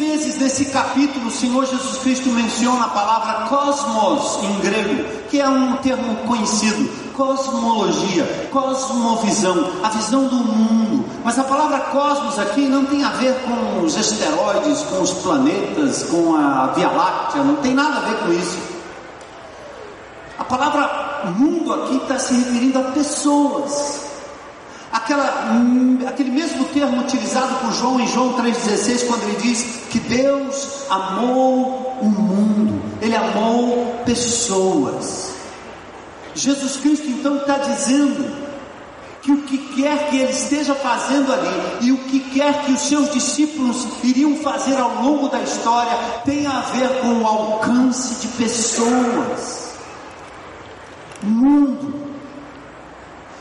vezes 0.00 0.38
nesse 0.38 0.64
capítulo 0.66 1.28
o 1.28 1.30
Senhor 1.30 1.66
Jesus 1.66 1.98
Cristo 1.98 2.30
menciona 2.30 2.86
a 2.86 2.88
palavra 2.88 3.46
cosmos 3.48 4.42
em 4.44 4.60
grego, 4.60 5.04
que 5.28 5.40
é 5.40 5.48
um 5.48 5.76
termo 5.76 6.16
conhecido, 6.26 6.90
cosmologia, 7.20 8.24
cosmovisão, 8.50 9.70
a 9.82 9.90
visão 9.90 10.26
do 10.26 10.36
mundo. 10.36 11.04
Mas 11.22 11.38
a 11.38 11.44
palavra 11.44 11.78
cosmos 11.80 12.38
aqui 12.38 12.66
não 12.66 12.86
tem 12.86 13.04
a 13.04 13.10
ver 13.10 13.34
com 13.42 13.84
os 13.84 13.94
asteroides, 13.94 14.80
com 14.84 15.02
os 15.02 15.12
planetas, 15.12 16.04
com 16.04 16.34
a 16.34 16.68
Via 16.68 16.88
Láctea, 16.88 17.44
não 17.44 17.56
tem 17.56 17.74
nada 17.74 17.98
a 17.98 18.00
ver 18.00 18.16
com 18.20 18.32
isso. 18.32 18.58
A 20.38 20.44
palavra 20.44 21.32
mundo 21.36 21.74
aqui 21.74 21.96
está 21.96 22.18
se 22.18 22.32
referindo 22.32 22.78
a 22.78 22.84
pessoas. 22.84 24.08
Aquela, 24.90 25.52
aquele 26.08 26.30
mesmo 26.30 26.64
termo 26.66 27.02
utilizado 27.02 27.54
por 27.56 27.72
João 27.74 28.00
em 28.00 28.08
João 28.08 28.32
3,16, 28.32 29.06
quando 29.06 29.22
ele 29.24 29.36
diz 29.42 29.62
que 29.90 30.00
Deus 30.00 30.86
amou 30.88 31.98
o 32.00 32.06
mundo, 32.06 32.82
Ele 33.02 33.14
amou 33.14 34.00
pessoas. 34.06 35.29
Jesus 36.40 36.76
Cristo 36.76 37.06
então 37.06 37.36
está 37.36 37.58
dizendo 37.58 38.50
que 39.20 39.30
o 39.30 39.42
que 39.42 39.58
quer 39.58 40.08
que 40.08 40.16
ele 40.16 40.32
esteja 40.32 40.74
fazendo 40.74 41.30
ali 41.30 41.48
e 41.82 41.92
o 41.92 41.98
que 41.98 42.20
quer 42.20 42.64
que 42.64 42.72
os 42.72 42.80
seus 42.80 43.10
discípulos 43.10 43.86
iriam 44.02 44.36
fazer 44.36 44.78
ao 44.78 45.02
longo 45.02 45.28
da 45.28 45.40
história 45.40 45.92
tem 46.24 46.46
a 46.46 46.60
ver 46.60 46.88
com 47.00 47.20
o 47.20 47.26
alcance 47.26 48.26
de 48.26 48.28
pessoas. 48.28 49.74
Mundo. 51.22 52.08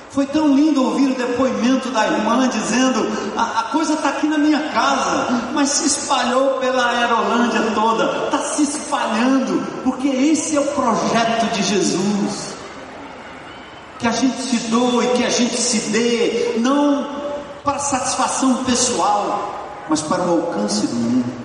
Foi 0.09 0.25
tão 0.25 0.53
lindo 0.53 0.83
ouvir 0.83 1.11
o 1.11 1.15
depoimento 1.15 1.89
da 1.91 2.05
irmã 2.05 2.49
dizendo: 2.49 3.07
a, 3.37 3.61
a 3.61 3.63
coisa 3.71 3.93
está 3.93 4.09
aqui 4.09 4.27
na 4.27 4.37
minha 4.37 4.59
casa, 4.71 5.49
mas 5.53 5.69
se 5.69 5.85
espalhou 5.85 6.55
pela 6.59 6.85
Aerolândia 6.85 7.61
toda, 7.73 8.25
está 8.25 8.39
se 8.39 8.63
espalhando, 8.63 9.65
porque 9.83 10.09
esse 10.09 10.57
é 10.57 10.59
o 10.59 10.65
projeto 10.65 11.53
de 11.53 11.63
Jesus 11.63 12.58
que 13.99 14.07
a 14.07 14.11
gente 14.11 14.41
se 14.41 14.57
doe, 14.69 15.07
que 15.09 15.23
a 15.25 15.29
gente 15.29 15.57
se 15.57 15.89
dê, 15.89 16.55
não 16.57 17.05
para 17.63 17.77
satisfação 17.79 18.63
pessoal, 18.63 19.85
mas 19.89 20.01
para 20.01 20.23
o 20.23 20.31
alcance 20.31 20.87
do 20.87 20.95
mundo. 20.95 21.39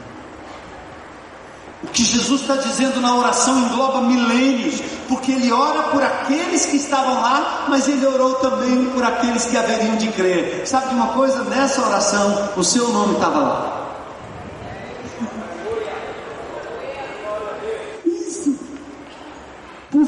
O 1.82 1.88
que 1.88 2.04
Jesus 2.04 2.40
está 2.40 2.56
dizendo 2.56 3.00
na 3.00 3.14
oração 3.14 3.58
engloba 3.58 4.00
milênios, 4.00 4.80
porque 5.08 5.32
ele 5.32 5.52
ora 5.52 5.82
por 5.84 6.02
aqueles 6.02 6.64
que 6.64 6.76
estavam 6.76 7.20
lá, 7.20 7.66
mas 7.68 7.88
ele 7.88 8.06
orou 8.06 8.34
também 8.34 8.86
por 8.86 9.04
aqueles 9.04 9.44
que 9.44 9.56
haveriam 9.56 9.96
de 9.96 10.08
crer. 10.08 10.66
Sabe 10.66 10.88
de 10.88 10.94
uma 10.94 11.08
coisa? 11.08 11.42
Nessa 11.44 11.84
oração, 11.84 12.50
o 12.56 12.64
seu 12.64 12.88
nome 12.88 13.14
estava 13.14 13.38
lá. 13.38 13.83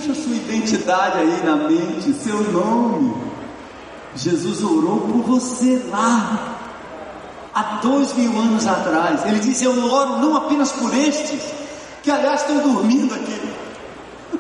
Puxa 0.07 0.23
sua 0.23 0.37
identidade 0.37 1.19
aí 1.19 1.43
na 1.45 1.57
mente, 1.57 2.13
seu 2.13 2.41
nome. 2.53 3.13
Jesus 4.15 4.63
orou 4.63 5.01
por 5.01 5.23
você 5.23 5.83
lá, 5.91 6.57
há 7.53 7.81
dois 7.83 8.15
mil 8.15 8.31
anos 8.39 8.67
atrás. 8.69 9.25
Ele 9.27 9.41
disse: 9.41 9.65
Eu 9.65 9.85
oro 9.85 10.19
não 10.19 10.37
apenas 10.37 10.71
por 10.71 10.95
estes, 10.97 11.43
que 12.05 12.11
aliás 12.11 12.43
estão 12.43 12.59
dormindo 12.59 13.15
aqui, 13.15 14.39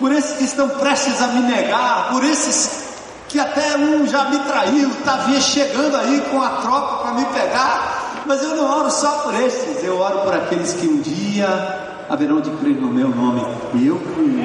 por 0.00 0.10
esses 0.10 0.36
que 0.36 0.44
estão 0.44 0.68
prestes 0.68 1.22
a 1.22 1.28
me 1.28 1.42
negar, 1.42 2.10
por 2.10 2.24
esses 2.24 2.88
que 3.28 3.38
até 3.38 3.76
um 3.76 4.04
já 4.04 4.24
me 4.30 4.38
traiu, 4.40 4.88
está 4.88 5.28
chegando 5.40 5.96
aí 5.96 6.20
com 6.30 6.42
a 6.42 6.48
tropa 6.56 7.04
para 7.04 7.12
me 7.12 7.24
pegar, 7.26 8.24
mas 8.26 8.42
eu 8.42 8.56
não 8.56 8.64
oro 8.64 8.90
só 8.90 9.10
por 9.18 9.34
estes, 9.34 9.84
eu 9.84 9.96
oro 10.00 10.22
por 10.22 10.34
aqueles 10.34 10.72
que 10.72 10.88
um 10.88 11.00
dia 11.00 11.87
haverão 12.08 12.40
de 12.40 12.50
crer 12.52 12.76
no 12.76 12.88
meu 12.88 13.08
nome, 13.08 13.42
e 13.74 13.86
eu 13.86 13.98
creio. 13.98 14.38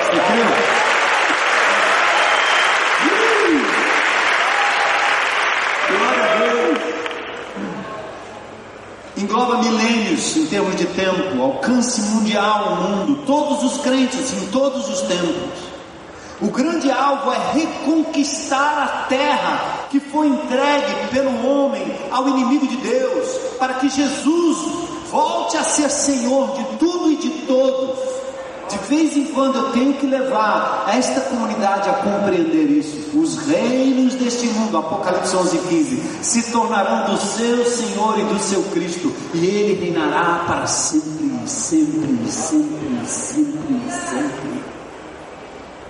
Você 0.00 0.34
Deus. 0.36 0.76
Engloba 9.16 9.62
milênios 9.62 10.36
em 10.36 10.46
termos 10.46 10.76
de 10.76 10.84
tempo, 10.86 11.42
alcance 11.42 12.00
mundial 12.02 12.74
o 12.74 12.76
mundo, 12.76 13.22
todos 13.26 13.64
os 13.64 13.80
crentes 13.80 14.32
em 14.34 14.46
todos 14.48 14.88
os 14.88 15.00
tempos. 15.02 15.66
O 16.40 16.48
grande 16.48 16.90
alvo 16.90 17.32
é 17.32 17.52
reconquistar 17.54 18.82
a 18.82 18.88
terra 19.08 19.86
que 19.90 19.98
foi 19.98 20.26
entregue 20.26 21.08
pelo 21.10 21.48
homem 21.48 21.82
ao 22.10 22.28
inimigo 22.28 22.66
de 22.68 22.76
Deus, 22.76 23.28
para 23.58 23.74
que 23.74 23.88
Jesus 23.88 24.95
volte 25.10 25.56
a 25.56 25.64
ser 25.64 25.90
Senhor 25.90 26.56
de 26.56 26.64
tudo 26.78 27.10
e 27.10 27.16
de 27.16 27.30
todos. 27.46 27.98
De 28.68 28.78
vez 28.88 29.16
em 29.16 29.26
quando 29.26 29.56
eu 29.58 29.72
tenho 29.72 29.94
que 29.94 30.06
levar 30.06 30.86
esta 30.92 31.20
comunidade 31.20 31.88
a 31.88 31.92
compreender 31.94 32.68
isso. 32.68 33.16
Os 33.16 33.38
reinos 33.46 34.14
deste 34.14 34.48
mundo, 34.48 34.76
Apocalipse 34.76 35.36
11, 35.36 35.58
15, 35.58 36.02
se 36.22 36.50
tornarão 36.50 37.14
do 37.14 37.16
seu 37.16 37.64
Senhor 37.64 38.18
e 38.18 38.24
do 38.24 38.38
seu 38.40 38.62
Cristo, 38.64 39.12
e 39.32 39.46
ele 39.46 39.84
reinará 39.84 40.44
para 40.46 40.66
sempre, 40.66 41.48
sempre, 41.48 42.28
sempre, 42.28 43.06
sempre, 43.06 43.90
sempre. 43.90 44.55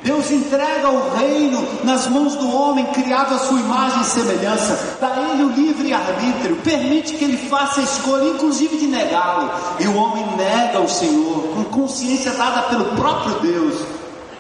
Deus 0.07 0.31
entrega 0.31 0.89
o 0.89 1.17
reino 1.17 1.67
nas 1.83 2.07
mãos 2.07 2.37
do 2.37 2.49
homem 2.49 2.87
criado 2.93 3.35
à 3.35 3.39
sua 3.41 3.59
imagem 3.59 4.03
e 4.03 4.05
semelhança, 4.05 4.97
dá 5.01 5.17
ele 5.33 5.43
o 5.43 5.49
livre 5.49 5.93
arbítrio, 5.93 6.55
permite 6.63 7.15
que 7.15 7.25
ele 7.25 7.37
faça 7.49 7.81
a 7.81 7.83
escolha, 7.83 8.29
inclusive 8.29 8.77
de 8.77 8.87
negá-lo. 8.87 9.51
E 9.81 9.87
o 9.89 9.97
homem 9.97 10.25
nega 10.37 10.79
o 10.79 10.89
Senhor, 10.89 11.49
com 11.53 11.65
consciência 11.65 12.31
dada 12.35 12.63
pelo 12.69 12.85
próprio 12.95 13.35
Deus. 13.41 13.75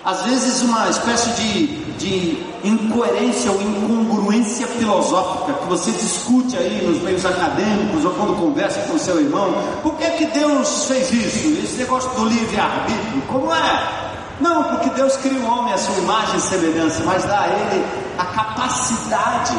Às 0.05 0.23
vezes, 0.23 0.63
uma 0.63 0.89
espécie 0.89 1.31
de, 1.31 1.67
de 1.99 2.47
incoerência 2.63 3.51
ou 3.51 3.61
incongruência 3.61 4.69
filosófica 4.69 5.53
que 5.53 5.67
você 5.67 5.91
discute 5.91 6.57
aí 6.57 6.87
nos 6.87 7.03
meios 7.03 7.27
acadêmicos 7.27 8.05
ou 8.05 8.13
quando 8.13 8.39
conversa 8.39 8.79
com 8.83 8.97
seu 8.97 9.21
irmão. 9.21 9.53
Por 9.83 9.97
que, 9.97 10.09
que 10.11 10.27
Deus 10.27 10.85
fez 10.85 11.13
isso? 11.13 11.61
Esse 11.61 11.79
negócio 11.79 12.09
do 12.11 12.25
livre 12.25 12.57
arbítrio, 12.57 13.23
como 13.27 13.53
é? 13.53 14.06
Não, 14.41 14.65
porque 14.65 14.91
Deus 14.91 15.17
cria 15.17 15.41
o 15.41 15.47
homem 15.47 15.73
à 15.73 15.79
sua 15.79 15.97
imagem 15.97 16.37
e 16.37 16.41
semelhança, 16.41 17.03
mas 17.05 17.25
dá 17.25 17.41
a 17.41 17.49
ele 17.49 17.87
a 18.19 18.25
capacidade 18.27 19.57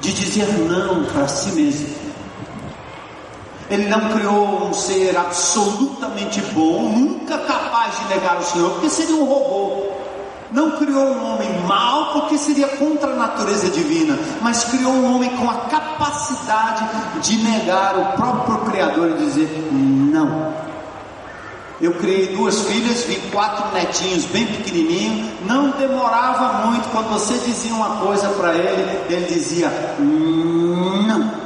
de 0.00 0.12
dizer 0.12 0.46
não 0.68 1.04
para 1.04 1.28
si 1.28 1.52
mesmo. 1.52 2.02
Ele 3.70 3.88
não 3.88 4.10
criou 4.10 4.68
um 4.68 4.72
ser 4.72 5.16
absolutamente 5.16 6.40
bom, 6.52 6.82
nunca 6.82 7.38
capaz 7.38 7.98
de 7.98 8.14
negar 8.14 8.38
o 8.38 8.42
Senhor, 8.42 8.70
porque 8.72 8.88
seria 8.88 9.16
um 9.16 9.24
robô. 9.24 9.92
Não 10.50 10.72
criou 10.72 11.06
um 11.06 11.34
homem 11.34 11.50
mau, 11.66 12.12
porque 12.12 12.36
seria 12.36 12.68
contra 12.76 13.10
a 13.10 13.16
natureza 13.16 13.70
divina, 13.70 14.18
mas 14.42 14.64
criou 14.64 14.92
um 14.92 15.14
homem 15.14 15.34
com 15.36 15.48
a 15.48 15.54
capacidade 15.70 16.84
de 17.22 17.38
negar 17.38 17.96
o 17.96 18.04
próprio 18.16 18.58
Criador 18.70 19.12
e 19.12 19.24
dizer 19.24 19.48
não. 19.72 20.71
Eu 21.82 21.92
criei 21.94 22.28
duas 22.28 22.60
filhas, 22.62 23.02
vi 23.06 23.16
quatro 23.32 23.74
netinhos 23.74 24.24
bem 24.26 24.46
pequenininhos. 24.46 25.32
Não 25.44 25.70
demorava 25.70 26.68
muito 26.68 26.88
quando 26.92 27.08
você 27.08 27.34
dizia 27.38 27.74
uma 27.74 27.96
coisa 27.96 28.28
para 28.28 28.54
ele, 28.54 29.00
ele 29.10 29.26
dizia 29.26 29.68
não. 29.98 31.42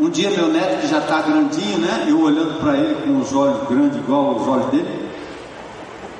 Um 0.00 0.08
dia 0.08 0.30
meu 0.30 0.48
neto 0.48 0.80
que 0.80 0.86
já 0.86 1.00
está 1.00 1.20
grandinho, 1.20 1.78
né? 1.80 2.06
Eu 2.08 2.22
olhando 2.22 2.58
para 2.60 2.78
ele 2.78 2.94
com 3.02 3.20
os 3.20 3.30
olhos 3.34 3.68
grandes 3.68 3.98
igual 3.98 4.36
os 4.36 4.48
olhos 4.48 4.70
dele, 4.70 5.10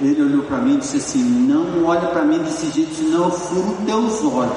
ele 0.02 0.22
olhou 0.22 0.42
para 0.42 0.58
mim 0.58 0.74
e 0.74 0.78
disse 0.80 0.98
assim: 0.98 1.22
Não 1.22 1.86
olha 1.86 2.08
para 2.08 2.22
mim 2.22 2.38
desse 2.38 2.70
jeito, 2.70 2.94
senão 2.94 3.24
eu 3.24 3.30
furo 3.30 3.78
teus 3.86 4.22
olhos. 4.22 4.52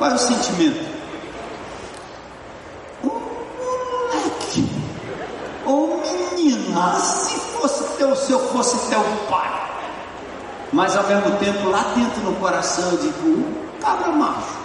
Qual 0.00 0.10
é 0.10 0.14
o 0.14 0.18
sentimento? 0.18 0.80
O 3.02 3.08
moleque, 3.08 4.66
ou 5.66 6.00
menina, 6.00 6.94
se 6.94 7.38
fosse 7.38 7.84
teu, 7.98 8.16
se 8.16 8.32
eu 8.32 8.38
fosse 8.48 8.88
teu 8.88 9.04
pai. 9.28 9.60
Mas 10.72 10.96
ao 10.96 11.06
mesmo 11.06 11.36
tempo, 11.36 11.68
lá 11.68 11.84
dentro 11.94 12.22
no 12.22 12.34
coração, 12.36 12.92
eu 12.92 12.96
digo, 12.96 13.28
um 13.28 13.54
cabra 13.82 14.10
macho. 14.12 14.58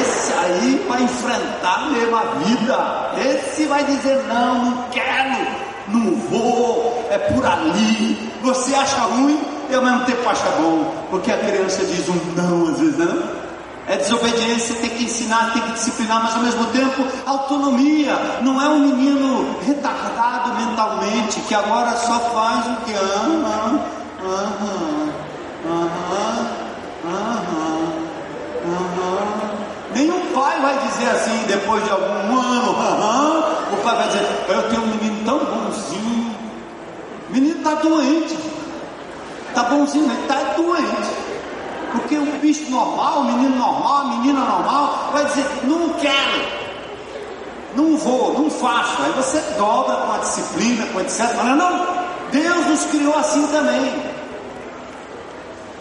Esse 0.00 0.32
aí 0.34 0.86
vai 0.88 1.02
enfrentar 1.02 1.90
mesmo 1.90 2.14
a 2.14 2.22
vida. 2.44 3.10
Esse 3.34 3.66
vai 3.66 3.82
dizer, 3.82 4.14
não, 4.28 4.64
não 4.64 4.84
quero, 4.92 5.44
não 5.88 6.14
vou, 6.14 7.04
é 7.10 7.18
por 7.18 7.44
ali. 7.44 8.30
Você 8.42 8.76
acha 8.76 9.00
ruim, 9.00 9.42
e 9.68 9.74
ao 9.74 9.82
mesmo 9.82 10.04
tempo 10.04 10.28
acha 10.28 10.48
bom. 10.50 10.94
Porque 11.10 11.32
a 11.32 11.38
criança 11.38 11.84
diz 11.84 12.08
um 12.08 12.14
não 12.36 12.68
às 12.68 12.78
vezes, 12.78 12.96
não. 12.96 13.49
É 13.90 13.96
desobediência, 13.96 14.76
tem 14.76 14.90
que 14.90 15.02
ensinar, 15.02 15.52
tem 15.52 15.62
que 15.62 15.72
disciplinar, 15.72 16.22
mas 16.22 16.36
ao 16.36 16.42
mesmo 16.42 16.64
tempo 16.66 17.04
autonomia. 17.26 18.14
Não 18.40 18.62
é 18.62 18.68
um 18.68 18.78
menino 18.78 19.58
retardado 19.66 20.54
mentalmente 20.54 21.40
que 21.40 21.52
agora 21.52 21.90
só 21.96 22.20
faz 22.20 22.66
o 22.68 22.76
que 22.84 22.92
ama. 22.94 23.80
Aham, 24.22 25.10
aham, 25.66 26.46
aham, 27.04 27.82
aham. 28.64 29.50
Nenhum 29.92 30.20
pai 30.32 30.60
vai 30.60 30.78
dizer 30.86 31.10
assim 31.10 31.46
depois 31.48 31.82
de 31.82 31.90
algum 31.90 32.38
ano, 32.38 32.70
aham. 32.70 33.42
O 33.72 33.76
pai 33.78 33.96
vai 33.96 34.06
dizer, 34.06 34.24
eu 34.50 34.70
tenho 34.70 34.82
um 34.84 34.86
menino 34.86 35.24
tão 35.24 35.38
bonzinho. 35.40 36.36
O 37.28 37.32
menino 37.32 37.58
está 37.58 37.74
doente. 37.74 38.38
Está 39.48 39.64
bonzinho, 39.64 40.04
ele 40.04 40.22
está 40.22 40.36
doente. 40.56 41.29
Porque 41.92 42.16
um 42.16 42.38
bicho 42.38 42.70
normal, 42.70 43.20
um 43.20 43.24
menino 43.24 43.56
normal, 43.56 44.04
uma 44.04 44.16
menina 44.16 44.40
normal, 44.40 45.10
vai 45.12 45.24
dizer, 45.26 45.46
não 45.64 45.88
quero, 45.90 46.60
não 47.74 47.96
vou, 47.96 48.34
não 48.34 48.50
faço. 48.50 49.02
Aí 49.02 49.12
você 49.12 49.40
dobra 49.58 49.96
com 49.96 50.12
a 50.12 50.18
disciplina, 50.18 50.86
com 50.86 51.00
etc. 51.00 51.34
Mas 51.36 51.56
não, 51.56 51.86
Deus 52.30 52.66
nos 52.66 52.84
criou 52.86 53.16
assim 53.16 53.46
também. 53.48 54.10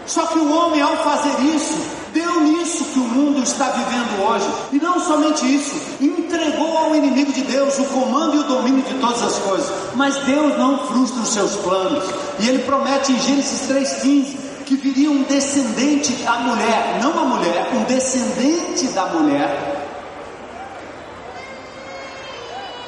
Só 0.05 0.25
que 0.25 0.39
o 0.39 0.51
homem, 0.51 0.81
ao 0.81 0.97
fazer 0.97 1.39
isso, 1.43 1.77
deu 2.11 2.41
nisso 2.41 2.83
que 2.85 2.99
o 2.99 3.03
mundo 3.03 3.43
está 3.43 3.65
vivendo 3.69 4.27
hoje. 4.27 4.47
E 4.71 4.77
não 4.77 4.99
somente 4.99 5.45
isso, 5.45 5.75
entregou 6.01 6.75
ao 6.77 6.95
inimigo 6.95 7.31
de 7.31 7.41
Deus 7.41 7.77
o 7.77 7.85
comando 7.85 8.35
e 8.35 8.39
o 8.39 8.43
domínio 8.43 8.81
de 8.81 8.95
todas 8.95 9.21
as 9.21 9.37
coisas. 9.37 9.71
Mas 9.93 10.17
Deus 10.25 10.57
não 10.57 10.79
frustra 10.87 11.21
os 11.21 11.29
seus 11.29 11.55
planos. 11.57 12.03
E 12.39 12.49
ele 12.49 12.63
promete 12.63 13.11
em 13.11 13.19
Gênesis 13.19 13.69
3,15 13.69 14.48
que 14.69 14.75
viria 14.75 15.09
um 15.09 15.23
descendente 15.23 16.13
da 16.23 16.33
mulher, 16.41 16.99
não 17.01 17.19
a 17.19 17.25
mulher, 17.25 17.69
um 17.73 17.85
descendente 17.85 18.85
da 18.89 19.07
mulher, 19.07 19.87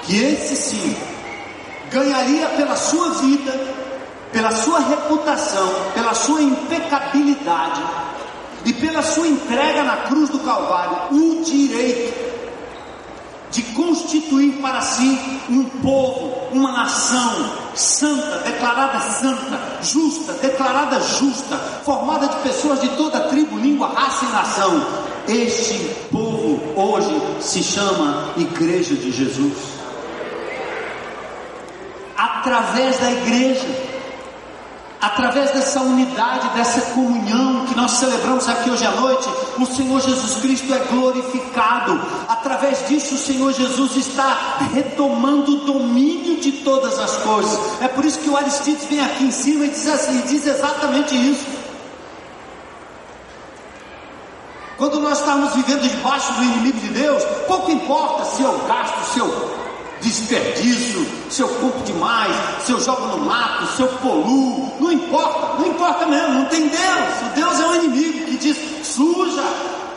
que 0.04 0.16
esse 0.16 0.56
sim 0.56 0.96
ganharia 1.90 2.50
pela 2.50 2.76
sua 2.76 3.10
vida, 3.16 3.60
pela 4.32 4.52
sua 4.52 4.80
reputação, 4.80 5.68
pela 5.96 6.14
sua 6.14 6.44
impecabilidade 6.44 7.82
e 8.64 8.74
pela 8.74 9.02
sua 9.02 9.28
entrega 9.28 9.82
na 9.82 9.98
cruz 10.04 10.30
do 10.30 10.38
Calvário, 10.42 11.18
o 11.18 11.44
direito 11.44 12.31
de 13.52 13.62
constituir 13.74 14.54
para 14.62 14.82
si 14.82 15.20
um 15.50 15.64
povo, 15.82 16.34
uma 16.52 16.72
nação 16.72 17.52
santa, 17.76 18.40
declarada 18.40 19.00
santa, 19.00 19.60
justa, 19.82 20.34
declarada 20.34 21.00
justa, 21.02 21.58
formada 21.84 22.28
de 22.28 22.36
pessoas 22.38 22.80
de 22.82 22.90
toda 22.90 23.28
tribo, 23.28 23.58
língua, 23.58 23.88
raça 23.88 24.26
e 24.26 24.30
nação. 24.30 24.86
Este 25.28 25.78
povo 26.12 26.60
hoje 26.76 27.22
se 27.42 27.62
chama 27.62 28.34
Igreja 28.38 28.96
de 28.96 29.12
Jesus. 29.12 29.54
Através 32.18 33.00
da 33.00 33.12
igreja, 33.12 33.91
através 35.02 35.50
dessa 35.52 35.82
unidade, 35.82 36.48
dessa 36.50 36.94
comunhão 36.94 37.66
que 37.66 37.76
nós 37.76 37.92
celebramos 37.92 38.48
aqui 38.48 38.70
hoje 38.70 38.86
à 38.86 38.92
noite, 38.92 39.28
o 39.58 39.66
Senhor 39.66 40.00
Jesus 40.00 40.36
Cristo 40.36 40.72
é 40.72 40.78
glorificado. 40.78 42.00
Através 42.28 42.88
disso, 42.88 43.16
o 43.16 43.18
Senhor 43.18 43.52
Jesus 43.52 43.96
está 43.96 44.58
retomando 44.72 45.58
o 45.58 45.66
domínio 45.66 46.40
de 46.40 46.52
todas 46.64 47.00
as 47.00 47.18
coisas. 47.18 47.82
É 47.82 47.88
por 47.88 48.06
isso 48.06 48.20
que 48.20 48.30
o 48.30 48.38
Aristides 48.38 48.86
vem 48.86 49.02
aqui 49.02 49.24
em 49.24 49.32
cima 49.32 49.66
e 49.66 49.70
diz 49.70 49.88
assim, 49.88 50.22
diz 50.28 50.46
exatamente 50.46 51.16
isso. 51.16 51.46
Quando 54.78 55.00
nós 55.00 55.20
estamos 55.20 55.54
vivendo 55.56 55.82
debaixo 55.82 56.34
do 56.34 56.44
inimigo 56.44 56.80
de 56.80 56.90
Deus, 56.90 57.24
pouco 57.48 57.72
importa 57.72 58.26
se 58.26 58.42
eu 58.42 58.58
gasto, 58.68 59.14
se 59.14 59.20
eu 59.20 59.61
desperdício, 60.02 61.08
se 61.30 61.42
eu 61.42 61.48
compro 61.48 61.82
demais, 61.84 62.36
se 62.66 62.72
eu 62.72 62.80
jogo 62.80 63.06
no 63.08 63.26
mato, 63.26 63.68
se 63.76 63.82
eu 63.82 63.88
poluo, 63.88 64.74
não 64.80 64.92
importa, 64.92 65.60
não 65.60 65.68
importa 65.68 66.06
mesmo, 66.06 66.34
não 66.34 66.46
tem 66.46 66.68
Deus. 66.68 67.32
O 67.32 67.36
Deus 67.36 67.60
é 67.60 67.68
um 67.68 67.76
inimigo 67.76 68.26
que 68.26 68.38
diz 68.38 68.58
suja, 68.84 69.44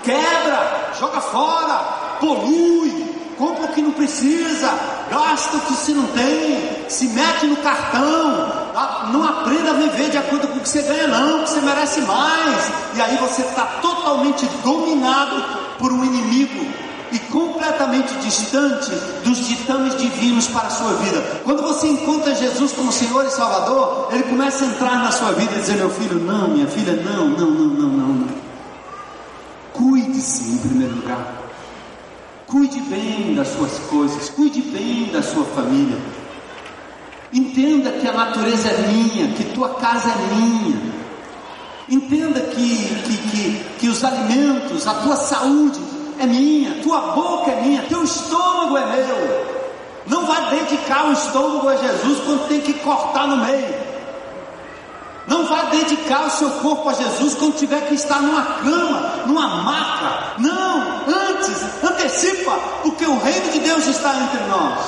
quebra, 0.02 0.92
joga 0.98 1.20
fora, 1.20 1.74
polui, 2.20 3.14
compra 3.36 3.64
o 3.64 3.68
que 3.68 3.82
não 3.82 3.92
precisa, 3.92 4.72
gasta 5.10 5.56
o 5.56 5.60
que 5.62 5.74
se 5.74 5.92
não 5.92 6.06
tem, 6.08 6.88
se 6.88 7.06
mete 7.08 7.46
no 7.46 7.56
cartão, 7.56 8.64
não 9.12 9.24
aprenda 9.24 9.70
a 9.70 9.74
viver 9.74 10.10
de 10.10 10.18
acordo 10.18 10.48
com 10.48 10.58
o 10.58 10.60
que 10.60 10.68
você 10.68 10.82
ganha, 10.82 11.08
não, 11.08 11.44
que 11.44 11.50
você 11.50 11.60
merece 11.60 12.00
mais. 12.02 12.72
E 12.94 13.00
aí 13.00 13.16
você 13.16 13.42
está 13.42 13.62
totalmente 13.80 14.46
dominado 14.62 15.42
por 15.78 15.92
um 15.92 16.04
inimigo 16.04 16.83
e 17.14 17.18
completamente 17.30 18.12
distante 18.16 18.90
dos 19.22 19.46
ditames 19.46 19.96
divinos 19.96 20.48
para 20.48 20.66
a 20.66 20.70
sua 20.70 20.94
vida. 20.94 21.20
Quando 21.44 21.62
você 21.62 21.86
encontra 21.86 22.34
Jesus 22.34 22.72
como 22.72 22.90
Senhor 22.90 23.24
e 23.24 23.30
Salvador, 23.30 24.08
ele 24.10 24.24
começa 24.24 24.64
a 24.64 24.68
entrar 24.68 24.98
na 24.98 25.12
sua 25.12 25.30
vida 25.30 25.52
e 25.54 25.60
dizer: 25.60 25.76
Meu 25.76 25.90
filho, 25.90 26.18
não, 26.18 26.48
minha 26.48 26.66
filha, 26.66 26.92
não, 26.92 27.28
não, 27.28 27.50
não, 27.50 27.68
não, 27.68 27.88
não. 27.88 28.14
não. 28.14 28.28
Cuide-se 29.72 30.54
em 30.54 30.58
primeiro 30.58 30.96
lugar. 30.96 31.42
Cuide 32.48 32.80
bem 32.80 33.34
das 33.34 33.48
suas 33.48 33.78
coisas, 33.88 34.28
cuide 34.30 34.60
bem 34.60 35.10
da 35.12 35.22
sua 35.22 35.44
família. 35.44 35.98
Entenda 37.32 37.92
que 37.92 38.08
a 38.08 38.12
natureza 38.12 38.68
é 38.68 38.88
minha, 38.88 39.28
que 39.34 39.44
tua 39.54 39.70
casa 39.74 40.08
é 40.08 40.34
minha. 40.34 40.94
Entenda 41.88 42.40
que, 42.40 42.78
que, 43.04 43.16
que, 43.16 43.64
que 43.78 43.88
os 43.88 44.02
alimentos, 44.02 44.86
a 44.86 44.94
tua 44.94 45.16
saúde 45.16 45.93
é 46.24 46.26
minha, 46.26 46.82
tua 46.82 47.00
boca 47.12 47.50
é 47.50 47.60
minha, 47.60 47.82
teu 47.82 48.02
estômago 48.02 48.76
é 48.76 48.86
meu. 48.86 49.54
Não 50.06 50.26
vai 50.26 50.50
dedicar 50.50 51.08
o 51.08 51.12
estômago 51.12 51.68
a 51.68 51.76
Jesus 51.76 52.18
quando 52.24 52.48
tem 52.48 52.60
que 52.60 52.74
cortar 52.74 53.26
no 53.28 53.38
meio. 53.38 53.74
Não 55.26 55.46
vai 55.46 55.70
dedicar 55.70 56.26
o 56.26 56.30
seu 56.30 56.50
corpo 56.50 56.88
a 56.88 56.92
Jesus 56.92 57.34
quando 57.34 57.56
tiver 57.56 57.88
que 57.88 57.94
estar 57.94 58.20
numa 58.20 58.42
cama, 58.42 59.12
numa 59.26 59.48
maca. 59.62 60.34
Não, 60.38 61.02
antes, 61.08 61.62
antecipa, 61.82 62.52
porque 62.82 63.06
o 63.06 63.18
reino 63.18 63.50
de 63.50 63.60
Deus 63.60 63.86
está 63.86 64.14
entre 64.16 64.40
nós. 64.48 64.80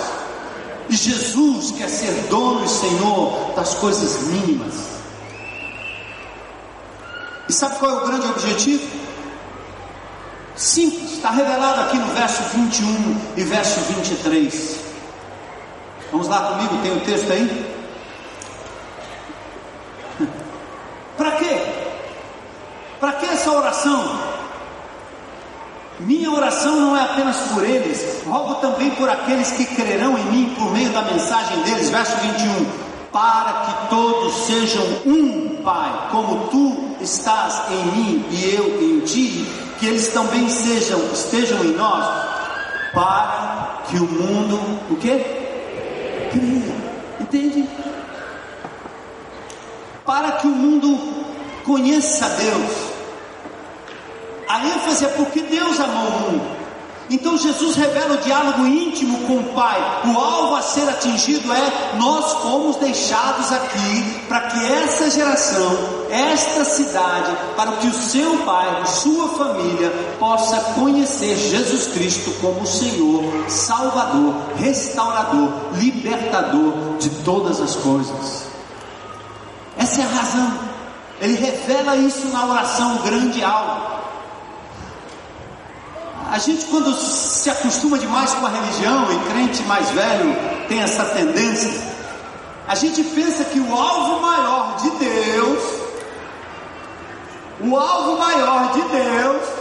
E 0.90 0.96
Jesus 0.96 1.70
quer 1.72 1.88
ser 1.88 2.12
dono 2.28 2.64
e 2.64 2.68
Senhor 2.68 3.52
das 3.56 3.74
coisas 3.76 4.22
mínimas. 4.28 4.74
E 7.48 7.52
sabe 7.52 7.78
qual 7.78 7.92
é 7.92 7.94
o 7.94 8.06
grande 8.06 8.26
objetivo? 8.26 9.05
Simples, 10.56 11.12
está 11.12 11.30
revelado 11.30 11.82
aqui 11.82 11.98
no 11.98 12.06
verso 12.14 12.42
21 12.54 13.20
e 13.36 13.42
verso 13.42 13.78
23. 13.92 14.80
Vamos 16.10 16.28
lá 16.28 16.52
comigo, 16.52 16.78
tem 16.82 16.96
o 16.96 17.00
texto 17.00 17.30
aí? 17.30 17.66
Para 21.18 21.32
quê? 21.32 21.60
Para 22.98 23.12
que 23.12 23.26
essa 23.26 23.50
oração? 23.52 24.18
Minha 26.00 26.30
oração 26.30 26.76
não 26.76 26.96
é 26.96 27.02
apenas 27.02 27.36
por 27.52 27.62
eles, 27.62 28.22
rogo 28.26 28.54
também 28.56 28.90
por 28.92 29.10
aqueles 29.10 29.50
que 29.52 29.64
crerão 29.66 30.16
em 30.16 30.24
mim 30.24 30.54
por 30.58 30.72
meio 30.72 30.88
da 30.88 31.02
mensagem 31.02 31.60
deles. 31.64 31.90
Verso 31.90 32.16
21. 32.16 32.86
Para 33.12 33.52
que 33.66 33.90
todos 33.90 34.46
sejam 34.46 34.84
um, 35.04 35.60
Pai, 35.62 36.08
como 36.10 36.48
tu 36.48 36.96
estás 37.00 37.62
em 37.70 37.84
mim 37.92 38.24
e 38.30 38.54
eu 38.54 38.82
em 38.82 39.00
ti 39.00 39.65
que 39.78 39.86
eles 39.86 40.08
também 40.08 40.48
sejam, 40.48 41.00
estejam 41.12 41.64
em 41.64 41.72
nós, 41.72 42.06
para 42.92 43.82
que 43.88 43.96
o 43.96 44.06
mundo, 44.06 44.58
o 44.90 44.96
quê? 44.96 45.24
Cria. 46.30 46.74
Entende? 47.20 47.68
Para 50.04 50.32
que 50.32 50.46
o 50.46 50.50
mundo 50.50 50.98
conheça 51.64 52.28
Deus. 52.30 52.72
A 54.48 54.64
ênfase 54.64 55.04
é 55.04 55.08
porque 55.08 55.42
Deus 55.42 55.80
amou 55.80 56.06
o 56.06 56.20
mundo. 56.20 56.55
Então 57.08 57.38
Jesus 57.38 57.76
revela 57.76 58.14
o 58.14 58.18
diálogo 58.18 58.66
íntimo 58.66 59.18
com 59.26 59.38
o 59.38 59.52
Pai. 59.54 60.02
O 60.06 60.18
alvo 60.18 60.56
a 60.56 60.62
ser 60.62 60.88
atingido 60.88 61.52
é 61.52 61.94
nós 61.98 62.32
fomos 62.42 62.76
deixados 62.76 63.52
aqui 63.52 64.24
para 64.28 64.40
que 64.40 64.66
essa 64.72 65.08
geração, 65.10 65.78
esta 66.10 66.64
cidade, 66.64 67.36
para 67.56 67.72
que 67.72 67.86
o 67.86 67.94
seu 67.94 68.44
bairro, 68.44 68.86
sua 68.88 69.28
família 69.28 69.90
possa 70.18 70.58
conhecer 70.74 71.36
Jesus 71.36 71.86
Cristo 71.88 72.32
como 72.40 72.66
Senhor, 72.66 73.22
Salvador, 73.48 74.34
restaurador, 74.58 75.48
libertador 75.74 76.96
de 76.98 77.10
todas 77.24 77.60
as 77.60 77.76
coisas. 77.76 78.46
Essa 79.78 80.00
é 80.00 80.04
a 80.04 80.08
razão. 80.08 80.58
Ele 81.20 81.34
revela 81.34 81.96
isso 81.96 82.26
na 82.28 82.46
oração 82.46 82.96
grande 83.04 83.44
alvo. 83.44 83.95
A 86.30 86.38
gente, 86.38 86.66
quando 86.66 86.94
se 86.94 87.48
acostuma 87.48 87.98
demais 87.98 88.34
com 88.34 88.46
a 88.46 88.50
religião, 88.50 89.06
e 89.12 89.30
crente 89.30 89.62
mais 89.62 89.90
velho 89.90 90.36
tem 90.68 90.80
essa 90.80 91.04
tendência, 91.04 91.80
a 92.66 92.74
gente 92.74 93.02
pensa 93.04 93.44
que 93.44 93.60
o 93.60 93.74
alvo 93.74 94.20
maior 94.20 94.76
de 94.76 94.90
Deus, 94.90 95.62
o 97.60 97.76
alvo 97.76 98.18
maior 98.18 98.72
de 98.72 98.82
Deus, 98.82 99.56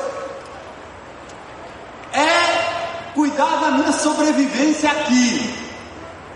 lugar 3.35 3.59
da 3.59 3.71
minha 3.71 3.91
sobrevivência 3.91 4.89
aqui. 4.89 5.53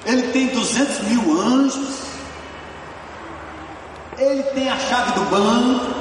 Ele 0.05 0.31
tem 0.33 0.47
200 0.47 0.99
mil 1.07 1.41
anjos, 1.41 1.99
ele 4.17 4.43
tem 4.43 4.69
a 4.69 4.77
chave 4.77 5.11
do 5.13 5.21
banco, 5.29 5.93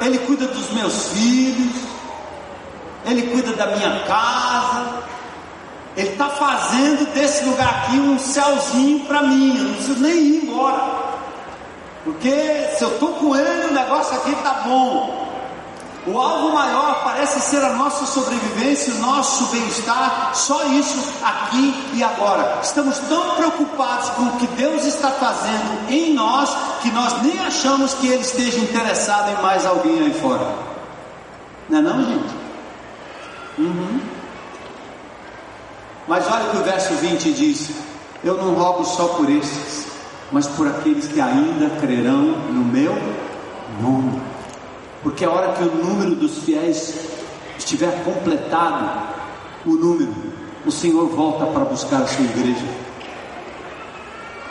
ele 0.00 0.18
cuida 0.20 0.46
dos 0.48 0.70
meus 0.70 1.08
filhos, 1.08 1.93
ele 3.06 3.30
cuida 3.30 3.52
da 3.52 3.66
minha 3.66 4.00
casa, 4.04 5.04
ele 5.96 6.10
está 6.10 6.28
fazendo 6.28 7.12
desse 7.14 7.44
lugar 7.44 7.68
aqui 7.68 7.98
um 7.98 8.18
céuzinho 8.18 9.00
para 9.06 9.22
mim, 9.22 9.56
eu 9.56 9.64
não 9.64 9.74
preciso 9.74 10.00
nem 10.00 10.12
ir 10.12 10.44
embora. 10.44 11.14
Porque 12.02 12.30
se 12.76 12.82
eu 12.82 12.88
estou 12.88 13.14
com 13.14 13.34
ele, 13.34 13.68
o 13.68 13.72
negócio 13.72 14.16
aqui 14.16 14.32
está 14.32 14.52
bom. 14.66 15.24
O 16.06 16.18
alvo 16.18 16.52
maior 16.52 17.02
parece 17.02 17.40
ser 17.40 17.64
a 17.64 17.70
nossa 17.70 18.04
sobrevivência, 18.04 18.92
o 18.92 18.98
nosso 18.98 19.46
bem-estar, 19.46 20.32
só 20.34 20.62
isso 20.64 21.14
aqui 21.24 21.74
e 21.94 22.02
agora. 22.02 22.58
Estamos 22.62 22.98
tão 22.98 23.36
preocupados 23.36 24.10
com 24.10 24.22
o 24.24 24.32
que 24.36 24.46
Deus 24.48 24.84
está 24.84 25.10
fazendo 25.12 25.90
em 25.90 26.12
nós 26.12 26.54
que 26.82 26.90
nós 26.90 27.22
nem 27.22 27.38
achamos 27.38 27.94
que 27.94 28.06
Ele 28.08 28.20
esteja 28.20 28.58
interessado 28.58 29.30
em 29.30 29.42
mais 29.42 29.64
alguém 29.64 30.00
aí 30.00 30.12
fora. 30.12 30.46
Não 31.70 31.78
é 31.78 31.82
não, 31.82 32.04
gente? 32.04 32.43
Uhum. 33.58 34.00
Mas 36.06 36.26
olha 36.30 36.46
o 36.46 36.50
que 36.50 36.56
o 36.58 36.62
verso 36.64 36.94
20 36.94 37.32
diz: 37.32 37.70
Eu 38.22 38.36
não 38.36 38.54
rogo 38.54 38.84
só 38.84 39.08
por 39.08 39.30
estes, 39.30 39.86
mas 40.32 40.46
por 40.48 40.66
aqueles 40.66 41.08
que 41.08 41.20
ainda 41.20 41.70
crerão 41.80 42.22
no 42.22 42.64
meu 42.64 42.94
nome. 43.80 44.20
Porque 45.02 45.24
a 45.24 45.30
hora 45.30 45.52
que 45.52 45.62
o 45.62 45.74
número 45.84 46.14
dos 46.14 46.38
fiéis 46.38 46.94
estiver 47.58 48.04
completado, 48.04 49.14
o 49.64 49.72
número, 49.72 50.14
o 50.66 50.72
Senhor 50.72 51.06
volta 51.08 51.46
para 51.46 51.64
buscar 51.64 52.02
a 52.02 52.06
sua 52.06 52.24
igreja. 52.24 52.66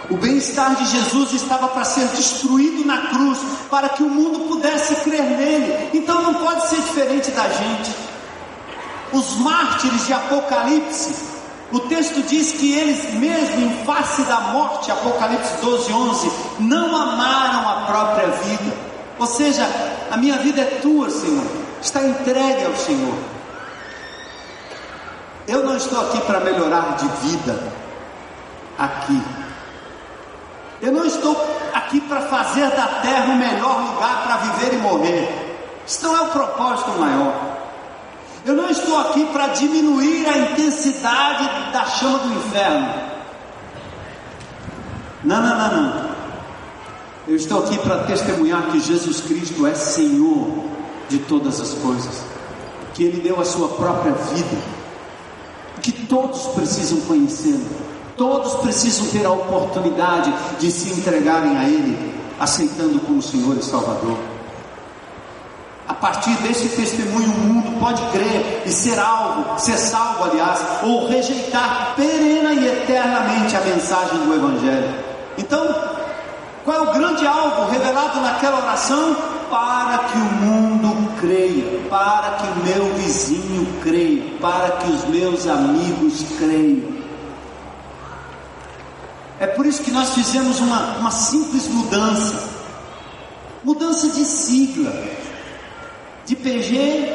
O 0.10 0.18
bem-estar 0.18 0.76
de 0.76 0.86
Jesus 0.86 1.34
estava 1.34 1.70
para 1.70 1.84
ser 1.86 2.08
destruído 2.10 2.86
na 2.86 3.08
cruz, 3.08 3.40
para 3.70 3.90
que 3.90 4.04
o 4.04 4.10
mundo 4.10 4.48
pudesse 4.48 4.96
crer 4.96 5.24
nele. 5.24 5.90
Então 5.94 6.22
não 6.22 6.34
pode 6.36 6.68
ser 6.68 6.76
diferente 6.78 7.32
da 7.32 7.48
gente. 7.48 8.13
Os 9.14 9.38
mártires 9.38 10.08
de 10.08 10.14
Apocalipse 10.14 11.34
o 11.74 11.80
texto 11.80 12.22
diz 12.28 12.52
que 12.52 12.72
eles 12.72 13.16
mesmo 13.16 13.66
em 13.66 13.84
face 13.84 14.22
da 14.26 14.40
morte, 14.40 14.92
Apocalipse 14.92 15.60
12, 15.60 15.92
11, 15.92 16.32
não 16.60 16.96
amaram 16.96 17.68
a 17.68 17.86
própria 17.88 18.28
vida. 18.28 18.78
Ou 19.18 19.26
seja, 19.26 19.68
a 20.12 20.16
minha 20.16 20.38
vida 20.38 20.62
é 20.62 20.66
tua, 20.84 21.10
Senhor, 21.10 21.44
está 21.82 22.04
entregue 22.04 22.66
ao 22.66 22.76
Senhor. 22.76 23.16
Eu 25.48 25.64
não 25.64 25.76
estou 25.76 26.00
aqui 26.00 26.22
para 26.22 26.42
melhorar 26.42 26.96
de 26.96 27.08
vida, 27.28 27.60
aqui. 28.78 29.20
Eu 30.80 30.92
não 30.92 31.06
estou 31.06 31.36
aqui 31.74 32.00
para 32.02 32.22
fazer 32.22 32.70
da 32.70 32.86
terra 33.02 33.34
o 33.34 33.36
melhor 33.36 33.82
lugar 33.82 34.24
para 34.26 34.38
viver 34.38 34.76
e 34.76 34.78
morrer. 34.78 35.58
Isso 35.88 36.06
não 36.06 36.16
é 36.16 36.22
o 36.22 36.28
propósito 36.28 36.92
maior. 37.00 37.53
Eu 38.46 38.56
não 38.56 38.70
estou 38.70 38.98
aqui 38.98 39.26
para 39.28 39.48
diminuir 39.48 40.28
a 40.28 40.38
intensidade 40.38 41.72
da 41.72 41.86
chama 41.86 42.20
do 42.20 42.34
inferno. 42.34 42.94
Não, 45.24 45.42
não, 45.42 45.58
não, 45.58 45.84
não. 45.84 46.14
Eu 47.26 47.38
estou 47.38 47.64
aqui 47.64 47.78
para 47.78 48.04
testemunhar 48.04 48.64
que 48.64 48.82
Jesus 48.82 49.22
Cristo 49.22 49.66
é 49.66 49.74
Senhor 49.74 50.66
de 51.08 51.20
todas 51.20 51.62
as 51.62 51.74
coisas, 51.76 52.22
que 52.94 53.04
Ele 53.04 53.22
deu 53.22 53.40
a 53.40 53.46
sua 53.46 53.70
própria 53.70 54.12
vida, 54.12 54.62
que 55.82 55.92
todos 56.06 56.48
precisam 56.48 57.00
conhecê-lo, 57.02 57.66
todos 58.18 58.56
precisam 58.56 59.08
ter 59.08 59.26
a 59.26 59.32
oportunidade 59.32 60.34
de 60.60 60.70
se 60.70 60.90
entregarem 60.90 61.56
a 61.56 61.64
Ele, 61.64 62.14
aceitando 62.38 63.00
como 63.00 63.22
Senhor 63.22 63.56
e 63.58 63.64
Salvador. 63.64 64.33
A 65.88 65.94
partir 65.94 66.34
desse 66.38 66.70
testemunho, 66.70 67.30
o 67.30 67.40
mundo 67.40 67.80
pode 67.80 68.02
crer 68.12 68.64
e 68.66 68.72
ser 68.72 68.98
alvo, 68.98 69.60
ser 69.60 69.78
salvo, 69.78 70.24
aliás, 70.32 70.60
ou 70.82 71.08
rejeitar 71.10 71.94
perena 71.96 72.54
e 72.54 72.68
eternamente 72.68 73.56
a 73.56 73.62
mensagem 73.62 74.18
do 74.20 74.34
Evangelho. 74.34 74.94
Então, 75.38 75.76
qual 76.64 76.78
é 76.78 76.82
o 76.82 76.94
grande 76.94 77.28
alvo 77.28 77.70
revelado 77.70 78.22
naquela 78.22 78.60
oração? 78.60 79.16
Para 79.50 79.98
que 80.06 80.18
o 80.18 80.46
mundo 80.46 81.12
creia, 81.20 81.82
para 81.90 82.38
que 82.38 82.48
o 82.48 82.64
meu 82.64 82.94
vizinho 82.96 83.68
creia, 83.82 84.24
para 84.40 84.78
que 84.78 84.90
os 84.90 85.04
meus 85.10 85.46
amigos 85.48 86.24
creiam. 86.38 86.94
É 89.38 89.48
por 89.48 89.66
isso 89.66 89.84
que 89.84 89.92
nós 89.92 90.14
fizemos 90.14 90.62
uma, 90.62 90.96
uma 90.98 91.12
simples 91.12 91.68
mudança 91.68 92.54
mudança 93.64 94.10
de 94.10 94.26
sigla 94.26 94.92
de 96.26 96.36
PG 96.36 97.14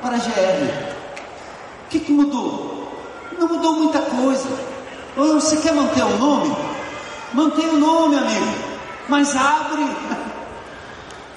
para 0.00 0.18
GR. 0.18 0.92
O 1.86 1.88
que, 1.90 2.00
que 2.00 2.12
mudou? 2.12 2.88
Não 3.38 3.48
mudou 3.48 3.74
muita 3.76 4.00
coisa. 4.00 4.48
Ou 5.16 5.40
você 5.40 5.56
quer 5.56 5.74
manter 5.74 6.02
o 6.02 6.18
nome? 6.18 6.56
Mantenha 7.32 7.72
o 7.72 7.78
nome, 7.78 8.16
amigo. 8.16 8.54
Mas 9.08 9.34
abre 9.36 9.84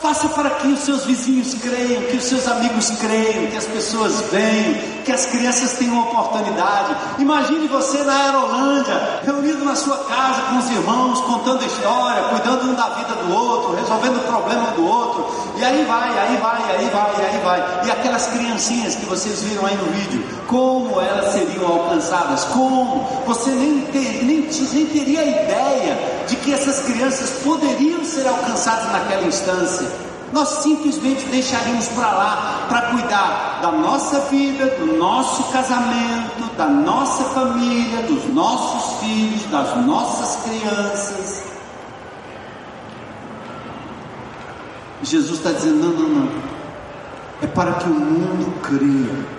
Faça 0.06 0.30
para 0.30 0.52
que 0.52 0.68
os 0.68 0.82
seus 0.82 1.04
vizinhos 1.06 1.56
creiam, 1.56 2.04
que 2.04 2.18
os 2.18 2.26
seus 2.26 2.48
amigos 2.48 2.92
creiam, 2.92 3.48
que 3.48 3.58
as 3.58 3.66
pessoas 3.66 4.22
venham, 4.32 4.76
que 5.06 5.12
as 5.12 5.26
crianças 5.28 5.74
tenham 5.74 6.00
oportunidade. 6.00 6.96
Imagine 7.20 7.68
você 7.68 8.04
na 8.04 8.14
Aerolândia, 8.14 9.22
reunido 9.24 9.64
na 9.64 9.76
sua 9.76 9.98
casa 10.00 10.42
com 10.42 10.58
os 10.58 10.70
irmãos, 10.72 11.22
contando 11.22 11.64
história, 11.64 12.24
cuidando 12.24 12.72
um 12.72 12.74
da 12.74 12.90
vida 12.90 13.14
do 13.14 13.34
outro, 13.34 13.76
resolvendo 13.76 14.18
o 14.18 14.22
problema 14.22 14.72
do 14.72 14.86
outro. 14.86 15.26
E 15.58 15.64
aí 15.64 15.86
vai, 15.86 16.10
aí 16.20 16.38
vai, 16.38 16.76
aí 16.76 16.90
vai, 16.90 17.26
aí 17.26 17.40
vai. 17.44 17.86
E 17.86 17.92
aquelas 17.92 18.26
criancinhas 18.28 18.96
que 18.96 19.06
vocês 19.06 19.44
viram 19.44 19.66
aí 19.66 19.78
no 19.78 19.86
vídeo, 19.86 20.26
como 20.48 21.00
elas 21.00 21.34
seriam 21.34 21.66
alcançadas? 21.66 22.44
Como? 22.46 23.08
Você 23.28 23.52
nem, 23.52 23.82
ter, 23.92 24.26
nem, 24.26 24.50
nem 24.74 24.86
teria 24.88 25.24
ideia 25.24 26.26
de 26.28 26.36
que 26.38 26.52
essas 26.52 26.80
crianças 26.80 27.30
poderiam 27.44 28.04
ser 28.04 28.28
alcançadas 28.28 28.92
naquela 28.92 29.28
instância, 29.28 29.88
nós 30.36 30.50
simplesmente 30.62 31.26
deixaríamos 31.28 31.88
para 31.88 32.12
lá 32.12 32.66
para 32.68 32.82
cuidar 32.92 33.60
da 33.62 33.72
nossa 33.72 34.20
vida, 34.30 34.66
do 34.66 34.98
nosso 34.98 35.46
casamento, 35.46 36.54
da 36.58 36.68
nossa 36.68 37.24
família, 37.34 38.02
dos 38.02 38.26
nossos 38.34 39.00
filhos, 39.00 39.46
das 39.46 39.86
nossas 39.86 40.44
crianças. 40.44 41.46
Jesus 45.04 45.40
está 45.40 45.54
dizendo: 45.54 45.88
não, 45.88 45.94
não, 45.94 46.10
não. 46.10 46.32
É 47.42 47.48
para 47.48 47.72
que 47.76 47.86
o 47.86 47.94
mundo 47.94 48.60
creia 48.62 49.35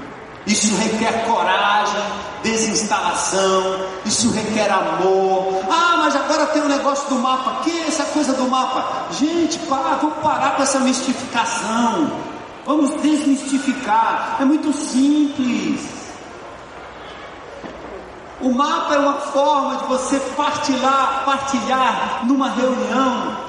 isso 0.47 0.75
requer 0.77 1.27
coragem, 1.27 2.03
desinstalação, 2.43 3.81
isso 4.05 4.31
requer 4.31 4.71
amor. 4.71 5.65
Ah, 5.69 5.97
mas 5.99 6.15
agora 6.15 6.47
tem 6.47 6.63
o 6.63 6.67
um 6.67 6.69
negócio 6.69 7.09
do 7.09 7.17
mapa. 7.17 7.65
Que 7.65 7.71
é 7.71 7.89
essa 7.89 8.05
coisa 8.05 8.33
do 8.33 8.49
mapa? 8.49 9.07
Gente, 9.11 9.59
para, 9.61 9.97
vamos 9.97 10.19
parar 10.19 10.57
com 10.57 10.63
essa 10.63 10.79
mistificação. 10.79 12.13
Vamos 12.65 13.03
desmistificar. 13.03 14.37
É 14.41 14.45
muito 14.45 14.73
simples. 14.73 15.81
O 18.41 18.53
mapa 18.53 18.95
é 18.95 18.99
uma 18.99 19.15
forma 19.15 19.79
de 19.79 19.85
você 19.87 20.21
partilhar, 20.37 21.23
partilhar 21.25 22.21
numa 22.25 22.51
reunião 22.51 23.47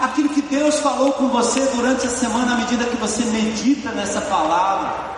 aquilo 0.00 0.28
que 0.30 0.42
Deus 0.42 0.80
falou 0.80 1.12
com 1.12 1.28
você 1.28 1.60
durante 1.74 2.06
a 2.06 2.10
semana 2.10 2.54
à 2.54 2.56
medida 2.56 2.84
que 2.84 2.96
você 2.96 3.24
medita 3.26 3.90
nessa 3.92 4.20
palavra. 4.22 5.13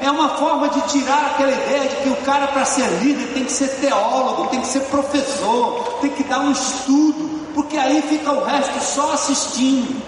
É 0.00 0.10
uma 0.10 0.30
forma 0.30 0.68
de 0.70 0.80
tirar 0.82 1.32
aquela 1.32 1.52
ideia 1.52 1.88
de 1.88 1.96
que 1.96 2.08
o 2.08 2.16
cara, 2.24 2.46
para 2.48 2.64
ser 2.64 2.86
líder, 3.02 3.34
tem 3.34 3.44
que 3.44 3.52
ser 3.52 3.68
teólogo, 3.80 4.46
tem 4.48 4.60
que 4.60 4.66
ser 4.66 4.80
professor, 4.84 5.98
tem 6.00 6.10
que 6.10 6.24
dar 6.24 6.40
um 6.40 6.52
estudo, 6.52 7.52
porque 7.54 7.76
aí 7.76 8.00
fica 8.02 8.32
o 8.32 8.44
resto 8.44 8.82
só 8.82 9.12
assistindo. 9.12 10.02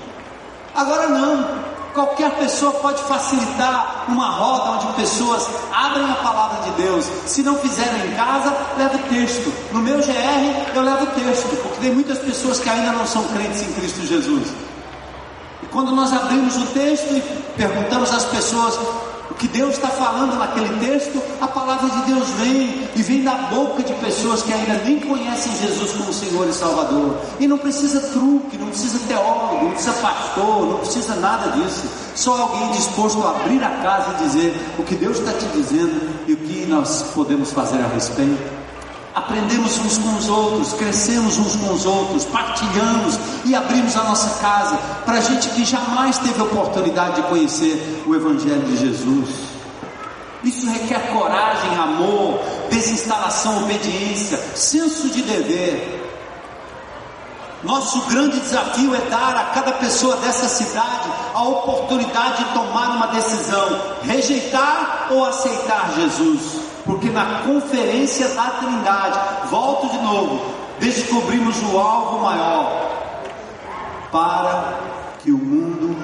Agora 0.74 1.08
não. 1.08 1.76
Qualquer 1.92 2.30
pessoa 2.32 2.72
pode 2.72 3.02
facilitar 3.04 4.04
uma 4.08 4.28
roda 4.28 4.72
onde 4.72 4.86
pessoas 4.94 5.48
abrem 5.72 6.04
a 6.04 6.16
palavra 6.16 6.70
de 6.70 6.82
Deus. 6.82 7.06
Se 7.24 7.42
não 7.42 7.56
fizerem 7.56 8.12
em 8.12 8.14
casa, 8.14 8.54
leva 8.76 8.96
o 8.96 9.08
texto. 9.08 9.50
No 9.72 9.80
meu 9.80 9.96
GR, 9.98 10.74
eu 10.74 10.82
levo 10.82 11.04
o 11.04 11.06
texto, 11.06 11.56
porque 11.62 11.80
tem 11.80 11.94
muitas 11.94 12.18
pessoas 12.18 12.60
que 12.60 12.68
ainda 12.68 12.92
não 12.92 13.06
são 13.06 13.24
crentes 13.28 13.62
em 13.62 13.72
Cristo 13.72 14.06
Jesus. 14.06 14.48
E 15.62 15.66
quando 15.66 15.92
nós 15.92 16.12
abrimos 16.12 16.56
o 16.56 16.66
texto 16.66 17.12
e 17.12 17.22
perguntamos 17.56 18.12
às 18.12 18.26
pessoas 18.26 18.78
O 19.30 19.34
que 19.34 19.48
Deus 19.48 19.74
está 19.74 19.88
falando 19.88 20.36
naquele 20.38 20.68
texto, 20.78 21.20
a 21.40 21.48
palavra 21.48 21.90
de 21.90 22.12
Deus 22.12 22.28
vem 22.30 22.88
e 22.94 23.02
vem 23.02 23.22
da 23.22 23.34
boca 23.34 23.82
de 23.82 23.92
pessoas 23.94 24.42
que 24.42 24.52
ainda 24.52 24.74
nem 24.84 25.00
conhecem 25.00 25.52
Jesus 25.56 25.92
como 25.92 26.12
Senhor 26.12 26.48
e 26.48 26.52
Salvador. 26.52 27.16
E 27.40 27.46
não 27.46 27.58
precisa 27.58 28.00
truque, 28.12 28.56
não 28.56 28.68
precisa 28.68 28.98
teólogo, 29.06 29.64
não 29.64 29.70
precisa 29.72 29.92
pastor, 29.94 30.66
não 30.66 30.78
precisa 30.78 31.14
nada 31.16 31.50
disso. 31.50 31.86
Só 32.14 32.40
alguém 32.40 32.70
disposto 32.72 33.22
a 33.22 33.30
abrir 33.30 33.62
a 33.62 33.70
casa 33.82 34.14
e 34.14 34.24
dizer 34.24 34.74
o 34.78 34.82
que 34.82 34.94
Deus 34.94 35.18
está 35.18 35.32
te 35.32 35.46
dizendo 35.46 36.24
e 36.26 36.32
o 36.32 36.36
que 36.36 36.66
nós 36.66 37.02
podemos 37.14 37.52
fazer 37.52 37.78
a 37.78 37.88
respeito 37.88 38.55
aprendemos 39.16 39.78
uns 39.78 39.96
com 39.96 40.14
os 40.14 40.28
outros, 40.28 40.74
crescemos 40.74 41.38
uns 41.38 41.56
com 41.56 41.72
os 41.72 41.86
outros, 41.86 42.26
partilhamos 42.26 43.18
e 43.46 43.54
abrimos 43.54 43.96
a 43.96 44.04
nossa 44.04 44.38
casa 44.40 44.76
para 45.06 45.22
gente 45.22 45.48
que 45.48 45.64
jamais 45.64 46.18
teve 46.18 46.42
oportunidade 46.42 47.16
de 47.16 47.28
conhecer 47.28 48.04
o 48.06 48.14
Evangelho 48.14 48.60
de 48.64 48.76
Jesus. 48.76 49.30
Isso 50.44 50.70
requer 50.70 51.12
coragem, 51.14 51.74
amor, 51.76 52.40
desinstalação, 52.68 53.64
obediência, 53.64 54.36
senso 54.54 55.08
de 55.08 55.22
dever. 55.22 56.04
Nosso 57.64 58.02
grande 58.02 58.38
desafio 58.38 58.94
é 58.94 59.00
dar 59.08 59.34
a 59.34 59.44
cada 59.54 59.72
pessoa 59.72 60.16
dessa 60.18 60.46
cidade 60.46 61.08
a 61.34 61.42
oportunidade 61.42 62.44
de 62.44 62.52
tomar 62.52 62.90
uma 62.90 63.06
decisão: 63.06 63.80
rejeitar 64.02 65.08
ou 65.10 65.24
aceitar 65.24 65.94
Jesus 65.96 66.55
porque 66.86 67.10
na 67.10 67.42
conferência 67.42 68.28
da 68.28 68.50
Trindade, 68.50 69.18
volto 69.50 69.90
de 69.90 69.98
novo, 69.98 70.40
descobrimos 70.78 71.60
o 71.70 71.78
alvo 71.78 72.20
maior 72.20 72.90
para 74.10 74.78
que 75.22 75.32
o 75.32 75.38
mundo 75.38 75.96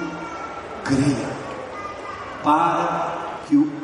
creia, 0.83 1.29
para 2.43 3.39
que 3.47 3.55
o 3.55 3.83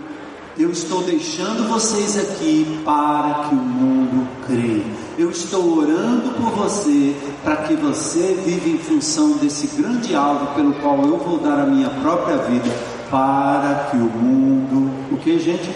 eu 0.59 0.71
estou 0.71 1.01
deixando 1.03 1.69
vocês 1.69 2.19
aqui 2.19 2.81
para 2.83 3.47
que 3.47 3.55
o 3.55 3.57
mundo 3.57 4.27
creia. 4.45 4.83
Eu 5.17 5.31
estou 5.31 5.79
orando 5.79 6.31
por 6.31 6.51
você 6.51 7.15
para 7.45 7.55
que 7.57 7.75
você 7.75 8.37
viva 8.45 8.67
em 8.67 8.77
função 8.77 9.37
desse 9.37 9.67
grande 9.81 10.13
alvo 10.13 10.53
pelo 10.55 10.73
qual 10.73 11.01
eu 11.05 11.17
vou 11.17 11.39
dar 11.39 11.61
a 11.61 11.65
minha 11.65 11.89
própria 11.89 12.39
vida 12.39 12.69
para 13.09 13.87
que 13.89 13.95
o 13.95 14.09
mundo, 14.09 14.91
o 15.13 15.17
que 15.17 15.39
gente? 15.39 15.73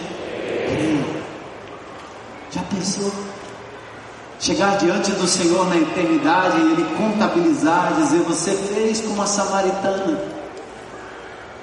Já 2.51 2.61
pensou? 2.63 3.11
Chegar 4.39 4.77
diante 4.77 5.11
do 5.11 5.27
Senhor 5.27 5.67
na 5.69 5.77
eternidade 5.77 6.59
e 6.59 6.71
Ele 6.73 6.85
contabilizar, 6.97 7.93
dizer: 7.93 8.19
Você 8.19 8.51
fez 8.51 9.01
como 9.01 9.21
a 9.21 9.25
samaritana, 9.25 10.19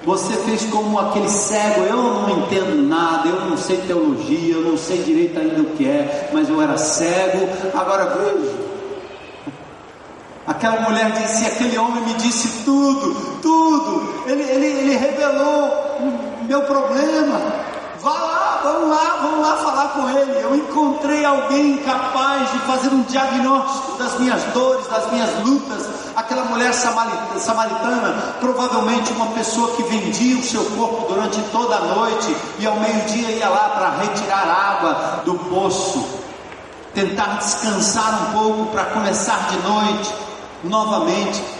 você 0.04 0.32
fez 0.38 0.64
como 0.64 0.98
aquele 0.98 1.28
cego. 1.28 1.82
Eu 1.82 1.96
não 1.96 2.30
entendo 2.38 2.88
nada, 2.88 3.28
eu 3.28 3.50
não 3.50 3.56
sei 3.56 3.76
teologia, 3.86 4.54
eu 4.54 4.62
não 4.62 4.76
sei 4.76 5.02
direito 5.02 5.38
ainda 5.38 5.60
o 5.60 5.76
que 5.76 5.86
é, 5.86 6.30
mas 6.32 6.48
eu 6.48 6.60
era 6.60 6.76
cego, 6.76 7.48
agora 7.74 8.06
vejo. 8.06 8.58
Aquela 10.46 10.80
mulher 10.80 11.12
disse: 11.12 11.46
Aquele 11.46 11.76
homem 11.78 12.02
me 12.02 12.14
disse 12.14 12.64
tudo, 12.64 13.14
tudo, 13.42 14.24
ele, 14.26 14.42
ele, 14.42 14.66
ele 14.66 14.96
revelou 14.96 15.70
meu 16.48 16.62
problema. 16.62 17.69
Vá 18.02 18.12
lá, 18.12 18.60
vamos 18.62 18.88
lá, 18.88 19.18
vamos 19.20 19.40
lá 19.40 19.56
falar 19.56 19.88
com 19.88 20.08
ele. 20.08 20.40
Eu 20.40 20.56
encontrei 20.56 21.22
alguém 21.22 21.76
capaz 21.78 22.50
de 22.50 22.58
fazer 22.60 22.88
um 22.88 23.02
diagnóstico 23.02 23.98
das 23.98 24.18
minhas 24.18 24.42
dores, 24.54 24.86
das 24.86 25.10
minhas 25.12 25.30
lutas. 25.44 25.86
Aquela 26.16 26.44
mulher 26.46 26.72
samaritana, 26.72 28.34
provavelmente 28.40 29.12
uma 29.12 29.26
pessoa 29.26 29.76
que 29.76 29.82
vendia 29.82 30.38
o 30.38 30.42
seu 30.42 30.64
corpo 30.76 31.12
durante 31.12 31.40
toda 31.50 31.76
a 31.76 31.80
noite 31.80 32.34
e 32.58 32.66
ao 32.66 32.76
meio-dia 32.76 33.32
ia 33.32 33.48
lá 33.48 33.68
para 33.68 33.90
retirar 34.02 34.48
água 34.48 35.22
do 35.24 35.34
poço, 35.34 36.02
tentar 36.94 37.36
descansar 37.36 38.22
um 38.22 38.32
pouco 38.32 38.66
para 38.72 38.84
começar 38.86 39.48
de 39.50 39.58
noite 39.58 40.14
novamente 40.64 41.59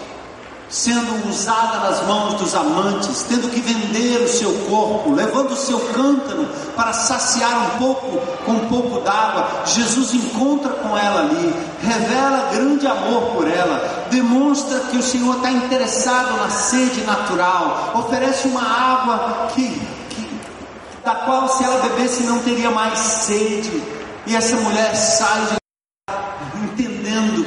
sendo 0.70 1.28
usada 1.28 1.78
nas 1.78 2.06
mãos 2.06 2.34
dos 2.34 2.54
amantes, 2.54 3.22
tendo 3.28 3.50
que 3.50 3.60
vender 3.60 4.22
o 4.22 4.28
seu 4.28 4.52
corpo, 4.68 5.12
levando 5.12 5.50
o 5.50 5.56
seu 5.56 5.80
cântaro 5.92 6.48
para 6.76 6.92
saciar 6.92 7.74
um 7.74 7.78
pouco 7.78 8.18
com 8.44 8.52
um 8.52 8.68
pouco 8.68 9.00
d'água. 9.00 9.48
Jesus 9.66 10.14
encontra 10.14 10.72
com 10.74 10.96
ela 10.96 11.22
ali, 11.22 11.54
revela 11.82 12.50
grande 12.52 12.86
amor 12.86 13.22
por 13.34 13.48
ela, 13.48 14.06
demonstra 14.10 14.78
que 14.90 14.96
o 14.96 15.02
Senhor 15.02 15.36
está 15.36 15.50
interessado 15.50 16.36
na 16.38 16.48
sede 16.48 17.00
natural, 17.02 17.92
oferece 17.96 18.46
uma 18.46 18.62
água 18.62 19.48
que, 19.52 19.68
que 20.10 20.40
da 21.04 21.16
qual 21.16 21.48
se 21.48 21.64
ela 21.64 21.80
bebesse 21.80 22.22
não 22.22 22.38
teria 22.38 22.70
mais 22.70 22.98
sede. 22.98 23.82
E 24.26 24.36
essa 24.36 24.54
mulher 24.56 24.94
sai 24.94 25.46
de 25.46 25.60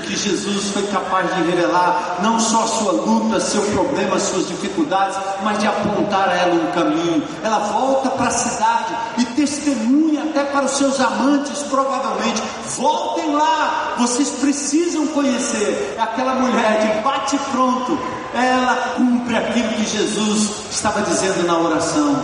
que 0.04 0.16
Jesus 0.16 0.72
foi 0.72 0.84
capaz 0.88 1.34
de 1.36 1.42
revelar 1.44 2.20
não 2.22 2.40
só 2.40 2.64
a 2.64 2.68
sua 2.68 2.92
luta, 2.92 3.40
seu 3.40 3.62
problema, 3.72 4.20
suas 4.20 4.48
dificuldades, 4.48 5.18
mas 5.44 5.60
de 5.60 5.68
apontar 5.68 6.30
a 6.30 6.34
ela 6.34 6.54
um 6.54 6.72
caminho. 6.72 7.24
Ela 7.44 7.60
volta 7.60 8.10
para 8.12 8.28
a 8.28 8.32
cidade 8.32 8.96
e 9.18 9.26
testemunha 9.26 10.24
até 10.24 10.44
para 10.44 10.66
os 10.66 10.72
seus 10.72 11.00
amantes, 11.00 11.64
provavelmente. 11.64 12.42
Voltem 12.78 13.34
lá, 13.34 13.96
vocês 13.98 14.30
precisam 14.30 15.08
conhecer. 15.08 15.96
É 15.98 16.02
aquela 16.02 16.36
mulher 16.36 16.82
de 16.82 17.02
bate 17.02 17.38
pronto, 17.52 17.98
ela 18.34 18.76
cumpre 18.96 19.36
aquilo 19.36 19.70
que 19.70 19.86
Jesus 19.86 20.52
estava 20.72 21.02
dizendo 21.02 21.46
na 21.46 21.58
oração. 21.58 22.24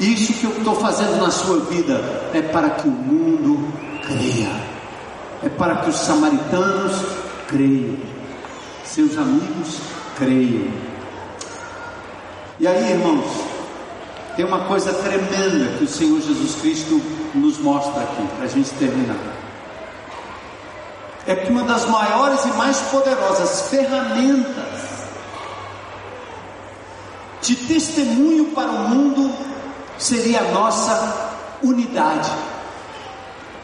Isso 0.00 0.32
que 0.32 0.44
eu 0.44 0.56
estou 0.56 0.74
fazendo 0.76 1.20
na 1.20 1.30
sua 1.30 1.60
vida 1.66 2.00
é 2.34 2.42
para 2.42 2.70
que 2.70 2.88
o 2.88 2.90
mundo 2.90 3.72
creia 4.02 4.71
é 5.42 5.48
para 5.48 5.76
que 5.76 5.90
os 5.90 5.96
samaritanos 5.96 6.92
creiam, 7.48 7.96
seus 8.84 9.16
amigos 9.18 9.78
creiam. 10.16 10.70
E 12.60 12.66
aí, 12.66 12.92
irmãos, 12.92 13.26
tem 14.36 14.44
uma 14.44 14.64
coisa 14.66 14.92
tremenda 14.92 15.76
que 15.78 15.84
o 15.84 15.88
Senhor 15.88 16.20
Jesus 16.20 16.54
Cristo 16.60 17.00
nos 17.34 17.58
mostra 17.58 18.02
aqui, 18.02 18.26
para 18.36 18.44
a 18.44 18.48
gente 18.48 18.70
terminar. 18.74 19.16
É 21.26 21.34
que 21.34 21.50
uma 21.50 21.64
das 21.64 21.86
maiores 21.86 22.44
e 22.44 22.48
mais 22.48 22.80
poderosas 22.82 23.68
ferramentas 23.68 24.92
de 27.42 27.56
testemunho 27.56 28.46
para 28.52 28.70
o 28.70 28.88
mundo 28.88 29.34
seria 29.98 30.40
a 30.40 30.52
nossa 30.52 31.32
unidade. 31.62 32.30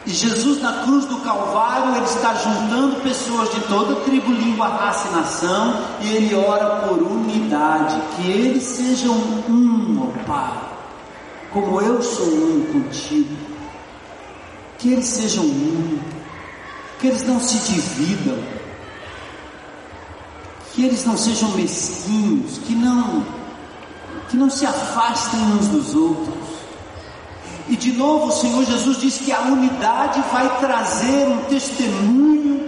E 0.05 0.11
Jesus 0.11 0.61
na 0.61 0.83
cruz 0.83 1.05
do 1.05 1.17
Calvário, 1.17 1.95
ele 1.95 2.05
está 2.05 2.33
juntando 2.33 3.01
pessoas 3.01 3.53
de 3.53 3.59
toda 3.61 3.95
tribo, 3.97 4.31
língua, 4.31 4.67
raça 4.67 5.09
e 5.09 5.11
nação, 5.11 5.81
e 6.01 6.15
ele 6.15 6.35
ora 6.35 6.87
por 6.87 7.01
unidade, 7.01 8.01
que 8.15 8.31
eles 8.31 8.63
sejam 8.63 9.13
um, 9.13 10.01
ó 10.01 10.25
Pai, 10.25 10.57
como 11.51 11.81
eu 11.81 12.01
sou 12.01 12.27
um 12.27 12.65
contigo. 12.71 13.35
Que 14.77 14.93
eles 14.93 15.07
sejam 15.07 15.43
um, 15.43 15.99
que 16.99 17.07
eles 17.07 17.27
não 17.27 17.39
se 17.39 17.57
dividam, 17.57 18.37
que 20.73 20.85
eles 20.85 21.03
não 21.03 21.17
sejam 21.17 21.49
mesquinhos, 21.49 22.59
que 22.59 22.73
não 22.73 23.25
que 24.29 24.37
não 24.37 24.49
se 24.49 24.63
afastem 24.63 25.39
uns 25.39 25.67
dos 25.67 25.95
outros 25.95 26.48
e 27.69 27.75
de 27.75 27.93
novo 27.93 28.27
o 28.27 28.31
Senhor 28.31 28.65
Jesus 28.65 28.97
diz 28.97 29.17
que 29.19 29.31
a 29.31 29.41
unidade 29.41 30.21
vai 30.31 30.57
trazer 30.59 31.27
um 31.27 31.37
testemunho 31.45 32.67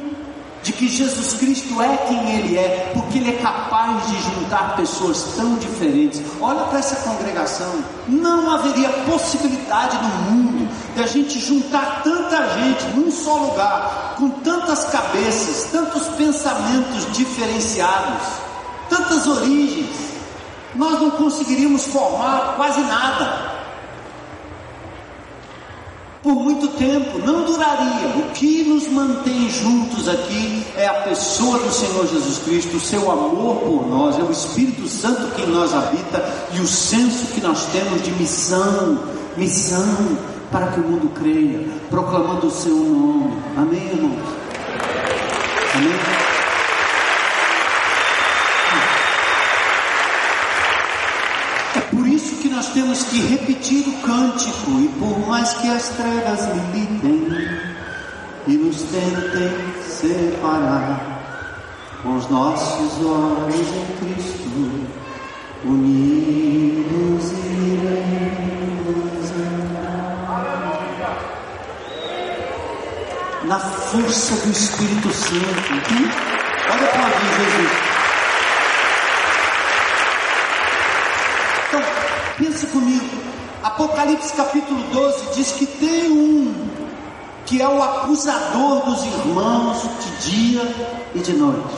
de 0.62 0.72
que 0.74 0.88
Jesus 0.88 1.34
Cristo 1.34 1.82
é 1.82 1.98
quem 2.08 2.36
Ele 2.36 2.56
é, 2.56 2.92
porque 2.94 3.18
Ele 3.18 3.32
é 3.32 3.42
capaz 3.42 4.06
de 4.08 4.22
juntar 4.22 4.76
pessoas 4.76 5.34
tão 5.36 5.56
diferentes. 5.56 6.22
Olha 6.40 6.66
para 6.66 6.78
essa 6.78 6.98
congregação, 6.98 7.84
não 8.08 8.52
haveria 8.52 8.90
possibilidade 8.90 9.98
no 9.98 10.32
mundo 10.32 10.70
de 10.96 11.02
a 11.02 11.08
gente 11.08 11.40
juntar 11.40 12.04
tanta 12.04 12.60
gente 12.60 12.84
num 12.96 13.10
só 13.12 13.38
lugar, 13.38 14.16
com 14.20 14.30
tantas 14.30 14.86
cabeças, 14.86 15.72
tantos 15.72 16.08
pensamentos 16.10 17.12
diferenciados, 17.12 18.28
tantas 18.88 19.26
origens. 19.26 20.12
Nós 20.76 21.02
não 21.02 21.10
conseguiríamos 21.10 21.88
formar 21.88 22.54
quase 22.56 22.82
nada 22.82 23.61
por 26.24 26.36
muito 26.36 26.68
tempo, 26.78 27.18
não 27.20 27.46
duraria. 27.46 28.08
O 28.18 28.32
que 28.32 28.64
nos 28.64 28.88
mantém 28.88 29.50
juntos 29.50 30.08
aqui 30.08 30.66
é 30.76 30.88
a 30.88 30.94
pessoa 30.94 31.60
do 31.60 31.72
Senhor 31.72 32.08
Jesus 32.08 32.40
Cristo, 32.40 32.78
o 32.78 32.80
seu 32.80 33.12
amor 33.12 33.58
por 33.58 33.88
nós, 33.88 34.20
é 34.20 34.24
o 34.24 34.32
Espírito 34.32 34.88
Santo 34.88 35.34
que 35.36 35.42
em 35.42 35.48
nós 35.48 35.74
habita 35.74 36.24
e 36.54 36.60
o 36.60 36.68
senso 36.68 37.26
que 37.34 37.42
nós 37.42 37.66
temos 37.68 38.04
de 38.04 38.12
missão, 38.12 39.00
missão 39.36 40.18
para 40.52 40.68
que 40.68 40.80
o 40.80 40.84
mundo 40.84 41.10
creia, 41.16 41.68
proclamando 41.90 42.48
o 42.48 42.52
seu 42.52 42.76
nome. 42.76 43.38
Amém, 43.58 43.82
irmãos? 43.88 44.30
Amém? 45.74 45.96
É 51.76 51.80
por 51.96 52.08
isso 52.08 52.36
que 53.12 53.20
repetir 53.28 53.86
o 53.90 54.02
cântico, 54.04 54.72
e 54.80 54.88
por 54.98 55.28
mais 55.28 55.52
que 55.56 55.68
as 55.68 55.90
trevas 55.90 56.48
militem 56.56 57.28
e 58.48 58.54
nos 58.54 58.84
tentem 58.84 59.52
separar, 59.84 61.20
com 62.02 62.16
os 62.16 62.30
nossos 62.30 63.06
olhos 63.06 63.68
em 63.68 63.86
Cristo, 64.00 64.88
unidos 65.66 67.34
iremos 67.52 69.32
andar. 69.32 70.32
Na 73.44 73.60
força 73.60 74.36
do 74.36 74.52
Espírito 74.52 75.12
Santo. 75.12 75.74
Olha 76.70 76.88
para 76.88 77.08
mim, 77.08 77.28
Jesus. 77.36 77.92
Pensa 82.42 82.66
comigo, 82.68 83.06
Apocalipse 83.82 84.34
capítulo 84.34 84.80
12 84.94 85.34
diz 85.34 85.54
que 85.54 85.66
tem 85.66 86.12
um 86.12 86.70
que 87.48 87.60
é 87.60 87.68
o 87.68 87.82
acusador 87.82 88.86
dos 88.86 89.04
irmãos 89.04 89.82
de 90.00 90.30
dia 90.30 90.62
e 91.16 91.20
de 91.20 91.34
noite. 91.34 91.76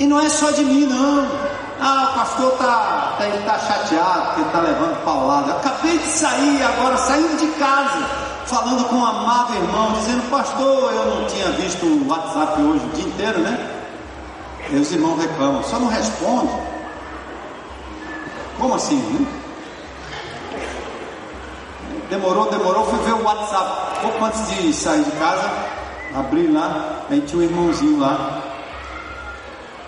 E 0.00 0.06
não 0.06 0.18
é 0.18 0.28
só 0.28 0.50
de 0.50 0.64
mim, 0.64 0.86
não. 0.86 1.24
Ah, 1.80 2.10
o 2.10 2.18
pastor 2.18 2.50
tá, 2.58 3.14
tá, 3.16 3.28
ele 3.28 3.38
tá 3.44 3.58
chateado 3.60 4.26
porque 4.34 4.40
está 4.40 4.60
levando 4.60 5.04
paulada. 5.04 5.52
Acabei 5.52 5.96
de 5.96 6.06
sair 6.06 6.62
agora, 6.64 6.96
saindo 6.96 7.38
de 7.38 7.46
casa, 7.56 8.04
falando 8.46 8.88
com 8.88 8.96
um 8.96 9.06
amado 9.06 9.54
irmão, 9.54 9.92
dizendo, 9.92 10.28
pastor, 10.28 10.92
eu 10.92 11.14
não 11.14 11.26
tinha 11.26 11.48
visto 11.52 11.86
o 11.86 12.08
WhatsApp 12.08 12.60
hoje 12.60 12.84
o 12.84 12.96
dia 12.96 13.04
inteiro, 13.06 13.38
né? 13.38 13.70
E 14.68 14.76
os 14.76 14.90
irmãos 14.90 15.16
reclamam, 15.20 15.62
só 15.62 15.78
não 15.78 15.86
responde. 15.86 16.52
Como 18.58 18.74
assim, 18.74 18.96
né? 18.96 19.45
Demorou, 22.08 22.48
demorou, 22.50 22.84
fui 22.86 22.98
ver 23.00 23.14
o 23.14 23.24
WhatsApp. 23.24 24.00
Pouco 24.02 24.24
antes 24.24 24.48
de 24.48 24.72
sair 24.72 25.02
de 25.02 25.10
casa, 25.12 25.50
abri 26.14 26.46
lá, 26.46 27.02
aí 27.10 27.20
tinha 27.22 27.40
um 27.40 27.44
irmãozinho 27.44 27.98
lá. 27.98 28.42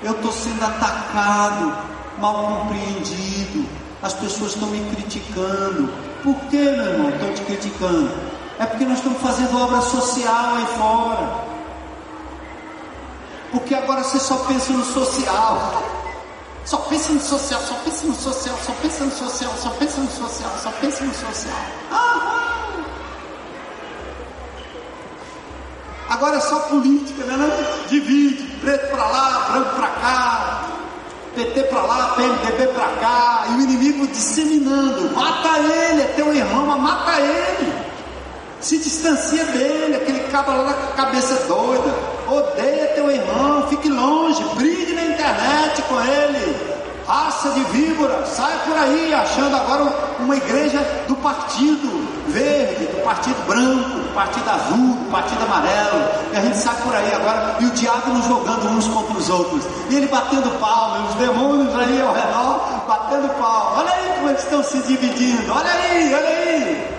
Eu 0.03 0.13
estou 0.13 0.33
sendo 0.33 0.65
atacado, 0.65 1.73
mal 2.19 2.35
compreendido. 2.35 3.67
As 4.03 4.15
pessoas 4.15 4.55
estão 4.55 4.69
me 4.69 4.81
criticando. 4.95 5.93
Por 6.23 6.35
que, 6.51 6.57
meu 6.57 6.87
irmão, 6.87 7.11
estão 7.11 7.33
te 7.35 7.43
criticando? 7.43 8.11
É 8.59 8.67
porque 8.67 8.85
nós 8.85 8.99
estamos 8.99 9.21
fazendo 9.21 9.57
obra 9.57 9.81
social 9.81 10.55
aí 10.57 10.67
fora. 10.77 11.49
Porque 13.53 13.75
agora 13.75 14.03
você 14.03 14.19
só 14.19 14.37
pensa 14.47 14.73
no 14.73 14.85
social. 14.85 15.83
Só 16.69 16.77
pensa 16.77 17.15
no 17.15 17.21
social, 17.23 17.63
só 17.63 17.75
pensa 17.77 18.07
no 18.07 18.15
social, 18.15 18.59
só 18.63 18.73
pensa 18.73 19.05
no 19.07 19.11
social, 19.11 19.55
só 19.57 19.71
pensa 19.71 20.01
no 20.03 20.11
social, 20.11 20.51
só 20.63 20.71
pensa 20.73 21.03
no 21.03 21.15
social. 21.15 21.57
Ah, 21.91 22.69
Agora 26.11 26.37
é 26.37 26.41
só 26.41 26.59
política, 26.69 27.25
né? 27.25 27.85
Divide, 27.89 28.43
preto 28.61 28.87
para 28.91 29.09
lá, 29.09 29.49
branco 29.51 29.77
para 29.77 29.89
cá, 29.89 30.69
PT 31.35 31.63
para 31.65 31.81
lá, 31.81 32.15
PMDB 32.17 32.67
para 32.75 32.89
cá, 33.01 33.47
e 33.49 33.55
o 33.55 33.61
inimigo 33.63 34.07
disseminando. 34.09 35.11
Mata 35.15 35.59
ele, 35.61 36.03
é 36.03 36.13
teu 36.17 36.27
mas 36.27 36.81
mata 36.81 37.19
ele. 37.19 37.88
Se 38.61 38.77
distancia 38.79 39.45
dele, 39.45 39.97
aquele 39.97 40.21
cabra 40.31 40.55
lá 40.55 40.73
com 40.73 40.93
a 40.93 41.05
cabeça 41.05 41.35
doida. 41.47 41.95
Odeia 42.27 42.89
teu 42.89 43.11
irmão, 43.11 43.67
fique 43.69 43.89
longe, 43.89 44.43
brigue 44.57 44.93
na 44.95 45.05
internet 45.05 45.83
com 45.83 46.01
ele. 46.01 46.79
Raça 47.07 47.51
de 47.51 47.61
víbora, 47.65 48.27
sai 48.27 48.53
por 48.67 48.77
aí 48.77 49.15
achando 49.15 49.57
agora 49.57 49.85
uma 50.19 50.37
igreja 50.37 50.79
do 51.07 51.17
partido 51.17 52.07
verde, 52.27 52.85
do 52.85 53.03
partido 53.03 53.47
branco, 53.47 54.01
do 54.01 54.15
partido 54.15 54.51
azul, 54.51 54.95
do 54.95 55.11
partido 55.11 55.43
amarelo. 55.45 56.05
E 56.35 56.37
a 56.37 56.41
gente 56.43 56.59
sai 56.59 56.77
por 56.83 56.95
aí 56.95 57.15
agora 57.15 57.57
e 57.61 57.65
o 57.65 57.71
diabo 57.71 58.11
nos 58.11 58.27
jogando 58.27 58.69
uns 58.77 58.89
contra 58.89 59.17
os 59.17 59.31
outros. 59.31 59.65
E 59.89 59.97
ele 59.97 60.09
batendo 60.09 60.51
palma, 60.59 61.09
os 61.09 61.15
demônios 61.15 61.75
aí 61.77 62.03
ao 62.03 62.13
redor 62.13 62.61
batendo 62.87 63.29
palma. 63.41 63.79
Olha 63.79 63.93
aí 63.95 64.13
como 64.17 64.29
eles 64.29 64.43
estão 64.43 64.63
se 64.63 64.79
dividindo. 64.83 65.51
Olha 65.51 65.71
aí, 65.71 66.13
olha 66.13 66.29
aí. 66.29 66.98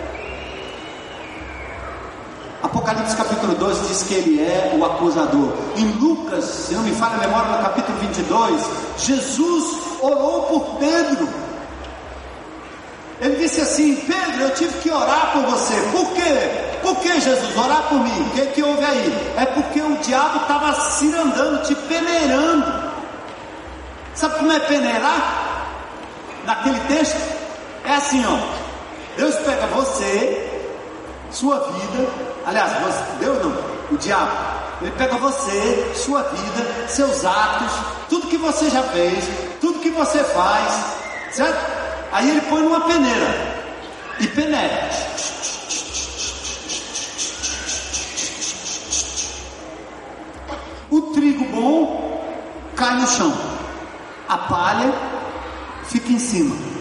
Apocalipse 2.62 3.16
capítulo 3.16 3.56
2 3.56 3.88
diz 3.88 4.04
que 4.04 4.14
ele 4.16 4.42
é 4.42 4.76
o 4.78 4.84
acusador. 4.84 5.54
Em 5.78 5.86
Lucas, 5.94 6.44
se 6.44 6.74
não 6.74 6.84
me 6.84 6.92
falha 6.92 7.16
a 7.16 7.20
memória, 7.20 7.52
no 7.52 7.64
capítulo 7.64 7.98
22, 8.00 8.62
Jesus 8.98 9.78
orou 10.02 10.44
por 10.44 10.78
Pedro. 10.78 11.30
Ele 13.22 13.36
disse 13.38 13.62
assim: 13.62 13.96
Pedro, 13.96 14.44
eu 14.44 14.54
tive 14.54 14.78
que 14.80 14.92
orar 14.92 15.32
por 15.34 15.44
você. 15.44 15.74
Por 15.92 16.12
quê? 16.14 16.80
Por 16.82 16.96
que 16.98 17.20
Jesus? 17.20 17.58
Orar 17.58 17.84
por 17.90 18.00
mim. 18.00 18.22
O 18.22 18.30
que, 18.32 18.46
que 18.48 18.64
houve 18.64 18.84
aí? 18.84 19.34
É 19.38 19.46
porque 19.46 19.82
o 19.82 19.98
diabo 19.98 20.42
estava 20.42 20.74
cirandando, 20.74 21.64
te 21.64 21.76
peneirando. 21.76 22.90
Sabe 24.16 24.36
como 24.36 24.52
é 24.52 24.60
peneirar? 24.60 25.66
Naquele 26.46 26.80
texto? 26.82 27.22
É 27.86 27.96
assim, 27.96 28.24
ó. 28.26 28.38
Deus 29.18 29.36
pega 29.36 29.66
você, 29.68 30.62
sua 31.32 31.60
vida, 31.60 32.10
Aliás, 32.46 32.72
Deus 33.20 33.44
não, 33.44 33.52
o 33.92 33.98
diabo. 33.98 34.32
Ele 34.82 34.92
pega 34.92 35.18
você, 35.18 35.92
sua 35.94 36.24
vida, 36.24 36.88
seus 36.88 37.26
atos, 37.26 37.72
tudo 38.08 38.28
que 38.28 38.38
você 38.38 38.70
já 38.70 38.82
fez, 38.84 39.26
tudo 39.60 39.80
que 39.80 39.90
você 39.90 40.24
faz, 40.24 40.96
certo? 41.32 41.60
Aí 42.12 42.30
ele 42.30 42.42
põe 42.42 42.64
numa 42.64 42.82
peneira 42.82 43.62
e 44.20 44.28
peneira. 44.28 44.90
O 50.90 51.02
trigo 51.14 51.46
bom 51.46 52.24
cai 52.76 52.96
no 52.96 53.08
chão, 53.08 53.34
a 54.30 54.38
palha 54.38 54.94
fica 55.84 56.12
em 56.12 56.20
cima. 56.20 56.79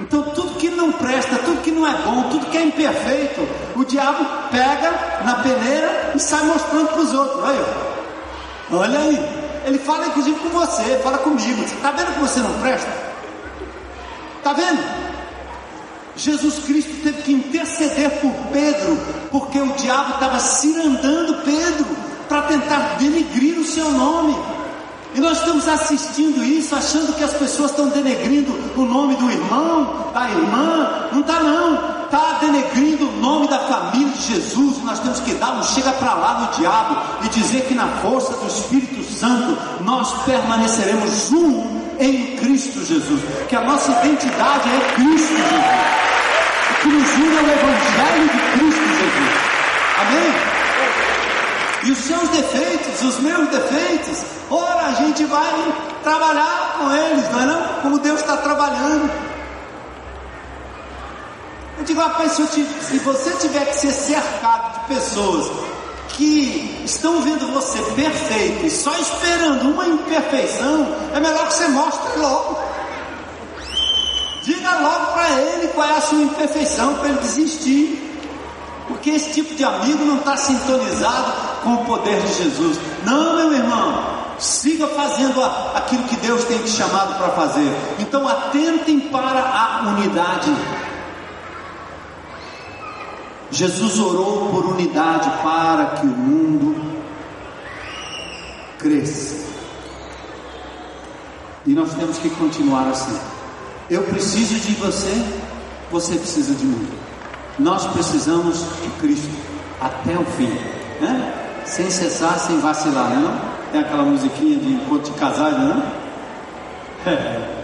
Então 0.00 0.22
tudo 0.22 0.54
que 0.58 0.70
não 0.70 0.92
presta, 0.92 1.36
tudo 1.38 1.60
que 1.60 1.70
não 1.70 1.86
é 1.86 1.92
bom, 2.02 2.24
tudo 2.30 2.46
que 2.46 2.56
é 2.56 2.62
imperfeito, 2.62 3.46
o 3.76 3.84
diabo 3.84 4.24
pega 4.50 5.22
na 5.24 5.34
peneira 5.36 6.12
e 6.14 6.20
sai 6.20 6.44
mostrando 6.44 6.88
para 6.88 7.00
os 7.00 7.12
outros. 7.12 7.42
Olha, 7.42 7.66
olha 8.72 8.98
aí. 9.00 9.48
Ele 9.66 9.78
fala 9.78 10.06
inclusive 10.06 10.38
com 10.38 10.48
você, 10.48 10.98
fala 11.02 11.18
comigo. 11.18 11.62
Está 11.62 11.90
vendo 11.90 12.14
que 12.14 12.20
você 12.20 12.40
não 12.40 12.52
presta? 12.60 12.90
Está 14.38 14.52
vendo? 14.52 14.82
Jesus 16.16 16.64
Cristo 16.64 16.90
teve 17.02 17.22
que 17.22 17.32
interceder 17.32 18.10
por 18.20 18.32
Pedro, 18.52 18.98
porque 19.30 19.60
o 19.60 19.72
diabo 19.74 20.14
estava 20.14 20.38
cirandando 20.40 21.42
Pedro 21.44 21.86
para 22.28 22.42
tentar 22.42 22.96
denegrir 22.98 23.58
o 23.58 23.64
seu 23.64 23.90
nome. 23.90 24.36
E 25.14 25.20
nós 25.20 25.38
estamos 25.38 25.66
assistindo 25.66 26.44
isso, 26.44 26.74
achando 26.74 27.14
que 27.14 27.24
as 27.24 27.32
pessoas 27.32 27.70
estão 27.70 27.88
denegrindo 27.88 28.52
o 28.76 28.84
nome 28.84 29.16
do 29.16 29.30
irmão, 29.30 30.10
da 30.12 30.28
irmã. 30.28 31.08
Não 31.12 31.20
está 31.20 31.40
não. 31.40 31.98
Está 32.04 32.38
denegrindo 32.40 33.08
o 33.08 33.12
nome 33.20 33.48
da 33.48 33.58
família 33.58 34.12
de 34.12 34.34
Jesus. 34.34 34.82
Nós 34.84 34.98
temos 35.00 35.20
que 35.20 35.34
dar 35.34 35.52
um 35.58 35.62
chega 35.62 35.92
para 35.92 36.14
lá 36.14 36.40
no 36.40 36.58
diabo 36.58 36.96
e 37.24 37.28
dizer 37.28 37.62
que 37.62 37.74
na 37.74 37.86
força 38.02 38.32
do 38.34 38.46
Espírito 38.46 39.02
Santo 39.12 39.56
nós 39.82 40.12
permaneceremos 40.24 41.32
um 41.32 41.80
em 41.98 42.36
Cristo 42.36 42.84
Jesus. 42.84 43.20
Que 43.48 43.56
a 43.56 43.62
nossa 43.62 43.90
identidade 43.90 44.68
é 44.68 44.92
Cristo 44.94 45.36
Jesus. 45.36 46.08
O 46.70 46.80
que 46.80 46.88
nos 46.88 47.14
une 47.14 47.36
é 47.36 47.40
o 47.40 47.50
Evangelho 47.50 48.30
de 48.30 48.58
Cristo 48.58 48.88
Jesus. 48.88 49.48
Amém? 50.00 50.57
E 51.84 51.90
os 51.92 51.98
seus 51.98 52.28
defeitos, 52.30 53.02
os 53.02 53.20
meus 53.20 53.48
defeitos, 53.48 54.24
ora 54.50 54.86
a 54.86 54.92
gente 54.94 55.24
vai 55.24 55.74
trabalhar 56.02 56.76
com 56.78 56.92
eles, 56.92 57.30
não 57.30 57.40
é 57.40 57.46
não? 57.46 57.62
Como 57.82 57.98
Deus 57.98 58.20
está 58.20 58.36
trabalhando. 58.38 59.10
Eu 61.78 61.84
digo, 61.84 62.00
rapaz, 62.00 62.32
se, 62.32 62.44
te, 62.48 62.66
se 62.82 62.98
você 62.98 63.30
tiver 63.32 63.64
que 63.66 63.76
ser 63.76 63.92
cercado 63.92 64.80
de 64.80 64.94
pessoas 64.94 65.50
que 66.08 66.82
estão 66.84 67.20
vendo 67.20 67.52
você 67.52 67.80
perfeito 67.92 68.66
e 68.66 68.70
só 68.70 68.92
esperando 68.98 69.70
uma 69.70 69.86
imperfeição, 69.86 70.96
é 71.14 71.20
melhor 71.20 71.46
que 71.46 71.54
você 71.54 71.68
mostre 71.68 72.18
logo. 72.18 72.58
Diga 74.42 74.78
logo 74.80 75.12
para 75.12 75.30
ele 75.40 75.68
qual 75.68 75.88
é 75.88 75.96
a 75.96 76.00
sua 76.00 76.18
imperfeição 76.18 76.94
para 76.94 77.10
ele 77.10 77.18
desistir. 77.18 78.04
Porque 78.88 79.10
esse 79.10 79.34
tipo 79.34 79.54
de 79.54 79.62
amigo 79.62 80.04
não 80.04 80.16
está 80.16 80.36
sintonizado 80.36 81.47
com 81.68 81.74
o 81.74 81.84
poder 81.84 82.20
de 82.22 82.34
Jesus. 82.34 82.78
Não, 83.04 83.36
meu 83.36 83.52
irmão. 83.52 84.18
Siga 84.38 84.86
fazendo 84.86 85.42
aquilo 85.74 86.04
que 86.04 86.16
Deus 86.16 86.44
tem 86.44 86.58
te 86.58 86.70
chamado 86.70 87.18
para 87.18 87.30
fazer. 87.30 87.70
Então 87.98 88.26
atentem 88.26 89.00
para 89.00 89.40
a 89.40 89.82
unidade. 89.88 90.50
Jesus 93.50 93.98
orou 93.98 94.48
por 94.48 94.66
unidade 94.66 95.28
para 95.42 95.96
que 95.96 96.06
o 96.06 96.10
mundo 96.10 97.02
cresça. 98.78 99.46
E 101.66 101.74
nós 101.74 101.92
temos 101.94 102.16
que 102.18 102.30
continuar 102.30 102.88
assim. 102.88 103.18
Eu 103.90 104.04
preciso 104.04 104.54
de 104.54 104.74
você, 104.74 105.12
você 105.90 106.14
precisa 106.14 106.54
de 106.54 106.64
mim. 106.64 106.88
Nós 107.58 107.86
precisamos 107.88 108.60
de 108.82 108.88
Cristo 109.00 109.36
até 109.80 110.16
o 110.16 110.24
fim, 110.24 110.52
né? 111.00 111.47
Sem 111.68 111.90
cessar, 111.90 112.38
sem 112.38 112.58
vacilar, 112.60 113.10
né? 113.10 113.16
Não? 113.16 113.70
Tem 113.70 113.80
aquela 113.82 114.02
musiquinha 114.02 114.58
de 114.58 114.72
encontro 114.72 115.12
de 115.12 115.18
casais, 115.18 115.56
né? 115.56 115.92
É. 117.06 117.58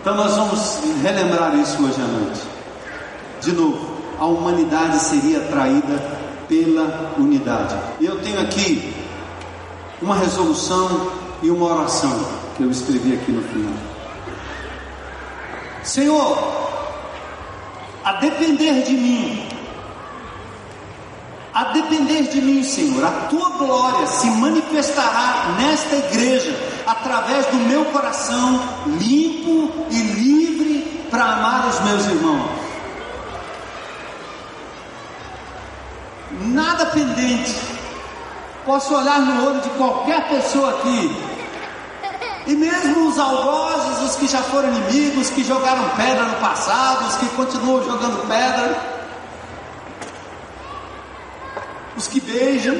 Então 0.00 0.14
nós 0.14 0.36
vamos 0.36 0.80
relembrar 1.02 1.54
isso 1.56 1.82
hoje 1.82 2.00
à 2.00 2.06
noite. 2.06 2.40
De 3.40 3.52
novo, 3.52 3.88
a 4.18 4.26
humanidade 4.26 4.98
seria 4.98 5.38
atraída 5.38 6.02
pela 6.48 7.14
unidade. 7.18 7.76
E 8.00 8.06
eu 8.06 8.20
tenho 8.20 8.40
aqui 8.40 8.94
uma 10.02 10.16
resolução 10.16 11.10
e 11.42 11.50
uma 11.50 11.66
oração 11.66 12.26
que 12.56 12.62
eu 12.62 12.70
escrevi 12.70 13.14
aqui 13.14 13.30
no 13.30 13.42
final. 13.42 13.74
Senhor, 15.82 16.38
a 18.04 18.12
depender 18.14 18.82
de 18.82 18.92
mim, 18.92 19.47
a 21.54 21.64
depender 21.64 22.22
de 22.24 22.40
mim, 22.40 22.62
Senhor, 22.62 23.04
a 23.04 23.10
tua 23.28 23.50
glória 23.50 24.06
se 24.06 24.26
manifestará 24.28 25.54
nesta 25.58 25.96
igreja 25.96 26.54
através 26.86 27.46
do 27.46 27.56
meu 27.56 27.84
coração 27.86 28.60
limpo 28.86 29.86
e 29.90 29.96
livre 29.96 31.06
para 31.10 31.24
amar 31.24 31.68
os 31.68 31.80
meus 31.80 32.06
irmãos. 32.06 32.50
Nada 36.40 36.86
pendente. 36.86 37.54
Posso 38.64 38.94
olhar 38.94 39.20
no 39.20 39.46
olho 39.46 39.60
de 39.62 39.70
qualquer 39.70 40.28
pessoa 40.28 40.70
aqui. 40.70 41.16
E 42.46 42.54
mesmo 42.54 43.08
os 43.08 43.18
algozes, 43.18 44.10
os 44.10 44.16
que 44.16 44.28
já 44.28 44.42
foram 44.42 44.68
inimigos, 44.68 45.30
que 45.30 45.42
jogaram 45.42 45.88
pedra 45.96 46.24
no 46.24 46.36
passado, 46.36 47.08
os 47.08 47.16
que 47.16 47.28
continuam 47.30 47.84
jogando 47.84 48.26
pedra, 48.28 48.97
os 51.98 52.06
que 52.06 52.20
beijam, 52.20 52.76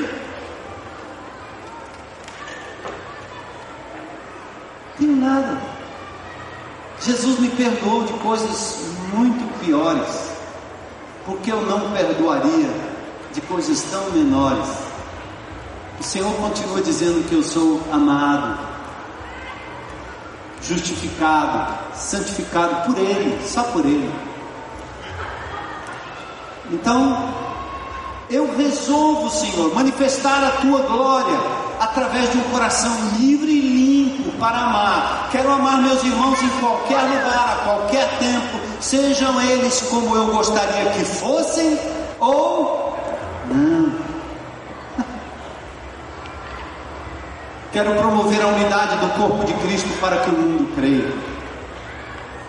tenho 4.96 5.16
nada. 5.16 5.60
Jesus 7.00 7.40
me 7.40 7.48
perdoou 7.50 8.04
de 8.04 8.12
coisas 8.14 8.78
muito 9.12 9.58
piores, 9.58 10.30
porque 11.26 11.50
eu 11.50 11.60
não 11.62 11.90
perdoaria 11.90 12.70
de 13.32 13.40
coisas 13.40 13.82
tão 13.90 14.08
menores. 14.12 14.68
O 15.98 16.02
Senhor 16.02 16.32
continua 16.34 16.80
dizendo 16.80 17.28
que 17.28 17.34
eu 17.34 17.42
sou 17.42 17.82
amado, 17.92 18.56
justificado, 20.62 21.76
santificado 21.92 22.86
por 22.86 22.96
Ele, 22.98 23.36
só 23.44 23.64
por 23.64 23.84
Ele. 23.84 24.12
Então, 26.70 27.37
eu 28.30 28.56
resolvo, 28.56 29.30
Senhor, 29.30 29.74
manifestar 29.74 30.44
a 30.44 30.50
tua 30.60 30.80
glória 30.82 31.38
através 31.80 32.30
de 32.30 32.38
um 32.38 32.42
coração 32.44 32.94
livre 33.18 33.50
e 33.50 33.60
limpo 33.60 34.30
para 34.38 34.58
amar. 34.58 35.28
Quero 35.30 35.50
amar 35.50 35.80
meus 35.80 36.02
irmãos 36.02 36.42
em 36.42 36.48
qualquer 36.60 37.00
lugar, 37.02 37.58
a 37.58 37.64
qualquer 37.64 38.18
tempo, 38.18 38.58
sejam 38.80 39.40
eles 39.40 39.80
como 39.82 40.14
eu 40.14 40.26
gostaria 40.26 40.90
que 40.90 41.04
fossem 41.04 41.78
ou 42.20 42.94
não. 43.46 43.92
Quero 47.72 47.94
promover 47.94 48.42
a 48.42 48.46
unidade 48.48 48.96
do 48.96 49.08
corpo 49.18 49.44
de 49.44 49.54
Cristo 49.54 49.88
para 50.00 50.18
que 50.18 50.30
o 50.30 50.34
mundo 50.34 50.74
creia. 50.74 51.37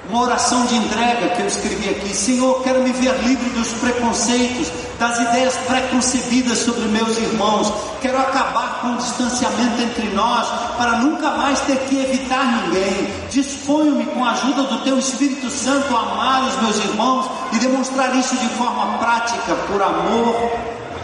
Uma 0.10 0.24
oração 0.24 0.66
de 0.66 0.76
entrega 0.76 1.30
que 1.30 1.41
eu 1.41 1.47
escrevi 1.47 1.88
aqui: 1.88 2.16
Senhor, 2.16 2.64
quero 2.64 2.82
me 2.82 2.91
ver 2.91 3.16
livre 3.24 3.47
dos 3.51 3.72
preconceitos, 3.74 4.72
das 4.97 5.20
ideias 5.20 5.55
preconcebidas 5.57 6.57
sobre 6.57 6.88
meus 6.88 7.16
irmãos. 7.18 7.72
Quero 8.01 8.18
acabar 8.18 8.80
com 8.82 8.93
o 8.93 8.97
distanciamento 8.97 9.82
entre 9.84 10.07
nós, 10.16 10.47
para 10.78 10.97
nunca 10.97 11.30
mais 11.32 11.60
ter 11.62 11.78
que 11.82 11.99
evitar 11.99 12.64
ninguém. 12.64 13.07
Disponho-me, 13.30 14.05
com 14.07 14.26
a 14.26 14.32
ajuda 14.32 14.64
do 14.64 14.80
Teu 14.80 14.97
Espírito 14.97 15.47
Santo, 15.51 15.95
a 15.95 15.99
amar 15.99 16.47
os 16.47 16.62
meus 16.64 16.78
irmãos 16.78 17.30
e 17.53 17.60
demonstrar 17.60 18.16
isso 18.16 18.36
de 18.36 18.49
forma 18.49 18.97
prática, 18.97 19.53
por 19.68 19.80
amor 19.80 20.51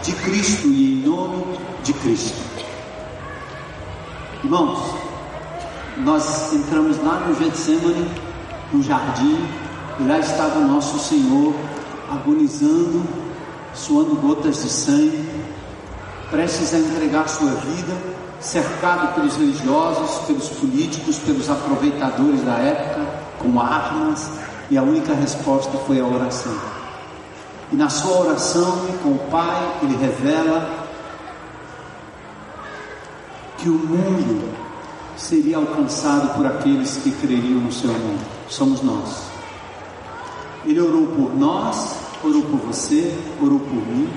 de 0.02 0.12
Cristo 0.14 0.66
e 0.66 0.94
em 0.94 1.08
nome 1.08 1.58
de 1.84 1.92
Cristo. 1.92 2.36
Irmãos, 4.42 4.78
nós 5.98 6.52
entramos 6.52 7.02
lá 7.04 7.20
no 7.20 7.34
Getsemane, 7.34 8.25
no 8.76 8.82
jardim, 8.82 9.38
lá 10.06 10.18
estava 10.18 10.58
o 10.58 10.68
nosso 10.68 10.98
Senhor 10.98 11.54
agonizando, 12.10 13.02
suando 13.74 14.14
gotas 14.16 14.62
de 14.62 14.68
sangue, 14.68 15.28
prestes 16.30 16.74
a 16.74 16.78
entregar 16.78 17.28
sua 17.28 17.52
vida, 17.52 17.96
cercado 18.40 19.14
pelos 19.14 19.36
religiosos, 19.36 20.26
pelos 20.26 20.48
políticos, 20.50 21.18
pelos 21.20 21.48
aproveitadores 21.48 22.42
da 22.42 22.58
época, 22.58 23.06
com 23.38 23.58
armas, 23.60 24.30
e 24.70 24.76
a 24.76 24.82
única 24.82 25.14
resposta 25.14 25.76
foi 25.86 26.00
a 26.00 26.04
oração. 26.04 26.54
E 27.72 27.76
na 27.76 27.88
sua 27.88 28.26
oração 28.26 28.86
com 29.02 29.10
o 29.10 29.18
Pai, 29.30 29.78
ele 29.82 29.96
revela 29.96 30.86
que 33.58 33.68
o 33.70 33.78
mundo 33.78 34.54
seria 35.16 35.56
alcançado 35.56 36.36
por 36.36 36.46
aqueles 36.46 36.98
que 36.98 37.10
creriam 37.10 37.60
no 37.60 37.72
seu 37.72 37.90
nome. 37.90 38.35
Somos 38.48 38.82
nós. 38.82 39.22
Ele 40.64 40.80
orou 40.80 41.06
por 41.06 41.36
nós, 41.36 41.96
orou 42.24 42.42
por 42.42 42.58
você, 42.60 43.14
orou 43.40 43.60
por 43.60 43.74
mim 43.74 44.08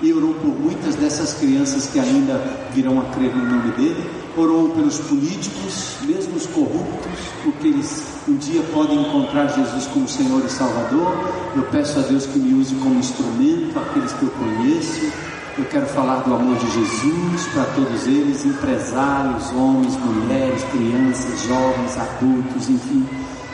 e 0.00 0.12
orou 0.12 0.34
por 0.34 0.50
muitas 0.58 0.94
dessas 0.94 1.34
crianças 1.34 1.86
que 1.86 1.98
ainda 1.98 2.34
virão 2.72 3.00
a 3.00 3.04
crer 3.14 3.34
no 3.34 3.44
nome 3.44 3.72
dele. 3.72 4.10
Orou 4.36 4.68
pelos 4.70 4.98
políticos, 4.98 5.96
mesmo 6.02 6.36
os 6.36 6.46
corruptos, 6.46 7.18
porque 7.42 7.68
eles 7.68 8.18
um 8.28 8.36
dia 8.36 8.62
podem 8.74 9.00
encontrar 9.00 9.46
Jesus 9.48 9.86
como 9.86 10.06
Senhor 10.06 10.44
e 10.44 10.50
Salvador. 10.50 11.12
Eu 11.56 11.62
peço 11.64 11.98
a 11.98 12.02
Deus 12.02 12.26
que 12.26 12.38
me 12.38 12.60
use 12.60 12.74
como 12.74 13.00
instrumento, 13.00 13.78
aqueles 13.78 14.12
que 14.12 14.22
eu 14.22 14.30
conheço. 14.30 15.10
Eu 15.56 15.64
quero 15.64 15.86
falar 15.86 16.16
do 16.20 16.34
amor 16.34 16.56
de 16.56 16.70
Jesus 16.70 17.46
para 17.54 17.64
todos 17.74 18.06
eles, 18.06 18.44
empresários, 18.44 19.50
homens, 19.52 19.96
mulheres, 19.96 20.62
crianças, 20.64 21.42
jovens, 21.42 21.96
adultos, 21.96 22.68
enfim. 22.68 23.06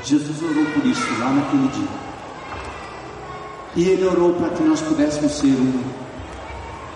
Jesus 0.04 0.42
orou 0.42 0.64
por 0.66 0.84
isso 0.84 1.06
lá 1.18 1.30
naquele 1.30 1.68
dia. 1.68 1.88
E 3.76 3.88
ele 3.88 4.06
orou 4.06 4.34
para 4.34 4.50
que 4.50 4.62
nós 4.62 4.80
pudéssemos 4.82 5.32
ser 5.32 5.46
um. 5.46 5.82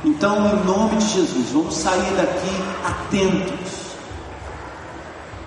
Então, 0.04 0.36
em 0.36 0.64
nome 0.64 0.96
de 0.96 1.08
Jesus, 1.08 1.50
vamos 1.50 1.74
sair 1.74 2.12
daqui 2.16 2.50
atentos. 2.84 3.88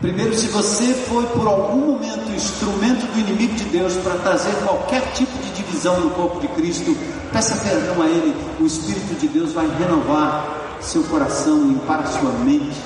Primeiro, 0.02 0.36
se 0.36 0.48
você 0.48 0.94
foi 0.94 1.26
por 1.28 1.48
algum 1.48 1.94
momento 1.94 2.32
instrumento 2.36 3.06
do 3.14 3.20
inimigo 3.20 3.54
de 3.54 3.66
Deus 3.66 3.96
para 3.98 4.16
trazer 4.16 4.54
qualquer 4.66 5.02
tipo 5.14 5.32
de 5.38 5.52
divisão 5.52 6.00
no 6.00 6.10
corpo 6.10 6.40
de 6.40 6.48
Cristo, 6.50 6.98
peça 7.32 7.56
perdão 7.58 8.02
a 8.02 8.08
Ele. 8.08 8.36
O 8.60 8.66
Espírito 8.66 9.14
de 9.20 9.28
Deus 9.28 9.54
vai 9.54 9.68
renovar 9.78 10.78
seu 10.82 11.04
coração, 11.04 11.68
limpar 11.68 12.00
a 12.00 12.08
sua 12.08 12.32
mente 12.32 12.82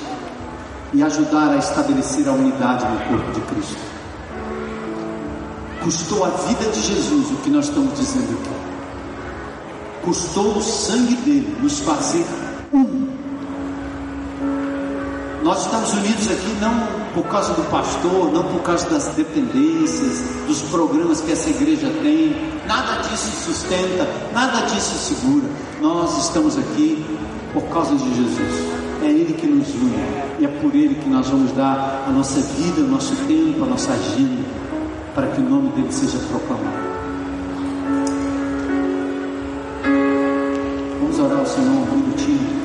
e 0.94 1.02
ajudar 1.02 1.52
a 1.52 1.58
estabelecer 1.58 2.28
a 2.28 2.34
unidade 2.34 2.86
no 2.86 3.00
corpo 3.06 3.32
de 3.32 3.42
Cristo. 3.42 3.95
Custou 5.86 6.26
a 6.26 6.30
vida 6.30 6.68
de 6.72 6.82
Jesus 6.82 7.30
o 7.30 7.36
que 7.44 7.50
nós 7.52 7.66
estamos 7.66 7.94
dizendo 7.94 8.34
aqui. 8.34 8.50
Custou 10.04 10.58
o 10.58 10.60
sangue 10.60 11.14
dele 11.18 11.56
nos 11.62 11.78
fazer 11.78 12.26
um. 12.74 13.08
Nós 15.44 15.64
estamos 15.64 15.94
unidos 15.94 16.32
aqui 16.32 16.58
não 16.60 16.88
por 17.14 17.30
causa 17.30 17.54
do 17.54 17.70
pastor, 17.70 18.34
não 18.34 18.46
por 18.46 18.64
causa 18.64 18.90
das 18.90 19.10
dependências, 19.10 20.24
dos 20.48 20.64
programas 20.64 21.22
que 21.22 21.34
essa 21.34 21.52
igreja 21.52 21.88
tem. 22.02 22.36
Nada 22.66 23.04
disso 23.04 23.30
sustenta, 23.46 24.10
nada 24.34 24.66
disso 24.66 24.98
segura. 24.98 25.48
Nós 25.80 26.18
estamos 26.18 26.58
aqui 26.58 27.06
por 27.54 27.62
causa 27.66 27.96
de 27.96 28.10
Jesus. 28.10 28.74
É 29.04 29.06
Ele 29.06 29.34
que 29.34 29.46
nos 29.46 29.70
une 29.76 29.96
e 30.40 30.46
é 30.46 30.48
por 30.48 30.74
Ele 30.74 30.96
que 30.96 31.08
nós 31.08 31.28
vamos 31.30 31.52
dar 31.52 32.06
a 32.08 32.12
nossa 32.12 32.40
vida, 32.42 32.82
o 32.82 32.88
nosso 32.88 33.16
tempo, 33.28 33.64
a 33.64 33.68
nossa 33.68 33.92
agenda, 33.92 34.66
para 35.16 35.28
que 35.28 35.40
o 35.40 35.50
nome 35.50 35.70
dele 35.70 35.92
seja 35.94 36.20
proclamado. 36.28 36.76
Vamos 41.00 41.20
orar 41.20 41.40
ao 41.40 41.46
Senhor 41.46 41.72
um 41.72 41.98
minutinho. 41.98 42.65